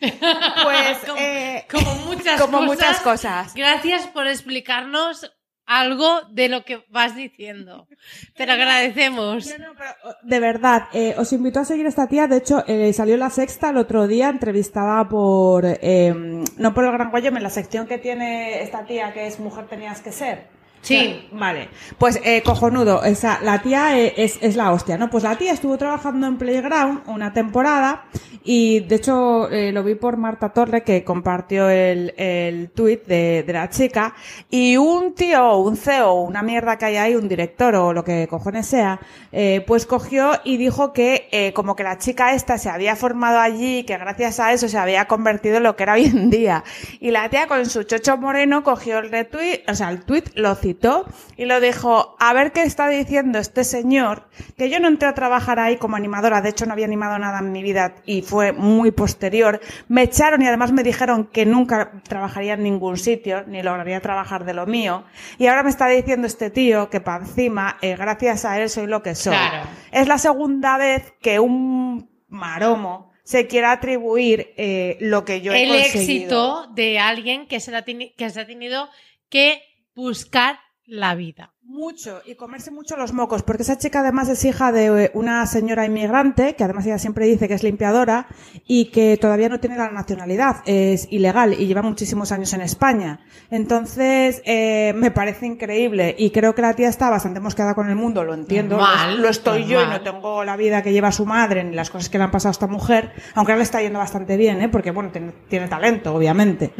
Pues, 0.64 0.98
como, 1.06 1.18
eh, 1.18 1.64
como 1.70 1.94
muchas 2.06 2.40
como 2.40 2.58
cosas. 2.58 2.66
muchas 2.66 3.00
cosas. 3.00 3.54
Gracias 3.54 4.06
por 4.08 4.26
explicarnos 4.26 5.30
algo 5.66 6.22
de 6.30 6.48
lo 6.48 6.64
que 6.64 6.84
vas 6.90 7.14
diciendo. 7.14 7.88
Te 8.36 8.46
lo 8.46 8.52
agradecemos. 8.52 9.46
No, 9.58 9.66
no, 9.66 9.74
pero, 9.76 10.16
de 10.22 10.40
verdad, 10.40 10.84
eh, 10.92 11.14
os 11.18 11.32
invito 11.32 11.60
a 11.60 11.64
seguir 11.64 11.86
a 11.86 11.88
esta 11.88 12.06
tía. 12.06 12.26
De 12.26 12.38
hecho, 12.38 12.64
eh, 12.66 12.92
salió 12.92 13.16
la 13.16 13.30
sexta 13.30 13.70
el 13.70 13.76
otro 13.76 14.06
día, 14.06 14.28
entrevistada 14.28 15.08
por, 15.08 15.64
eh, 15.66 16.14
no 16.56 16.74
por 16.74 16.84
el 16.84 16.92
Gran 16.92 17.10
Guayome, 17.10 17.38
en 17.38 17.42
la 17.42 17.50
sección 17.50 17.86
que 17.86 17.98
tiene 17.98 18.62
esta 18.62 18.86
tía 18.86 19.12
que 19.12 19.26
es 19.26 19.40
Mujer 19.40 19.66
Tenías 19.66 20.00
que 20.00 20.12
Ser. 20.12 20.55
Sí. 20.82 21.28
Vale, 21.32 21.68
pues 21.98 22.20
eh, 22.24 22.42
cojonudo, 22.42 23.02
esa, 23.02 23.40
la 23.42 23.60
tía 23.60 23.98
eh, 23.98 24.14
es, 24.16 24.38
es 24.40 24.54
la 24.54 24.72
hostia, 24.72 24.96
¿no? 24.96 25.10
Pues 25.10 25.24
la 25.24 25.36
tía 25.36 25.52
estuvo 25.52 25.76
trabajando 25.76 26.26
en 26.28 26.38
Playground 26.38 27.02
una 27.06 27.32
temporada 27.32 28.04
y 28.44 28.80
de 28.80 28.94
hecho 28.94 29.50
eh, 29.50 29.72
lo 29.72 29.82
vi 29.82 29.96
por 29.96 30.16
Marta 30.16 30.50
Torre 30.50 30.84
que 30.84 31.02
compartió 31.02 31.68
el, 31.68 32.14
el 32.16 32.70
tweet 32.70 33.02
de, 33.04 33.42
de 33.44 33.52
la 33.52 33.68
chica 33.68 34.14
y 34.48 34.76
un 34.76 35.14
tío, 35.14 35.56
un 35.56 35.76
CEO, 35.76 36.14
una 36.22 36.42
mierda 36.42 36.78
que 36.78 36.84
hay 36.84 36.96
ahí, 36.96 37.16
un 37.16 37.28
director 37.28 37.74
o 37.74 37.92
lo 37.92 38.04
que 38.04 38.28
cojones 38.28 38.66
sea, 38.68 39.00
eh, 39.32 39.64
pues 39.66 39.84
cogió 39.86 40.30
y 40.44 40.56
dijo 40.56 40.92
que 40.92 41.28
eh, 41.32 41.52
como 41.52 41.74
que 41.74 41.82
la 41.82 41.98
chica 41.98 42.34
esta 42.34 42.56
se 42.56 42.70
había 42.70 42.94
formado 42.94 43.40
allí, 43.40 43.82
que 43.82 43.98
gracias 43.98 44.38
a 44.38 44.52
eso 44.52 44.68
se 44.68 44.78
había 44.78 45.06
convertido 45.06 45.56
en 45.56 45.64
lo 45.64 45.74
que 45.74 45.82
era 45.82 45.94
hoy 45.94 46.04
en 46.04 46.30
día. 46.30 46.62
Y 47.00 47.10
la 47.10 47.28
tía 47.28 47.48
con 47.48 47.66
su 47.66 47.82
chocho 47.82 48.16
moreno 48.16 48.62
cogió 48.62 48.98
el 48.98 49.10
retweet, 49.10 49.64
o 49.68 49.74
sea, 49.74 49.90
el 49.90 50.04
tweet 50.04 50.24
lo 50.36 50.54
citó 50.66 51.06
y 51.36 51.44
lo 51.44 51.60
dijo, 51.60 52.16
a 52.18 52.32
ver 52.32 52.52
qué 52.52 52.62
está 52.62 52.88
diciendo 52.88 53.38
este 53.38 53.62
señor, 53.62 54.28
que 54.56 54.68
yo 54.68 54.80
no 54.80 54.88
entré 54.88 55.06
a 55.08 55.14
trabajar 55.14 55.58
ahí 55.60 55.76
como 55.76 55.96
animadora, 55.96 56.40
de 56.40 56.48
hecho 56.48 56.66
no 56.66 56.72
había 56.72 56.86
animado 56.86 57.18
nada 57.18 57.38
en 57.38 57.52
mi 57.52 57.62
vida 57.62 57.94
y 58.04 58.22
fue 58.22 58.52
muy 58.52 58.90
posterior. 58.90 59.60
Me 59.88 60.02
echaron 60.02 60.42
y 60.42 60.46
además 60.46 60.72
me 60.72 60.82
dijeron 60.82 61.26
que 61.26 61.46
nunca 61.46 61.92
trabajaría 62.08 62.54
en 62.54 62.62
ningún 62.64 62.96
sitio, 62.96 63.44
ni 63.46 63.62
lograría 63.62 64.00
trabajar 64.00 64.44
de 64.44 64.54
lo 64.54 64.66
mío. 64.66 65.04
Y 65.38 65.46
ahora 65.46 65.62
me 65.62 65.70
está 65.70 65.86
diciendo 65.88 66.26
este 66.26 66.50
tío 66.50 66.90
que 66.90 67.00
para 67.00 67.24
encima, 67.24 67.76
eh, 67.82 67.94
gracias 67.96 68.44
a 68.44 68.60
él 68.60 68.68
soy 68.68 68.86
lo 68.86 69.02
que 69.02 69.14
soy. 69.14 69.34
Claro. 69.36 69.68
Es 69.92 70.08
la 70.08 70.18
segunda 70.18 70.76
vez 70.78 71.14
que 71.20 71.38
un 71.38 72.10
maromo 72.28 73.12
se 73.22 73.46
quiere 73.46 73.66
atribuir 73.66 74.52
eh, 74.56 74.98
lo 75.00 75.24
que 75.24 75.40
yo 75.40 75.52
he 75.52 75.62
El 75.64 75.68
conseguido. 75.68 76.00
éxito 76.62 76.66
de 76.74 76.98
alguien 76.98 77.46
que 77.48 77.58
se, 77.60 77.70
la 77.72 77.82
tiene- 77.84 78.14
que 78.16 78.30
se 78.30 78.40
ha 78.40 78.46
tenido 78.46 78.88
que 79.28 79.60
buscar 79.96 80.60
la 80.84 81.14
vida. 81.14 81.55
Mucho, 81.68 82.22
y 82.24 82.36
comerse 82.36 82.70
mucho 82.70 82.96
los 82.96 83.12
mocos, 83.12 83.42
porque 83.42 83.64
esa 83.64 83.76
chica 83.76 83.98
además 83.98 84.28
es 84.28 84.44
hija 84.44 84.70
de 84.70 85.10
una 85.14 85.44
señora 85.46 85.84
inmigrante, 85.84 86.54
que 86.54 86.62
además 86.62 86.86
ella 86.86 86.98
siempre 86.98 87.26
dice 87.26 87.48
que 87.48 87.54
es 87.54 87.64
limpiadora, 87.64 88.28
y 88.68 88.86
que 88.86 89.16
todavía 89.16 89.48
no 89.48 89.58
tiene 89.58 89.76
la 89.76 89.90
nacionalidad, 89.90 90.58
es 90.64 91.08
ilegal 91.10 91.54
y 91.54 91.66
lleva 91.66 91.82
muchísimos 91.82 92.30
años 92.30 92.52
en 92.52 92.60
España. 92.60 93.18
Entonces, 93.50 94.42
eh, 94.44 94.92
me 94.94 95.10
parece 95.10 95.46
increíble, 95.46 96.14
y 96.16 96.30
creo 96.30 96.54
que 96.54 96.62
la 96.62 96.72
tía 96.74 96.88
está 96.88 97.10
bastante 97.10 97.40
mosqueada 97.40 97.74
con 97.74 97.90
el 97.90 97.96
mundo, 97.96 98.22
lo 98.22 98.34
entiendo, 98.34 98.76
Normal, 98.76 99.20
lo 99.20 99.28
estoy 99.28 99.64
yo 99.64 99.82
y 99.82 99.86
no 99.86 100.00
tengo 100.02 100.44
la 100.44 100.56
vida 100.56 100.82
que 100.82 100.92
lleva 100.92 101.10
su 101.10 101.26
madre 101.26 101.64
ni 101.64 101.74
las 101.74 101.90
cosas 101.90 102.08
que 102.08 102.18
le 102.18 102.24
han 102.24 102.30
pasado 102.30 102.50
a 102.50 102.52
esta 102.52 102.68
mujer, 102.68 103.10
aunque 103.34 103.50
ahora 103.50 103.58
le 103.58 103.64
está 103.64 103.82
yendo 103.82 103.98
bastante 103.98 104.36
bien, 104.36 104.62
¿eh? 104.62 104.68
porque 104.68 104.92
bueno, 104.92 105.10
tiene, 105.10 105.32
tiene 105.48 105.66
talento, 105.66 106.14
obviamente. 106.14 106.72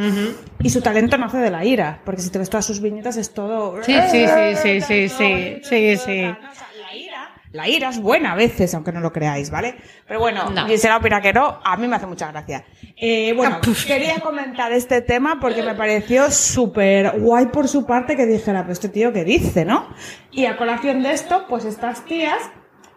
Y 0.61 0.70
su 0.70 0.80
talento 0.80 1.18
nace 1.18 1.39
de 1.39 1.51
la 1.51 1.64
ira, 1.64 2.03
porque 2.05 2.22
si 2.22 2.30
te 2.30 2.39
ves 2.39 2.49
todas 2.49 2.64
sus 2.64 2.80
viñetas 2.80 3.16
es 3.16 3.34
todo... 3.34 3.82
Sí, 3.82 3.93
sí, 4.11 4.26
sí, 4.26 4.57
sí, 4.62 4.76
sí, 4.81 5.09
sí, 5.09 5.61
sí, 5.62 5.97
sí. 5.97 6.22
La 6.22 6.95
ira, 6.95 7.35
la 7.53 7.68
ira 7.68 7.89
es 7.91 8.01
buena 8.01 8.33
a 8.33 8.35
veces, 8.37 8.74
aunque 8.74 8.93
no 8.93 9.01
lo 9.01 9.12
creáis, 9.12 9.51
¿vale? 9.51 9.77
Pero 10.07 10.20
bueno, 10.20 10.51
No. 10.51 10.66
Gisela 10.66 10.99
opina 10.99 11.20
que 11.20 11.33
no, 11.33 11.61
a 11.64 11.77
mí 11.77 11.87
me 11.89 11.97
hace 11.97 12.07
mucha 12.07 12.31
gracia. 12.31 12.64
Eh, 12.97 13.33
bueno, 13.35 13.61
quería 13.87 14.20
comentar 14.20 14.72
este 14.72 15.03
tema 15.03 15.39
porque 15.41 15.62
me 15.62 15.74
pareció 15.74 16.31
súper 16.31 17.18
guay 17.20 17.47
por 17.47 17.68
su 17.68 17.85
parte 17.87 18.16
que 18.16 18.27
dijera, 18.27 18.64
pues 18.64 18.79
este 18.79 18.89
tío 18.89 19.12
que 19.12 19.24
dice, 19.24 19.64
¿no? 19.64 19.89
Y 20.31 20.47
a 20.47 20.57
colación 20.57 21.03
de 21.03 21.12
esto, 21.12 21.47
pues 21.49 21.64
estas 21.64 22.05
tías, 22.05 22.39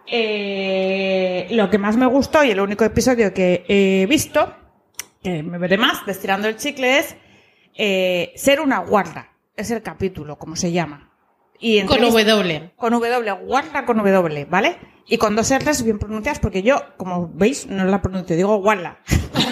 eh, 0.06 1.46
lo 1.50 1.70
que 1.70 1.78
más 1.78 1.96
me 1.96 2.06
gustó 2.06 2.42
y 2.44 2.50
el 2.50 2.60
único 2.60 2.84
episodio 2.84 3.32
que 3.34 3.64
he 3.68 4.06
visto, 4.06 4.54
que 5.22 5.42
me 5.42 5.58
veré 5.58 5.76
más, 5.76 6.04
de 6.06 6.12
estirando 6.12 6.48
el 6.48 6.56
chicle, 6.56 6.98
es 6.98 7.16
eh, 7.76 8.32
ser 8.36 8.60
una 8.60 8.78
guarda. 8.78 9.28
Es 9.56 9.70
el 9.70 9.82
capítulo, 9.82 10.38
como 10.38 10.56
se 10.56 10.72
llama. 10.72 11.09
Y 11.60 11.84
Con 11.84 12.00
W. 12.00 12.72
con 12.76 12.92
W, 12.92 13.32
guarda 13.44 13.84
con 13.84 13.98
W, 13.98 14.46
¿vale? 14.46 14.78
Y 15.06 15.18
con 15.18 15.36
dos 15.36 15.50
R's 15.50 15.82
bien 15.82 15.98
pronunciadas, 15.98 16.38
porque 16.38 16.62
yo, 16.62 16.80
como 16.96 17.28
veis, 17.34 17.66
no 17.66 17.84
la 17.84 18.00
pronuncio, 18.00 18.34
digo 18.34 18.56
guarda. 18.56 18.98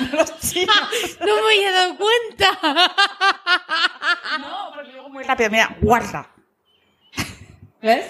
No 1.21 1.35
me 1.37 1.55
había 1.55 1.73
dado 1.73 1.97
cuenta. 1.97 2.59
No, 4.41 4.71
porque 4.75 4.93
digo 4.93 5.09
muy 5.11 5.25
rápido, 5.25 5.51
mira, 5.51 5.77
guarda. 5.81 6.31
¿Ves? 7.83 8.07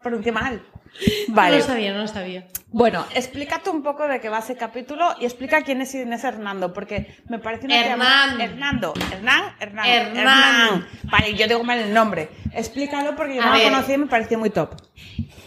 Pronuncié 0.00 0.32
mal. 0.32 0.64
No 1.28 1.48
lo 1.50 1.62
sabía, 1.62 1.92
no 1.92 2.00
lo 2.00 2.08
sabía. 2.08 2.46
Bueno, 2.70 3.06
explícate 3.14 3.70
un 3.70 3.82
poco 3.82 4.06
de 4.06 4.20
qué 4.20 4.28
va 4.28 4.40
ese 4.40 4.56
capítulo 4.56 5.14
y 5.20 5.24
explica 5.24 5.62
quién 5.62 5.80
es 5.80 5.94
Inés 5.94 6.24
Hernando, 6.24 6.72
porque 6.72 7.16
me 7.28 7.38
parece 7.38 7.66
una 7.66 7.78
Hernán. 7.78 8.40
Hernando. 8.40 8.94
Hernán, 9.12 9.54
Hernán. 9.60 9.86
Hernán. 9.86 10.88
Vale, 11.04 11.34
yo 11.34 11.46
digo 11.46 11.64
mal 11.64 11.78
el 11.78 11.94
nombre. 11.94 12.28
Explícalo 12.52 13.16
porque 13.16 13.36
yo 13.36 13.42
A 13.42 13.46
no 13.46 13.52
ver. 13.52 13.64
lo 13.64 13.70
conocí 13.70 13.92
y 13.92 13.98
me 13.98 14.06
pareció 14.06 14.38
muy 14.38 14.50
top. 14.50 14.74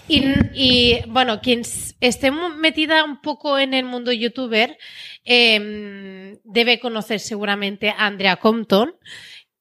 Y, 0.07 0.25
y, 0.53 0.99
bueno, 1.07 1.41
quien 1.41 1.61
esté 2.01 2.31
metida 2.31 3.03
un 3.03 3.21
poco 3.21 3.57
en 3.59 3.73
el 3.73 3.85
mundo 3.85 4.11
youtuber 4.11 4.77
eh, 5.23 6.37
debe 6.43 6.79
conocer 6.79 7.19
seguramente 7.19 7.89
a 7.89 8.07
Andrea 8.07 8.37
Compton, 8.37 8.95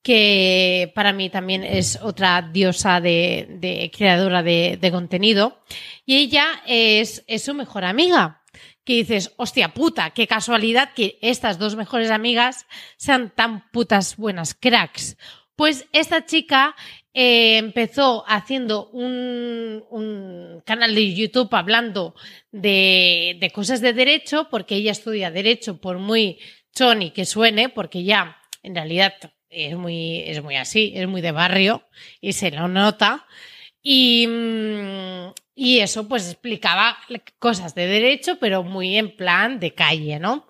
que 0.02 0.92
para 0.94 1.12
mí 1.12 1.28
también 1.30 1.62
es 1.62 1.98
otra 2.02 2.42
diosa 2.42 3.00
de, 3.00 3.46
de 3.58 3.90
creadora 3.94 4.42
de, 4.42 4.78
de 4.80 4.90
contenido. 4.90 5.60
Y 6.06 6.16
ella 6.16 6.62
es, 6.66 7.24
es 7.26 7.44
su 7.44 7.54
mejor 7.54 7.84
amiga. 7.84 8.42
Que 8.84 8.94
dices, 8.94 9.34
hostia 9.36 9.74
puta, 9.74 10.10
qué 10.10 10.26
casualidad 10.26 10.94
que 10.94 11.18
estas 11.20 11.58
dos 11.58 11.76
mejores 11.76 12.10
amigas 12.10 12.66
sean 12.96 13.30
tan 13.30 13.70
putas 13.70 14.16
buenas 14.16 14.54
cracks. 14.54 15.18
Pues 15.54 15.86
esta 15.92 16.24
chica 16.24 16.74
eh, 17.12 17.58
empezó 17.58 18.24
haciendo 18.26 18.88
un, 18.88 19.84
un 19.90 20.62
canal 20.64 20.94
de 20.94 21.14
YouTube 21.14 21.52
hablando 21.52 22.14
de, 22.52 23.36
de 23.38 23.50
cosas 23.50 23.82
de 23.82 23.92
derecho, 23.92 24.48
porque 24.50 24.76
ella 24.76 24.92
estudia 24.92 25.30
derecho, 25.30 25.78
por 25.78 25.98
muy 25.98 26.38
choni 26.74 27.10
que 27.10 27.26
suene, 27.26 27.68
porque 27.68 28.02
ya 28.02 28.38
en 28.62 28.74
realidad 28.74 29.12
es 29.50 29.76
muy, 29.76 30.20
es 30.20 30.42
muy 30.42 30.56
así, 30.56 30.92
es 30.94 31.06
muy 31.08 31.20
de 31.20 31.32
barrio 31.32 31.82
y 32.20 32.32
se 32.32 32.50
lo 32.50 32.68
nota. 32.68 33.26
Y, 33.82 34.26
mm, 34.26 35.32
y 35.54 35.80
eso 35.80 36.08
pues 36.08 36.30
explicaba 36.30 36.96
cosas 37.38 37.74
de 37.74 37.86
derecho, 37.86 38.38
pero 38.38 38.62
muy 38.62 38.96
en 38.96 39.14
plan 39.16 39.60
de 39.60 39.74
calle, 39.74 40.18
¿no? 40.18 40.46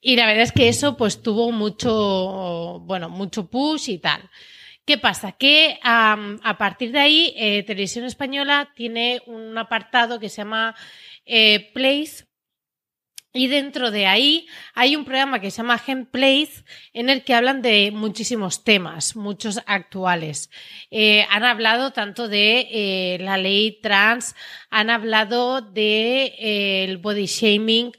Y 0.00 0.16
la 0.16 0.26
verdad 0.26 0.42
es 0.42 0.52
que 0.52 0.68
eso 0.68 0.96
pues 0.96 1.22
tuvo 1.22 1.52
mucho, 1.52 2.80
bueno, 2.84 3.08
mucho 3.08 3.48
push 3.48 3.90
y 3.90 3.98
tal. 3.98 4.28
¿Qué 4.84 4.96
pasa? 4.96 5.32
Que 5.32 5.78
a 5.82 6.56
partir 6.58 6.92
de 6.92 6.98
ahí, 6.98 7.34
eh, 7.36 7.62
Televisión 7.62 8.06
Española 8.06 8.72
tiene 8.74 9.20
un 9.26 9.56
apartado 9.58 10.18
que 10.18 10.30
se 10.30 10.38
llama 10.38 10.74
eh, 11.26 11.70
Place. 11.74 12.24
Y 13.34 13.46
dentro 13.48 13.90
de 13.90 14.06
ahí 14.06 14.46
hay 14.74 14.96
un 14.96 15.04
programa 15.04 15.40
que 15.40 15.50
se 15.50 15.58
llama 15.58 15.80
Place 16.10 16.64
en 16.94 17.10
el 17.10 17.24
que 17.24 17.34
hablan 17.34 17.60
de 17.60 17.90
muchísimos 17.92 18.64
temas, 18.64 19.16
muchos 19.16 19.60
actuales. 19.66 20.50
Eh, 20.90 21.26
han 21.30 21.44
hablado 21.44 21.92
tanto 21.92 22.26
de 22.28 22.66
eh, 22.70 23.18
la 23.20 23.36
ley 23.36 23.80
trans, 23.82 24.34
han 24.70 24.88
hablado 24.88 25.60
de 25.60 26.34
eh, 26.38 26.96
body 27.00 27.26
shaming, 27.26 27.92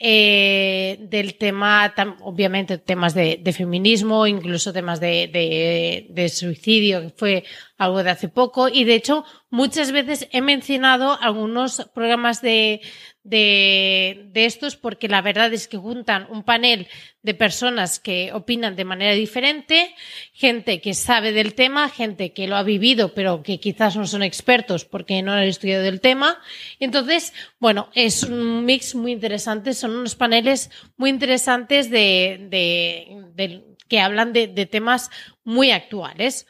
eh, 0.00 0.96
del 1.00 1.34
tema, 1.36 1.92
obviamente 2.20 2.78
temas 2.78 3.14
de, 3.14 3.36
de 3.42 3.52
feminismo, 3.52 4.28
incluso 4.28 4.72
temas 4.72 5.00
de, 5.00 5.26
de- 5.26 6.06
de 6.08 6.28
suicidio, 6.28 7.02
que 7.02 7.10
fue 7.16 7.44
algo 7.78 8.02
de 8.02 8.10
hace 8.10 8.28
poco. 8.28 8.68
Y 8.68 8.84
de 8.84 8.96
hecho, 8.96 9.24
muchas 9.50 9.92
veces 9.92 10.28
he 10.32 10.42
mencionado 10.42 11.16
algunos 11.20 11.88
programas 11.94 12.42
de, 12.42 12.82
de, 13.22 14.30
estos 14.34 14.76
porque 14.76 15.08
la 15.08 15.22
verdad 15.22 15.52
es 15.52 15.68
que 15.68 15.76
juntan 15.76 16.26
un 16.28 16.42
panel 16.42 16.88
de 17.22 17.34
personas 17.34 18.00
que 18.00 18.32
opinan 18.32 18.74
de 18.74 18.84
manera 18.84 19.12
diferente, 19.12 19.94
gente 20.32 20.80
que 20.80 20.92
sabe 20.92 21.32
del 21.32 21.54
tema, 21.54 21.88
gente 21.88 22.32
que 22.32 22.48
lo 22.48 22.56
ha 22.56 22.62
vivido 22.62 23.14
pero 23.14 23.42
que 23.42 23.60
quizás 23.60 23.96
no 23.96 24.06
son 24.06 24.22
expertos 24.22 24.84
porque 24.84 25.22
no 25.22 25.32
han 25.32 25.44
estudiado 25.44 25.86
el 25.86 26.00
tema. 26.00 26.40
Entonces, 26.80 27.32
bueno, 27.60 27.90
es 27.94 28.24
un 28.24 28.64
mix 28.64 28.94
muy 28.94 29.12
interesante, 29.12 29.72
son 29.72 29.96
unos 29.96 30.16
paneles 30.16 30.70
muy 30.96 31.10
interesantes 31.10 31.90
de, 31.90 32.48
de- 32.50 33.64
que 33.88 34.00
hablan 34.00 34.34
de 34.34 34.66
temas 34.66 35.10
muy 35.44 35.70
actuales. 35.70 36.46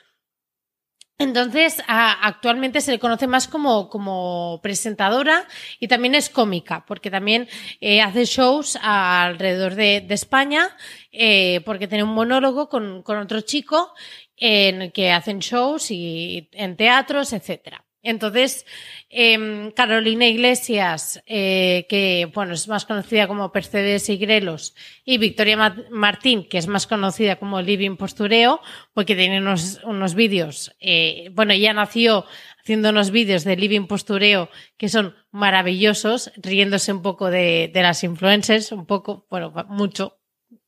Entonces, 1.20 1.82
actualmente 1.88 2.80
se 2.80 2.92
le 2.92 3.00
conoce 3.00 3.26
más 3.26 3.48
como, 3.48 3.88
como 3.90 4.60
presentadora 4.62 5.48
y 5.80 5.88
también 5.88 6.14
es 6.14 6.30
cómica, 6.30 6.84
porque 6.86 7.10
también 7.10 7.48
eh, 7.80 8.00
hace 8.00 8.24
shows 8.24 8.78
alrededor 8.80 9.74
de, 9.74 10.00
de 10.00 10.14
España, 10.14 10.76
eh, 11.10 11.60
porque 11.64 11.88
tiene 11.88 12.04
un 12.04 12.14
monólogo 12.14 12.68
con, 12.68 13.02
con 13.02 13.18
otro 13.18 13.40
chico 13.40 13.92
en 14.36 14.82
el 14.82 14.92
que 14.92 15.10
hacen 15.10 15.40
shows 15.40 15.90
y 15.90 16.48
en 16.52 16.76
teatros, 16.76 17.32
etcétera. 17.32 17.87
Entonces, 18.08 18.64
em, 19.10 19.70
Carolina 19.72 20.26
Iglesias, 20.26 21.22
eh, 21.26 21.86
que 21.88 22.30
bueno, 22.34 22.54
es 22.54 22.66
más 22.68 22.84
conocida 22.86 23.28
como 23.28 23.52
Percebes 23.52 24.08
y 24.08 24.16
Grelos, 24.16 24.74
y 25.04 25.18
Victoria 25.18 25.56
Ma- 25.56 25.76
Martín, 25.90 26.48
que 26.48 26.56
es 26.58 26.66
más 26.68 26.86
conocida 26.86 27.36
como 27.36 27.60
Living 27.60 27.96
Postureo, 27.96 28.60
porque 28.94 29.14
tiene 29.14 29.38
unos, 29.40 29.80
unos 29.84 30.14
vídeos, 30.14 30.74
eh, 30.80 31.28
bueno, 31.32 31.52
ella 31.52 31.72
nació 31.74 32.24
haciendo 32.62 32.90
unos 32.90 33.10
vídeos 33.10 33.44
de 33.44 33.56
Living 33.56 33.86
Postureo 33.86 34.48
que 34.76 34.88
son 34.88 35.14
maravillosos, 35.30 36.32
riéndose 36.36 36.92
un 36.92 37.02
poco 37.02 37.30
de, 37.30 37.70
de 37.72 37.82
las 37.82 38.02
influencers, 38.04 38.72
un 38.72 38.86
poco, 38.86 39.26
bueno, 39.30 39.52
mucho, 39.68 40.18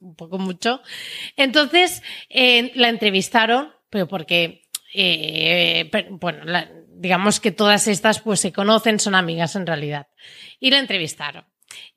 un 0.01 0.15
poco 0.15 0.39
mucho. 0.39 0.83
Entonces, 1.37 2.03
eh, 2.29 2.71
la 2.75 2.89
entrevistaron, 2.91 3.73
pero 3.91 4.09
porque, 4.09 4.63
bueno, 6.11 6.45
la- 6.45 6.71
digamos 7.01 7.41
que 7.41 7.51
todas 7.51 7.89
estas 7.89 8.21
pues 8.21 8.41
se 8.41 8.53
conocen, 8.53 9.01
son 9.01 9.15
amigas 9.15 9.57
en 9.57 9.67
realidad. 9.67 10.09
Y 10.61 10.71
la 10.71 10.79
entrevistaron. 10.79 11.47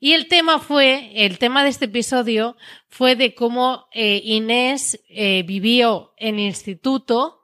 Y 0.00 0.14
el 0.14 0.28
tema 0.28 0.58
fue, 0.58 1.10
el 1.14 1.38
tema 1.38 1.62
de 1.62 1.68
este 1.68 1.84
episodio 1.84 2.56
fue 2.88 3.14
de 3.14 3.34
cómo 3.34 3.86
eh, 3.92 4.22
Inés 4.24 5.04
eh, 5.10 5.42
vivió 5.46 6.14
en 6.16 6.38
instituto, 6.38 7.42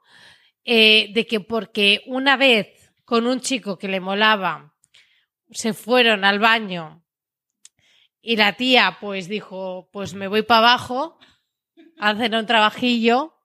eh, 0.63 1.09
de 1.13 1.27
que 1.27 1.39
porque 1.39 2.01
una 2.07 2.35
vez 2.35 2.93
con 3.05 3.27
un 3.27 3.41
chico 3.41 3.77
que 3.77 3.87
le 3.87 3.99
molaba, 3.99 4.73
se 5.51 5.73
fueron 5.73 6.25
al 6.25 6.39
baño 6.39 7.05
y 8.21 8.37
la 8.37 8.53
tía 8.53 8.97
pues 8.99 9.27
dijo, 9.27 9.87
pues 9.91 10.15
me 10.15 10.27
voy 10.27 10.41
para 10.41 10.59
abajo 10.59 11.19
a 11.99 12.09
hacer 12.09 12.33
un 12.33 12.45
trabajillo 12.47 13.35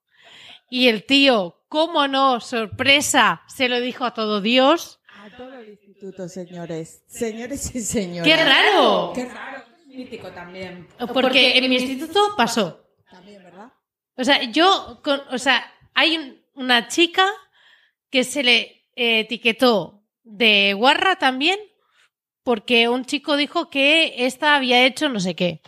y 0.70 0.88
el 0.88 1.04
tío, 1.04 1.55
cómo 1.68 2.08
no, 2.08 2.40
sorpresa, 2.40 3.42
se 3.48 3.68
lo 3.68 3.80
dijo 3.80 4.04
a 4.04 4.14
todo 4.14 4.40
Dios. 4.40 5.00
A 5.24 5.36
todo 5.36 5.54
el 5.58 5.70
instituto, 5.70 6.28
señores. 6.28 7.02
Señores 7.06 7.74
y 7.74 7.80
señores. 7.80 8.32
¡Qué 8.32 8.42
raro! 8.42 9.12
Qué 9.14 9.24
raro. 9.26 9.62
Es 9.80 9.86
mítico 9.86 10.28
también. 10.30 10.86
Porque 11.12 11.56
en 11.58 11.68
mi 11.70 11.76
instituto 11.76 12.34
pasó. 12.36 12.84
También, 13.10 13.42
¿verdad? 13.42 13.72
O 14.16 14.24
sea, 14.24 14.42
yo, 14.44 15.00
con- 15.02 15.22
o 15.30 15.38
sea, 15.38 15.64
hay 15.94 16.16
un- 16.16 16.40
una 16.54 16.88
chica 16.88 17.26
que 18.10 18.24
se 18.24 18.42
le 18.42 18.84
eh, 18.94 19.20
etiquetó 19.20 20.02
de 20.22 20.72
guarra 20.74 21.16
también 21.16 21.58
porque 22.42 22.88
un 22.88 23.04
chico 23.04 23.36
dijo 23.36 23.68
que 23.68 24.24
esta 24.26 24.54
había 24.56 24.84
hecho 24.86 25.08
no 25.08 25.18
sé 25.20 25.34
qué. 25.34 25.60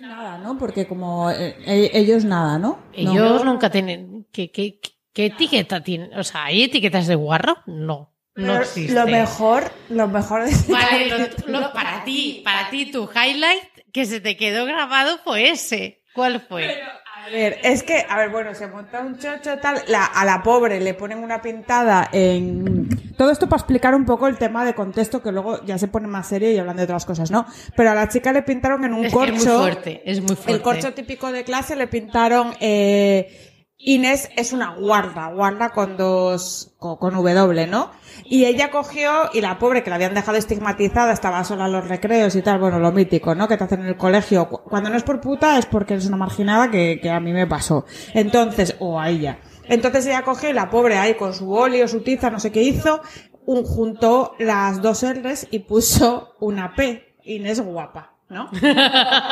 Nada, 0.00 0.38
¿no? 0.38 0.58
Porque 0.58 0.86
como 0.86 1.30
eh, 1.30 1.56
eh, 1.66 1.90
ellos 1.94 2.24
nada, 2.24 2.58
¿no? 2.58 2.80
Ellos 2.92 3.44
nunca 3.44 3.70
tienen... 3.70 4.26
¿Qué, 4.32 4.50
qué, 4.50 4.78
qué 4.80 4.90
etiqueta 5.16 5.82
tienen? 5.82 6.12
O 6.18 6.24
sea, 6.24 6.44
¿hay 6.44 6.64
etiquetas 6.64 7.06
de 7.06 7.14
guarro? 7.14 7.58
No. 7.66 8.10
No 8.36 8.56
existe. 8.60 8.92
Lo 8.92 9.06
mejor, 9.06 9.70
lo 9.90 10.08
mejor 10.08 10.44
de 10.44 10.50
Vale, 10.72 11.08
lo- 11.46 11.60
lo- 11.60 11.72
para 11.72 12.02
ti, 12.04 12.42
para 12.44 12.68
ti, 12.68 12.90
tu 12.90 13.04
highlight 13.08 13.62
que 13.92 14.06
se 14.06 14.20
te 14.20 14.36
quedó 14.36 14.66
grabado 14.66 15.18
fue 15.22 15.50
ese. 15.50 16.02
¿Cuál 16.14 16.40
fue? 16.40 16.80
A 17.16 17.28
ver, 17.30 17.58
es 17.62 17.82
que, 17.84 18.04
a 18.08 18.18
ver, 18.18 18.30
bueno, 18.30 18.52
se 18.54 18.66
monta 18.66 19.00
un 19.00 19.18
chocho 19.18 19.56
tal, 19.58 19.80
la- 19.86 20.04
a 20.04 20.24
la 20.24 20.42
pobre 20.42 20.80
le 20.80 20.94
ponen 20.94 21.18
una 21.18 21.40
pintada 21.40 22.08
en... 22.12 22.88
Todo 23.16 23.30
esto 23.30 23.48
para 23.48 23.60
explicar 23.60 23.94
un 23.94 24.04
poco 24.04 24.26
el 24.26 24.36
tema 24.36 24.64
de 24.64 24.74
contexto, 24.74 25.22
que 25.22 25.30
luego 25.32 25.64
ya 25.64 25.78
se 25.78 25.86
pone 25.88 26.08
más 26.08 26.28
serio 26.28 26.50
y 26.50 26.58
hablan 26.58 26.76
de 26.76 26.82
otras 26.82 27.06
cosas, 27.06 27.30
¿no? 27.30 27.46
Pero 27.76 27.92
a 27.92 27.94
la 27.94 28.08
chica 28.08 28.32
le 28.32 28.42
pintaron 28.42 28.84
en 28.84 28.92
un 28.94 29.04
es 29.04 29.12
corcho... 29.12 29.32
es 29.32 29.44
muy 29.46 29.54
fuerte, 29.56 30.02
es 30.04 30.20
muy 30.20 30.34
fuerte. 30.34 30.52
El 30.52 30.60
corcho 30.62 30.92
típico 30.92 31.30
de 31.32 31.44
clase 31.44 31.76
le 31.76 31.86
pintaron 31.86 32.52
eh, 32.60 33.53
Inés 33.86 34.30
es 34.36 34.52
una 34.54 34.74
guarda, 34.76 35.28
guarda 35.28 35.68
con 35.70 35.96
dos, 35.98 36.74
con, 36.78 36.98
W, 37.14 37.66
¿no? 37.66 37.90
Y 38.24 38.46
ella 38.46 38.70
cogió, 38.70 39.10
y 39.34 39.42
la 39.42 39.58
pobre 39.58 39.82
que 39.82 39.90
la 39.90 39.96
habían 39.96 40.14
dejado 40.14 40.38
estigmatizada, 40.38 41.12
estaba 41.12 41.44
sola 41.44 41.66
en 41.66 41.72
los 41.72 41.86
recreos 41.86 42.34
y 42.34 42.40
tal, 42.42 42.58
bueno, 42.60 42.78
lo 42.78 42.92
mítico, 42.92 43.34
¿no? 43.34 43.46
Que 43.46 43.58
te 43.58 43.64
hacen 43.64 43.80
en 43.82 43.88
el 43.88 43.96
colegio. 43.98 44.48
Cu- 44.48 44.62
Cuando 44.64 44.88
no 44.88 44.96
es 44.96 45.02
por 45.02 45.20
puta 45.20 45.58
es 45.58 45.66
porque 45.66 45.94
eres 45.94 46.06
una 46.06 46.16
marginada 46.16 46.70
que, 46.70 46.98
que 47.02 47.10
a 47.10 47.20
mí 47.20 47.32
me 47.34 47.46
pasó. 47.46 47.84
Entonces, 48.14 48.74
o 48.78 48.98
a 48.98 49.10
ella. 49.10 49.38
Entonces 49.68 50.06
ella 50.06 50.22
cogió 50.22 50.48
y 50.48 50.54
la 50.54 50.70
pobre 50.70 50.96
ahí 50.96 51.14
con 51.14 51.34
su 51.34 51.44
boli 51.46 51.82
o 51.82 51.88
su 51.88 52.00
tiza, 52.02 52.30
no 52.30 52.40
sé 52.40 52.50
qué 52.52 52.62
hizo, 52.62 53.02
un, 53.44 53.64
juntó 53.64 54.34
las 54.38 54.80
dos 54.80 55.04
R's 55.04 55.46
y 55.50 55.58
puso 55.58 56.34
una 56.40 56.74
P. 56.74 57.16
Inés 57.24 57.60
guapa. 57.60 58.13
¿No? 58.34 58.50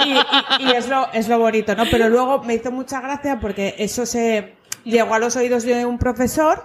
y, 0.06 0.12
y- 0.12 0.66
y 0.68 0.72
es, 0.72 0.88
lo, 0.88 1.12
es 1.12 1.28
lo 1.28 1.38
bonito, 1.38 1.74
¿no? 1.76 1.84
Pero 1.90 2.08
luego 2.08 2.42
me 2.44 2.54
hizo 2.54 2.70
mucha 2.70 3.00
gracia 3.02 3.38
porque 3.40 3.74
eso 3.78 4.06
se 4.06 4.54
llegó 4.84 5.14
a 5.14 5.18
los 5.18 5.36
oídos 5.36 5.64
de 5.64 5.84
un 5.84 5.98
profesor 5.98 6.64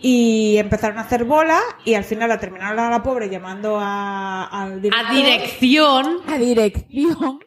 y 0.00 0.56
empezaron 0.56 0.98
a 0.98 1.02
hacer 1.02 1.24
bola 1.24 1.60
y 1.84 1.94
al 1.94 2.04
final 2.04 2.28
la 2.28 2.38
terminaron 2.40 2.78
a 2.78 2.88
la 2.90 3.02
pobre 3.02 3.28
llamando 3.28 3.78
a, 3.80 4.44
al 4.46 4.80
director. 4.80 5.06
A 5.10 5.14
dirección. 5.14 6.16
A 6.28 6.38
dirección. 6.38 7.40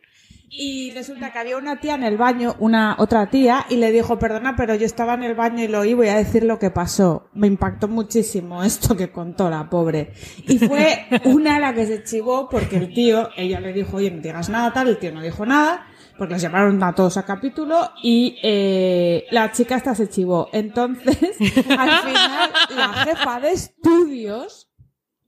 Y 0.58 0.92
resulta 0.92 1.34
que 1.34 1.40
había 1.40 1.58
una 1.58 1.82
tía 1.82 1.96
en 1.96 2.04
el 2.04 2.18
baño, 2.18 2.56
una 2.60 2.96
otra 2.98 3.30
tía, 3.30 3.66
y 3.70 3.76
le 3.76 3.92
dijo, 3.92 4.18
perdona, 4.18 4.56
pero 4.56 4.74
yo 4.76 4.86
estaba 4.86 5.14
en 5.16 5.24
el 5.24 5.36
baño 5.36 5.64
y 5.64 5.68
lo 5.68 5.82
oí, 5.82 5.94
voy 5.94 6.08
a 6.08 6.16
decir 6.16 6.44
lo 6.44 6.60
que 6.60 6.70
pasó. 6.70 7.30
Me 7.34 7.48
impactó 7.48 7.90
muchísimo 7.90 8.64
esto 8.64 8.96
que 8.96 9.12
contó 9.12 9.50
la 9.50 9.70
pobre. 9.70 10.14
Y 10.48 10.58
fue 10.60 11.08
una 11.26 11.60
la 11.60 11.74
que 11.74 11.86
se 11.86 12.04
chivó 12.04 12.48
porque 12.48 12.78
el 12.78 12.94
tío, 12.94 13.30
ella 13.36 13.60
le 13.60 13.74
dijo, 13.74 13.98
oye, 13.98 14.10
no 14.12 14.22
digas 14.22 14.50
nada 14.50 14.72
tal, 14.72 14.88
el 14.88 14.98
tío 14.98 15.12
no 15.12 15.22
dijo 15.22 15.46
nada, 15.46 15.88
porque 16.18 16.36
los 16.36 16.42
llamaron 16.42 16.82
a 16.82 16.96
todos 16.96 17.18
a 17.18 17.26
capítulo, 17.26 17.92
y 18.02 18.38
eh, 18.42 19.26
la 19.32 19.52
chica 19.52 19.76
esta 19.76 19.94
se 19.94 20.08
chivó. 20.08 20.48
Entonces, 20.54 21.18
al 21.70 21.92
final, 22.02 22.52
la 22.76 22.94
jefa 23.04 23.40
de 23.42 23.52
estudios 23.52 24.70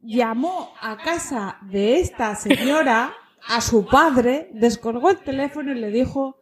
llamó 0.01 0.73
a 0.79 0.95
casa 0.95 1.57
de 1.69 1.99
esta 1.99 2.35
señora 2.35 3.13
a 3.49 3.61
su 3.61 3.85
padre, 3.85 4.49
descolgó 4.53 5.09
el 5.09 5.17
teléfono 5.19 5.71
y 5.71 5.75
le 5.75 5.89
dijo 5.91 6.37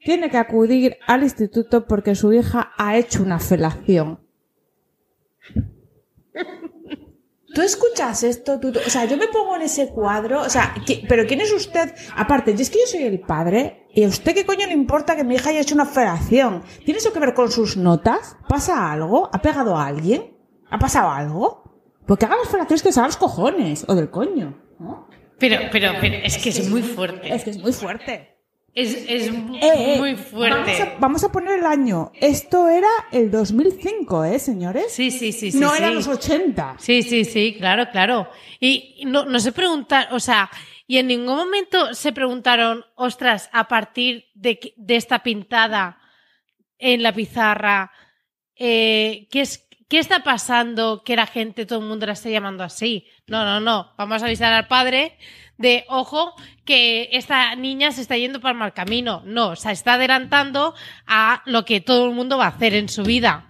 tiene 0.00 0.30
que 0.30 0.36
acudir 0.38 0.96
al 1.08 1.24
instituto 1.24 1.86
porque 1.86 2.14
su 2.14 2.32
hija 2.32 2.70
ha 2.78 2.96
hecho 2.96 3.22
una 3.22 3.40
felación. 3.40 4.20
¿Tú 7.54 7.62
escuchas 7.62 8.22
esto? 8.22 8.60
¿Tú- 8.60 8.68
o 8.86 8.90
sea, 8.90 9.06
yo 9.06 9.16
me 9.16 9.26
pongo 9.26 9.56
en 9.56 9.62
ese 9.62 9.88
cuadro, 9.88 10.42
o 10.42 10.48
sea, 10.50 10.74
¿qui- 10.86 11.04
pero 11.08 11.26
¿quién 11.26 11.40
es 11.40 11.52
usted? 11.52 11.92
Aparte, 12.14 12.52
es 12.52 12.70
que 12.70 12.78
yo 12.78 12.86
soy 12.86 13.02
el 13.04 13.20
padre, 13.20 13.86
¿y 13.92 14.04
a 14.04 14.08
usted 14.08 14.34
qué 14.34 14.46
coño 14.46 14.66
le 14.66 14.74
importa 14.74 15.16
que 15.16 15.24
mi 15.24 15.34
hija 15.34 15.50
haya 15.50 15.60
hecho 15.60 15.74
una 15.74 15.86
felación? 15.86 16.62
¿Tiene 16.84 16.98
eso 17.00 17.12
que 17.12 17.18
ver 17.18 17.34
con 17.34 17.50
sus 17.50 17.76
notas? 17.76 18.36
¿Pasa 18.48 18.92
algo? 18.92 19.30
¿Ha 19.32 19.40
pegado 19.42 19.76
a 19.76 19.86
alguien? 19.86 20.36
¿Ha 20.70 20.78
pasado 20.78 21.10
algo? 21.10 21.64
Porque 22.06 22.26
hagan 22.26 22.38
las 22.38 22.48
felaciones 22.50 22.82
que 22.82 22.92
se 22.92 23.00
los 23.02 23.16
cojones, 23.16 23.84
o 23.88 23.94
del 23.94 24.10
coño, 24.10 24.62
¿no? 24.78 25.07
Pero, 25.38 25.58
pero, 25.70 25.92
pero 26.00 26.16
es 26.16 26.38
que 26.38 26.48
es 26.50 26.68
muy 26.68 26.82
fuerte. 26.82 27.34
Es 27.34 27.44
que 27.44 27.50
es 27.50 27.58
muy 27.58 27.72
fuerte. 27.72 28.38
Es, 28.74 28.94
es 28.94 29.28
Eh, 29.28 29.32
eh, 29.62 29.96
muy 29.98 30.14
Vamos 30.14 30.26
fuerte. 30.26 30.82
a, 30.82 30.96
vamos 31.00 31.24
a 31.24 31.32
poner 31.32 31.58
el 31.58 31.66
año. 31.66 32.12
Esto 32.14 32.68
era 32.68 32.88
el 33.10 33.30
2005, 33.30 34.24
¿eh, 34.24 34.38
señores? 34.38 34.92
Sí, 34.92 35.10
sí, 35.10 35.32
sí, 35.32 35.50
sí. 35.50 35.58
no 35.58 35.70
sí. 35.70 35.78
eran 35.78 35.94
los 35.94 36.06
80. 36.06 36.76
Sí, 36.78 37.02
sí, 37.02 37.24
sí, 37.24 37.56
claro, 37.58 37.88
claro. 37.90 38.28
Y 38.60 39.02
no, 39.06 39.24
no 39.24 39.40
se 39.40 39.52
o 40.10 40.20
sea, 40.20 40.50
y 40.86 40.98
en 40.98 41.08
ningún 41.08 41.36
momento 41.36 41.92
se 41.94 42.12
preguntaron, 42.12 42.84
ostras, 42.94 43.50
a 43.52 43.66
partir 43.68 44.26
de 44.34 44.58
esta 44.88 45.22
pintada 45.22 45.98
en 46.78 47.02
la 47.02 47.12
pizarra, 47.12 47.90
eh, 48.54 49.28
¿qué, 49.30 49.40
es, 49.42 49.67
¿qué 49.88 49.98
está 49.98 50.22
pasando 50.22 51.02
que 51.02 51.16
la 51.16 51.26
gente, 51.26 51.66
todo 51.66 51.80
el 51.80 51.86
mundo 51.86 52.06
la 52.06 52.12
está 52.12 52.28
llamando 52.28 52.62
así? 52.62 53.06
No, 53.26 53.44
no, 53.44 53.60
no. 53.60 53.92
Vamos 53.96 54.22
a 54.22 54.26
avisar 54.26 54.52
al 54.52 54.68
padre 54.68 55.16
de, 55.56 55.84
ojo, 55.88 56.34
que 56.64 57.08
esta 57.12 57.54
niña 57.56 57.90
se 57.90 58.02
está 58.02 58.16
yendo 58.16 58.40
para 58.40 58.52
el 58.52 58.58
mal 58.58 58.74
camino. 58.74 59.22
No, 59.24 59.56
se 59.56 59.72
está 59.72 59.94
adelantando 59.94 60.74
a 61.06 61.42
lo 61.46 61.64
que 61.64 61.80
todo 61.80 62.06
el 62.06 62.14
mundo 62.14 62.38
va 62.38 62.44
a 62.44 62.48
hacer 62.48 62.74
en 62.74 62.88
su 62.88 63.02
vida. 63.02 63.47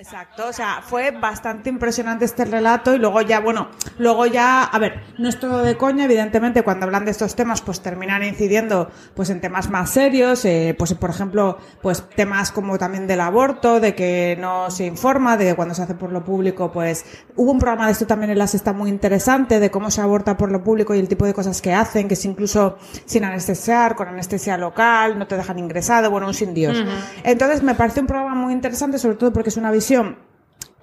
Exacto, 0.00 0.46
o 0.46 0.52
sea, 0.52 0.80
fue 0.80 1.10
bastante 1.10 1.68
impresionante 1.68 2.24
este 2.24 2.44
relato 2.44 2.94
y 2.94 2.98
luego 2.98 3.20
ya, 3.20 3.40
bueno, 3.40 3.66
luego 3.98 4.26
ya, 4.26 4.62
a 4.62 4.78
ver, 4.78 5.02
no 5.18 5.28
es 5.28 5.40
todo 5.40 5.64
de 5.64 5.76
coña, 5.76 6.04
evidentemente 6.04 6.62
cuando 6.62 6.86
hablan 6.86 7.04
de 7.04 7.10
estos 7.10 7.34
temas 7.34 7.62
pues 7.62 7.80
terminan 7.80 8.22
incidiendo 8.22 8.92
pues 9.14 9.28
en 9.30 9.40
temas 9.40 9.70
más 9.70 9.90
serios, 9.90 10.44
eh, 10.44 10.76
pues 10.78 10.94
por 10.94 11.10
ejemplo, 11.10 11.58
pues 11.82 12.08
temas 12.14 12.52
como 12.52 12.78
también 12.78 13.08
del 13.08 13.20
aborto, 13.20 13.80
de 13.80 13.96
que 13.96 14.36
no 14.38 14.70
se 14.70 14.86
informa, 14.86 15.36
de 15.36 15.46
que 15.46 15.54
cuando 15.56 15.74
se 15.74 15.82
hace 15.82 15.96
por 15.96 16.12
lo 16.12 16.24
público 16.24 16.70
pues 16.70 17.04
hubo 17.34 17.50
un 17.50 17.58
programa 17.58 17.86
de 17.86 17.92
esto 17.92 18.06
también 18.06 18.30
en 18.30 18.38
la 18.38 18.46
sexta 18.46 18.72
muy 18.72 18.90
interesante 18.90 19.58
de 19.58 19.68
cómo 19.72 19.90
se 19.90 20.00
aborta 20.00 20.36
por 20.36 20.52
lo 20.52 20.62
público 20.62 20.94
y 20.94 21.00
el 21.00 21.08
tipo 21.08 21.26
de 21.26 21.34
cosas 21.34 21.60
que 21.60 21.74
hacen, 21.74 22.06
que 22.06 22.14
es 22.14 22.24
incluso 22.24 22.78
sin 23.04 23.24
anestesiar, 23.24 23.96
con 23.96 24.06
anestesia 24.06 24.56
local, 24.58 25.18
no 25.18 25.26
te 25.26 25.36
dejan 25.36 25.58
ingresado, 25.58 26.08
bueno, 26.08 26.28
un 26.28 26.34
sin 26.34 26.54
Dios. 26.54 26.78
Entonces 27.24 27.64
me 27.64 27.74
parece 27.74 27.98
un 27.98 28.06
programa 28.06 28.36
muy 28.36 28.52
interesante, 28.52 29.00
sobre 29.00 29.16
todo 29.16 29.32
porque 29.32 29.48
es 29.48 29.56
una 29.56 29.72
visión 29.72 29.87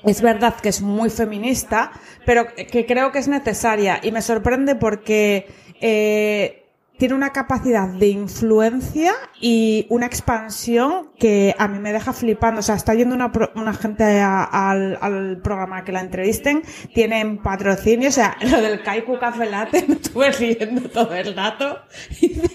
es 0.03 0.21
verdad 0.21 0.55
que 0.55 0.69
es 0.69 0.81
muy 0.81 1.09
feminista, 1.09 1.91
pero 2.25 2.47
que 2.53 2.85
creo 2.85 3.11
que 3.11 3.19
es 3.19 3.27
necesaria. 3.27 3.99
Y 4.03 4.11
me 4.11 4.21
sorprende 4.21 4.75
porque 4.75 5.47
eh, 5.81 6.64
tiene 6.97 7.13
una 7.13 7.31
capacidad 7.31 7.87
de 7.89 8.07
influencia 8.07 9.11
y 9.41 9.85
una 9.89 10.05
expansión 10.05 11.09
que 11.19 11.53
a 11.59 11.67
mí 11.67 11.79
me 11.79 11.91
deja 11.91 12.13
flipando. 12.13 12.59
O 12.59 12.63
sea, 12.63 12.75
está 12.75 12.93
yendo 12.93 13.13
una, 13.15 13.31
pro- 13.31 13.51
una 13.55 13.73
gente 13.73 14.03
a- 14.21 14.43
al, 14.43 14.97
al 15.01 15.37
programa 15.41 15.83
que 15.83 15.91
la 15.91 16.01
entrevisten, 16.01 16.63
tienen 16.93 17.39
patrocinio, 17.41 18.09
o 18.09 18.11
sea, 18.11 18.37
lo 18.41 18.61
del 18.61 18.81
Kaiku 18.83 19.19
Café 19.19 19.45
Latte, 19.45 19.85
me 19.87 19.95
estuve 19.95 20.31
riendo 20.31 20.89
todo 20.89 21.13
el 21.13 21.35
rato. 21.35 21.79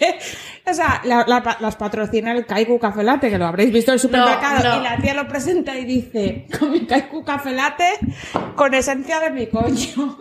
O 0.70 0.74
sea, 0.74 1.01
la- 1.05 1.24
la- 1.26 1.57
las 1.59 1.74
patrocina 1.76 2.32
el 2.32 2.47
Kaiku 2.47 2.78
Café 2.78 3.03
Latte, 3.03 3.28
que 3.30 3.38
lo 3.38 3.47
habréis 3.47 3.72
visto 3.72 3.91
en 3.91 3.95
el 3.95 4.01
supermercado, 4.01 4.68
no. 4.76 4.80
y 4.80 4.84
la 4.84 4.97
tía 4.99 5.14
lo 5.14 5.26
presenta 5.26 5.76
y 5.76 5.84
dice, 5.84 6.47
con 6.59 6.70
mi 6.70 6.86
Kaiku 6.86 7.24
Café 7.24 7.53
Latte, 7.53 7.99
con 8.55 8.72
esencia 8.74 9.18
de 9.20 9.30
mi 9.30 9.47
coño. 9.49 10.18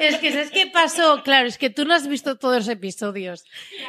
Es 0.00 0.18
que, 0.18 0.32
¿sabes 0.32 0.50
qué 0.50 0.66
pasó? 0.66 1.22
Claro, 1.22 1.46
es 1.46 1.56
que 1.56 1.70
tú 1.70 1.84
no 1.84 1.94
has 1.94 2.08
visto 2.08 2.36
todos 2.36 2.56
los 2.56 2.68
episodios. 2.68 3.44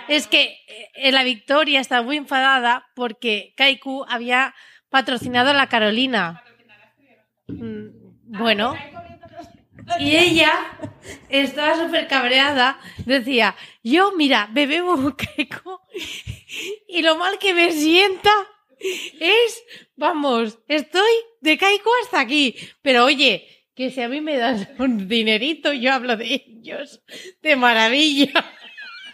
Es 0.07 0.28
que 0.28 0.55
eh, 0.93 1.11
la 1.11 1.24
Victoria 1.24 1.80
estaba 1.80 2.03
muy 2.03 2.18
enfadada 2.18 2.86
porque 2.95 3.53
Kaiku 3.57 4.05
había 4.07 4.53
patrocinado 4.89 5.49
a 5.49 5.53
la 5.53 5.68
Carolina. 5.68 6.43
Mm, 7.47 7.88
Bueno. 8.38 8.76
Y 9.99 10.16
ella 10.16 10.78
estaba 11.30 11.76
súper 11.76 12.07
cabreada. 12.07 12.80
Decía, 13.05 13.55
yo, 13.84 14.14
mira, 14.16 14.47
me 14.53 14.68
bebo 14.68 14.93
un 14.93 15.11
Kaiku 15.14 15.80
y 16.88 17.01
lo 17.01 17.18
mal 17.18 17.38
que 17.39 17.53
me 17.53 17.72
sienta 17.72 18.32
es, 19.20 19.64
vamos, 19.95 20.59
estoy 20.68 21.11
de 21.41 21.57
Kaiku 21.57 21.89
hasta 22.03 22.20
aquí. 22.20 22.55
Pero 22.82 23.05
oye, 23.05 23.47
que 23.76 23.89
si 23.89 24.01
a 24.01 24.09
mí 24.09 24.21
me 24.21 24.38
das 24.38 24.67
un 24.80 25.07
dinerito, 25.07 25.74
yo 25.74 25.93
hablo 25.93 26.17
de 26.17 26.43
ellos 26.47 27.01
de 27.41 27.55
maravilla. 27.55 28.32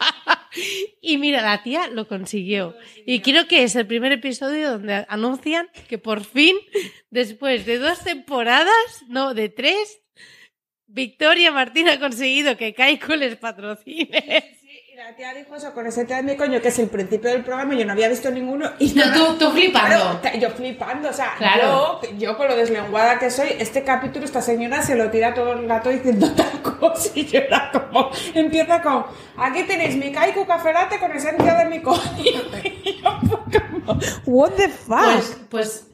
y 1.00 1.18
mira, 1.18 1.42
la 1.42 1.62
tía 1.62 1.88
lo 1.88 2.08
consiguió. 2.08 2.76
Y 3.06 3.20
creo 3.20 3.46
que 3.46 3.62
es 3.62 3.76
el 3.76 3.86
primer 3.86 4.12
episodio 4.12 4.72
donde 4.72 5.06
anuncian 5.08 5.68
que 5.88 5.98
por 5.98 6.24
fin, 6.24 6.56
después 7.10 7.66
de 7.66 7.78
dos 7.78 8.00
temporadas, 8.00 9.04
no, 9.08 9.34
de 9.34 9.48
tres, 9.48 10.00
Victoria 10.86 11.52
Martín 11.52 11.88
ha 11.88 12.00
conseguido 12.00 12.56
que 12.56 12.74
Kaiko 12.74 13.14
les 13.14 13.36
patrocine. 13.36 14.58
La 15.00 15.16
tía 15.16 15.32
dijo 15.32 15.56
eso 15.56 15.72
con 15.72 15.86
ese 15.86 16.04
tema 16.04 16.18
de 16.20 16.32
mi 16.32 16.36
coño, 16.36 16.60
que 16.60 16.68
es 16.68 16.78
el 16.78 16.88
principio 16.88 17.30
del 17.30 17.42
programa, 17.42 17.74
yo 17.74 17.86
no 17.86 17.92
había 17.92 18.06
visto 18.10 18.30
ninguno. 18.30 18.70
Y 18.78 18.92
No, 18.92 19.04
tú- 19.14 19.38
tú 19.38 19.50
flipando. 19.50 20.20
Claro, 20.20 20.36
yo 20.38 20.50
flipando, 20.50 21.08
o 21.08 21.12
sea, 21.14 21.32
Claro. 21.38 22.00
yo, 22.02 22.10
yo 22.18 22.36
con 22.36 22.48
lo 22.48 22.54
deslenguada 22.54 23.18
que 23.18 23.30
soy, 23.30 23.48
este 23.58 23.82
capítulo, 23.82 24.26
esta 24.26 24.42
señora 24.42 24.82
se 24.82 24.96
lo 24.96 25.10
tira 25.10 25.32
todo 25.32 25.54
el 25.54 25.66
rato 25.66 25.88
diciendo 25.88 26.30
tal 26.36 26.60
cosa 26.60 27.08
y 27.14 27.24
yo 27.24 27.38
era 27.40 27.70
como, 27.72 28.10
empieza 28.34 28.82
con, 28.82 29.06
aquí 29.38 29.62
tenéis 29.62 29.96
mi 29.96 30.12
kaiku 30.12 30.44
café 30.46 30.70
latte 30.74 30.98
con 30.98 31.10
esencia 31.12 31.54
de 31.54 31.64
mi 31.64 31.80
coño. 31.80 32.00
Y 32.84 33.00
yo 33.00 33.20
como, 33.82 33.98
what 34.26 34.50
the 34.52 34.68
fuck? 34.68 34.98
Pues, 34.98 35.36
pues 35.48 35.86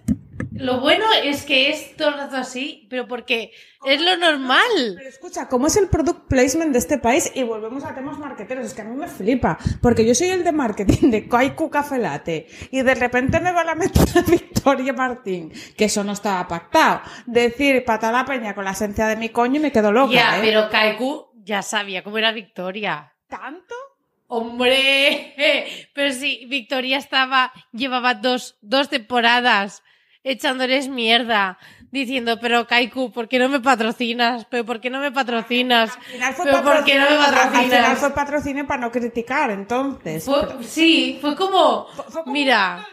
lo 0.59 0.81
bueno 0.81 1.05
es 1.23 1.45
que 1.45 1.71
es 1.71 1.97
todo 1.97 2.09
el 2.09 2.15
rato 2.15 2.37
así, 2.37 2.87
pero 2.91 3.07
porque 3.07 3.53
es 3.85 4.01
lo 4.01 4.17
normal. 4.17 4.95
Pero 4.97 5.09
escucha, 5.09 5.49
¿cómo 5.49 5.67
es 5.67 5.77
el 5.77 5.89
product 5.89 6.29
placement 6.29 6.73
de 6.73 6.79
este 6.79 6.99
país? 6.99 7.31
Y 7.35 7.43
volvemos 7.43 7.85
a 7.85 7.95
temas 7.95 8.19
marqueteros. 8.19 8.67
Es 8.67 8.75
que 8.75 8.83
a 8.83 8.85
mí 8.85 8.97
me 8.97 9.07
flipa. 9.07 9.59
Porque 9.81 10.07
yo 10.07 10.15
soy 10.15 10.31
el 10.31 10.45
de 10.45 10.53
marketing 10.53 11.11
de 11.11 11.29
Kaiku 11.29 11.71
Café 11.71 11.99
Latte. 11.99 12.47
Y 12.71 12.83
de 12.83 12.95
repente 12.95 13.41
me 13.41 13.53
va 13.53 13.65
la 13.65 13.75
meter 13.75 14.25
Victoria 14.27 14.93
Martín. 14.93 15.53
Que 15.77 15.87
eso 15.87 16.03
no 16.05 16.13
estaba 16.13 16.47
pactado. 16.49 17.03
Decir 17.27 17.85
pata 17.85 18.11
la 18.11 18.25
peña 18.25 18.55
con 18.55 18.65
la 18.65 18.73
esencia 18.73 19.07
de 19.07 19.17
mi 19.17 19.29
coño 19.29 19.57
y 19.57 19.63
me 19.63 19.73
quedo 19.73 19.93
loca. 19.93 20.13
ya, 20.13 20.39
¿eh? 20.39 20.41
pero 20.43 20.69
Kaiku 20.71 21.31
ya 21.45 21.63
sabía 21.63 22.03
cómo 22.03 22.19
era 22.19 22.33
Victoria. 22.33 23.13
¿Tanto? 23.29 23.75
¡Hombre! 24.29 25.35
Pero 25.95 26.13
sí, 26.13 26.47
Victoria 26.49 26.99
estaba, 26.99 27.53
llevaba 27.73 28.15
dos, 28.15 28.59
dos 28.61 28.89
temporadas 28.89 29.85
echándoles 30.31 30.89
mierda, 30.89 31.59
diciendo, 31.91 32.39
pero 32.41 32.67
Kaiku, 32.67 33.13
¿por 33.13 33.29
qué 33.29 33.39
no 33.39 33.49
me 33.49 33.61
patrocinas? 33.61 34.45
¿Pero 34.51 34.65
por 34.67 34.81
qué 34.81 34.91
no 34.91 35.01
me 35.01 35.13
patrocinas? 35.13 35.97
Al 35.97 36.03
final 36.03 36.35
fue 36.35 36.45
¿Pero 36.45 36.63
por 36.63 36.85
qué 36.85 36.99
no 36.99 37.05
me 37.11 37.17
patrocinio- 37.17 37.27
Al 37.43 37.49
final 37.51 37.71
patrocinas? 37.71 37.99
fue 38.01 38.11
patrocinio 38.15 38.67
para 38.67 38.81
no 38.81 38.91
criticar, 38.91 39.51
entonces. 39.51 40.25
Fue- 40.25 40.63
sí, 40.65 41.19
fue 41.21 41.37
como, 41.37 41.87
Fue 41.95 42.05
como 42.23 42.33
mira, 42.33 42.87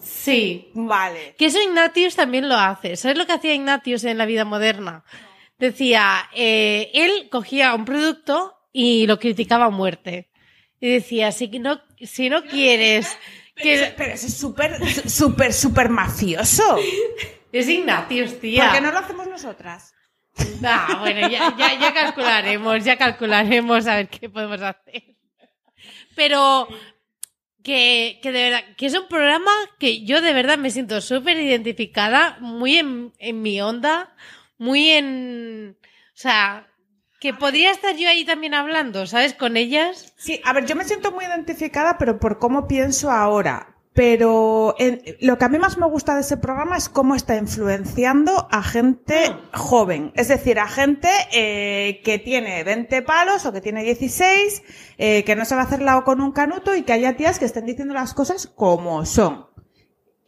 sí. 0.00 0.70
Vale. 0.74 1.34
Que 1.38 1.46
eso 1.46 1.60
Ignatius 1.62 2.16
también 2.16 2.48
lo 2.48 2.56
hace. 2.56 2.96
¿Sabes 2.96 3.16
lo 3.18 3.26
que 3.26 3.32
hacía 3.32 3.54
Ignatius 3.54 4.04
en 4.04 4.18
la 4.18 4.26
vida 4.26 4.44
moderna? 4.44 5.04
Decía, 5.58 6.28
eh, 6.34 6.90
él 6.94 7.28
cogía 7.30 7.74
un 7.74 7.84
producto 7.84 8.56
y 8.72 9.06
lo 9.06 9.18
criticaba 9.18 9.66
a 9.66 9.70
muerte. 9.70 10.28
Y 10.80 10.88
decía, 10.90 11.30
si 11.30 11.46
no, 11.60 11.80
si 12.00 12.28
no 12.28 12.42
quieres 12.44 13.16
que... 13.56 13.94
Pero 13.96 14.12
es 14.12 14.38
súper, 14.38 14.78
súper, 15.08 15.52
súper 15.52 15.88
mafioso. 15.88 16.78
Es 17.52 17.68
Ignatius, 17.68 18.40
tía. 18.40 18.64
¿Por 18.64 18.74
qué 18.74 18.80
no 18.80 18.92
lo 18.92 18.98
hacemos 18.98 19.26
nosotras? 19.26 19.94
Ah, 20.64 20.98
bueno, 21.00 21.28
ya, 21.28 21.54
ya, 21.58 21.78
ya 21.78 21.92
calcularemos, 21.92 22.84
ya 22.84 22.96
calcularemos 22.96 23.86
a 23.86 23.96
ver 23.96 24.08
qué 24.08 24.30
podemos 24.30 24.60
hacer. 24.62 25.16
Pero 26.16 26.66
que, 27.62 28.18
que 28.22 28.32
de 28.32 28.50
verdad, 28.50 28.64
que 28.76 28.86
es 28.86 28.94
un 28.94 29.08
programa 29.08 29.50
que 29.78 30.04
yo 30.04 30.22
de 30.22 30.32
verdad 30.32 30.58
me 30.58 30.70
siento 30.70 31.00
súper 31.00 31.36
identificada, 31.36 32.38
muy 32.40 32.78
en, 32.78 33.12
en 33.18 33.42
mi 33.42 33.60
onda, 33.60 34.14
muy 34.56 34.90
en... 34.90 35.76
O 35.82 36.16
sea, 36.22 36.71
que 37.22 37.32
podría 37.32 37.70
estar 37.70 37.94
yo 37.96 38.08
ahí 38.08 38.24
también 38.24 38.52
hablando, 38.52 39.06
¿sabes? 39.06 39.32
Con 39.32 39.56
ellas. 39.56 40.12
Sí, 40.16 40.40
a 40.44 40.52
ver, 40.52 40.66
yo 40.66 40.74
me 40.74 40.82
siento 40.84 41.12
muy 41.12 41.24
identificada, 41.24 41.96
pero 41.96 42.18
por 42.18 42.40
cómo 42.40 42.66
pienso 42.66 43.12
ahora. 43.12 43.68
Pero 43.94 44.74
en- 44.78 45.02
lo 45.20 45.38
que 45.38 45.44
a 45.44 45.48
mí 45.48 45.58
más 45.58 45.78
me 45.78 45.86
gusta 45.86 46.14
de 46.16 46.22
ese 46.22 46.36
programa 46.38 46.76
es 46.78 46.88
cómo 46.88 47.14
está 47.14 47.36
influenciando 47.36 48.48
a 48.50 48.62
gente 48.62 49.36
joven. 49.52 50.12
Es 50.16 50.28
decir, 50.28 50.58
a 50.58 50.66
gente 50.66 51.08
eh, 51.30 52.00
que 52.02 52.18
tiene 52.18 52.64
20 52.64 53.02
palos 53.02 53.46
o 53.46 53.52
que 53.52 53.60
tiene 53.60 53.84
16, 53.84 54.62
eh, 54.98 55.22
que 55.24 55.36
no 55.36 55.44
se 55.44 55.54
va 55.54 55.60
a 55.60 55.64
hacer 55.64 55.82
lado 55.82 56.02
con 56.04 56.20
un 56.22 56.32
canuto 56.32 56.74
y 56.74 56.82
que 56.82 56.92
haya 56.94 57.16
tías 57.16 57.38
que 57.38 57.44
estén 57.44 57.66
diciendo 57.66 57.94
las 57.94 58.14
cosas 58.14 58.46
como 58.48 59.04
son. 59.06 59.46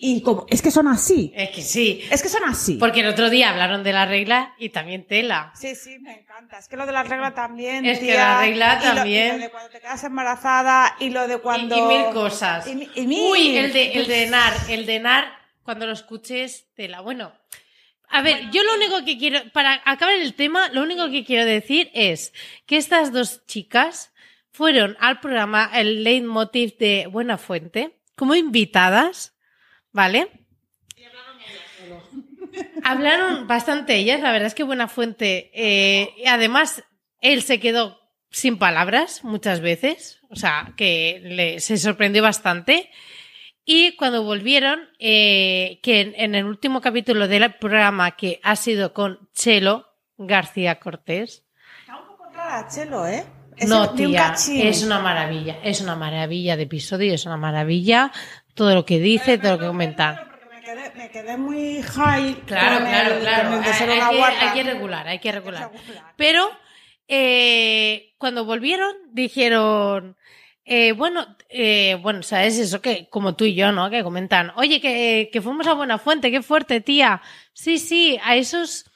Y 0.06 0.20
como, 0.20 0.44
es 0.50 0.60
que 0.60 0.70
son 0.70 0.86
así. 0.86 1.32
Es 1.34 1.48
que 1.48 1.62
sí. 1.62 2.04
Es 2.10 2.22
que 2.22 2.28
son 2.28 2.44
así. 2.44 2.74
Porque 2.74 3.00
el 3.00 3.06
otro 3.06 3.30
día 3.30 3.48
hablaron 3.48 3.82
de 3.82 3.94
la 3.94 4.04
regla 4.04 4.54
y 4.58 4.68
también 4.68 5.06
tela. 5.06 5.50
Sí, 5.54 5.74
sí, 5.74 5.98
me 5.98 6.12
encanta. 6.20 6.58
Es 6.58 6.68
que 6.68 6.76
lo 6.76 6.84
de 6.84 6.92
la 6.92 7.04
regla 7.04 7.32
también. 7.32 7.86
Es 7.86 8.00
que 8.00 8.06
tía. 8.06 8.14
la 8.16 8.40
regla 8.42 8.80
Y 8.82 8.86
lo- 8.86 8.94
también. 8.96 9.28
Y 9.28 9.38
lo 9.38 9.44
de 9.44 9.50
cuando 9.50 9.70
te 9.70 9.80
quedas 9.80 10.04
embarazada 10.04 10.94
y 11.00 11.08
lo 11.08 11.26
de 11.26 11.38
cuando. 11.38 11.74
Y, 11.74 11.80
y 11.80 11.82
mil 11.84 12.12
cosas. 12.12 12.66
Y 12.66 12.74
mi- 12.74 12.90
y 12.94 13.06
mil. 13.06 13.30
Uy, 13.32 13.56
el 13.56 13.72
de, 13.72 13.92
el 13.92 14.06
de 14.06 14.26
NAR, 14.28 14.52
el 14.68 14.84
de 14.84 15.00
NAR, 15.00 15.24
cuando 15.62 15.86
lo 15.86 15.92
escuches, 15.94 16.66
tela. 16.74 17.00
Bueno, 17.00 17.32
a 18.10 18.20
ver, 18.20 18.50
yo 18.50 18.62
lo 18.62 18.74
único 18.74 19.02
que 19.06 19.16
quiero, 19.16 19.40
para 19.54 19.80
acabar 19.86 20.16
el 20.16 20.34
tema, 20.34 20.68
lo 20.68 20.82
único 20.82 21.10
que 21.10 21.24
quiero 21.24 21.46
decir 21.46 21.90
es 21.94 22.34
que 22.66 22.76
estas 22.76 23.10
dos 23.10 23.46
chicas 23.46 24.12
fueron 24.52 24.98
al 25.00 25.20
programa 25.20 25.70
El 25.72 26.04
Leitmotiv 26.04 26.76
de 26.76 27.06
Buena 27.10 27.38
Fuente 27.38 27.96
como 28.16 28.34
invitadas, 28.34 29.33
¿vale? 29.94 30.28
Hablaron 32.84 33.46
bastante 33.46 33.96
ellas, 33.96 34.20
la 34.20 34.32
verdad 34.32 34.48
es 34.48 34.54
que 34.54 34.62
Buena 34.62 34.88
Fuente, 34.88 35.50
eh, 35.54 36.10
además, 36.26 36.84
él 37.20 37.42
se 37.42 37.58
quedó 37.58 37.98
sin 38.30 38.58
palabras 38.58 39.24
muchas 39.24 39.60
veces, 39.60 40.20
o 40.28 40.36
sea, 40.36 40.74
que 40.76 41.20
le, 41.24 41.60
se 41.60 41.78
sorprendió 41.78 42.22
bastante. 42.22 42.90
Y 43.64 43.96
cuando 43.96 44.24
volvieron, 44.24 44.80
eh, 44.98 45.80
que 45.82 46.02
en, 46.02 46.14
en 46.16 46.34
el 46.34 46.44
último 46.44 46.82
capítulo 46.82 47.28
del 47.28 47.54
programa 47.54 48.10
que 48.10 48.40
ha 48.42 48.56
sido 48.56 48.92
con 48.92 49.30
Chelo 49.32 49.86
García 50.18 50.78
Cortés, 50.80 51.46
Está 51.80 51.98
un 51.98 52.08
poco 52.08 52.26
rara, 52.34 52.68
Chelo, 52.68 53.06
¿eh? 53.06 53.24
Es 53.56 53.68
no, 53.68 53.90
un 53.90 53.96
tía, 53.96 54.30
cachín. 54.30 54.66
es 54.66 54.82
una 54.82 54.98
maravilla, 54.98 55.58
es 55.62 55.80
una 55.80 55.94
maravilla 55.94 56.56
de 56.56 56.64
episodio, 56.64 57.14
es 57.14 57.24
una 57.24 57.36
maravilla 57.36 58.10
todo 58.54 58.74
lo 58.74 58.84
que 58.86 58.98
dice, 58.98 59.38
todo 59.38 59.52
lo 59.52 59.58
que 59.58 59.66
comentan. 59.66 60.16
Porque 60.28 60.46
me 60.50 60.60
quedé, 60.62 60.92
me 60.96 61.10
quedé 61.10 61.36
muy 61.36 61.82
high. 61.82 62.34
Claro, 62.46 62.78
con 62.80 62.86
claro, 62.88 63.14
el- 63.16 63.20
claro. 63.20 63.48
con 63.50 63.58
el 63.58 63.64
de 63.64 63.70
Hay, 63.70 63.74
ser 63.78 63.90
hay 63.90 63.98
una 63.98 64.10
que, 64.10 64.16
guarra. 64.16 64.36
hay 64.40 64.54
que 64.54 64.62
regular, 64.70 65.08
hay 65.08 65.18
que 65.18 65.32
regular. 65.32 65.70
Pero 66.16 66.50
eh, 67.08 68.14
cuando 68.18 68.44
volvieron, 68.44 68.92
dijeron, 69.12 70.16
eh, 70.64 70.92
bueno, 70.92 71.26
eh, 71.50 71.98
bueno, 72.00 72.22
sabes 72.22 72.58
eso 72.58 72.80
que 72.80 73.08
como 73.10 73.34
tú 73.36 73.44
y 73.44 73.54
yo, 73.54 73.72
¿no? 73.72 73.90
Que 73.90 74.02
comentan, 74.02 74.52
oye, 74.56 74.80
que, 74.80 75.28
que 75.32 75.42
fuimos 75.42 75.66
a 75.66 75.74
Buena 75.74 75.98
Fuente, 75.98 76.30
qué 76.30 76.42
fuerte, 76.42 76.80
tía. 76.80 77.20
Sí, 77.52 77.78
sí, 77.78 78.18
a 78.24 78.36
esos 78.36 78.90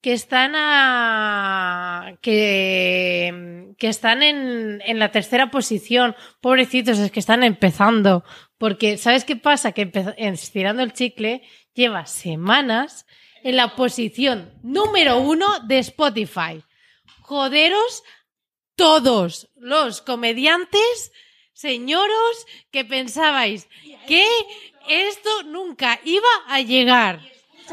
que 0.00 0.12
están 0.14 0.52
a 0.56 2.12
que, 2.22 3.72
que 3.78 3.88
están 3.88 4.22
en, 4.22 4.80
en 4.86 4.98
la 4.98 5.10
tercera 5.10 5.50
posición, 5.50 6.14
pobrecitos, 6.40 6.98
es 6.98 7.10
que 7.10 7.20
están 7.20 7.42
empezando. 7.42 8.24
Porque, 8.60 8.98
¿sabes 8.98 9.24
qué 9.24 9.36
pasa? 9.36 9.72
Que 9.72 9.90
estirando 10.18 10.82
el 10.82 10.92
chicle 10.92 11.40
lleva 11.72 12.04
semanas 12.04 13.06
en 13.42 13.56
la 13.56 13.74
posición 13.74 14.52
número 14.62 15.18
uno 15.18 15.60
de 15.60 15.78
Spotify. 15.78 16.62
Joderos 17.22 18.02
todos 18.76 19.48
los 19.56 20.02
comediantes, 20.02 21.10
señoros, 21.54 22.46
que 22.70 22.84
pensabais 22.84 23.66
que 24.06 24.26
esto 24.90 25.42
nunca 25.44 25.98
iba 26.04 26.28
a 26.46 26.60
llegar. 26.60 27.20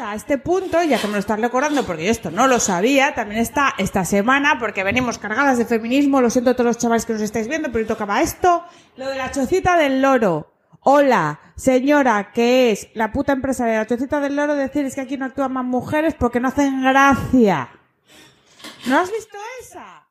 A 0.01 0.15
este 0.15 0.37
punto, 0.37 0.81
ya 0.83 1.01
que 1.01 1.07
me 1.07 1.13
lo 1.13 1.19
estás 1.19 1.41
recordando, 1.41 1.85
porque 1.85 2.05
yo 2.05 2.11
esto 2.11 2.31
no 2.31 2.47
lo 2.47 2.61
sabía, 2.61 3.13
también 3.13 3.41
está 3.41 3.75
esta 3.77 4.05
semana, 4.05 4.57
porque 4.57 4.85
venimos 4.85 5.17
cargadas 5.17 5.57
de 5.57 5.65
feminismo, 5.65 6.21
lo 6.21 6.29
siento 6.29 6.51
a 6.51 6.53
todos 6.53 6.67
los 6.67 6.77
chavales 6.77 7.05
que 7.05 7.11
nos 7.11 7.23
estáis 7.23 7.49
viendo, 7.49 7.73
pero 7.73 7.85
tocaba 7.85 8.21
esto, 8.21 8.63
lo 8.95 9.09
de 9.09 9.17
la 9.17 9.31
chocita 9.31 9.75
del 9.75 10.01
loro. 10.01 10.56
Hola, 10.97 11.41
señora, 11.57 12.31
que 12.31 12.71
es 12.71 12.87
la 12.93 13.11
puta 13.11 13.33
empresaria 13.33 13.73
de 13.73 13.79
la 13.79 13.87
chocita 13.87 14.21
del 14.21 14.37
loro, 14.37 14.55
decir 14.55 14.85
es 14.85 14.95
que 14.95 15.01
aquí 15.01 15.17
no 15.17 15.25
actúan 15.25 15.51
más 15.51 15.65
mujeres 15.65 16.15
porque 16.17 16.39
no 16.39 16.47
hacen 16.47 16.81
gracia. 16.81 17.67
¿No 18.87 18.97
has 18.97 19.11
visto 19.11 19.37
esa? 19.61 20.07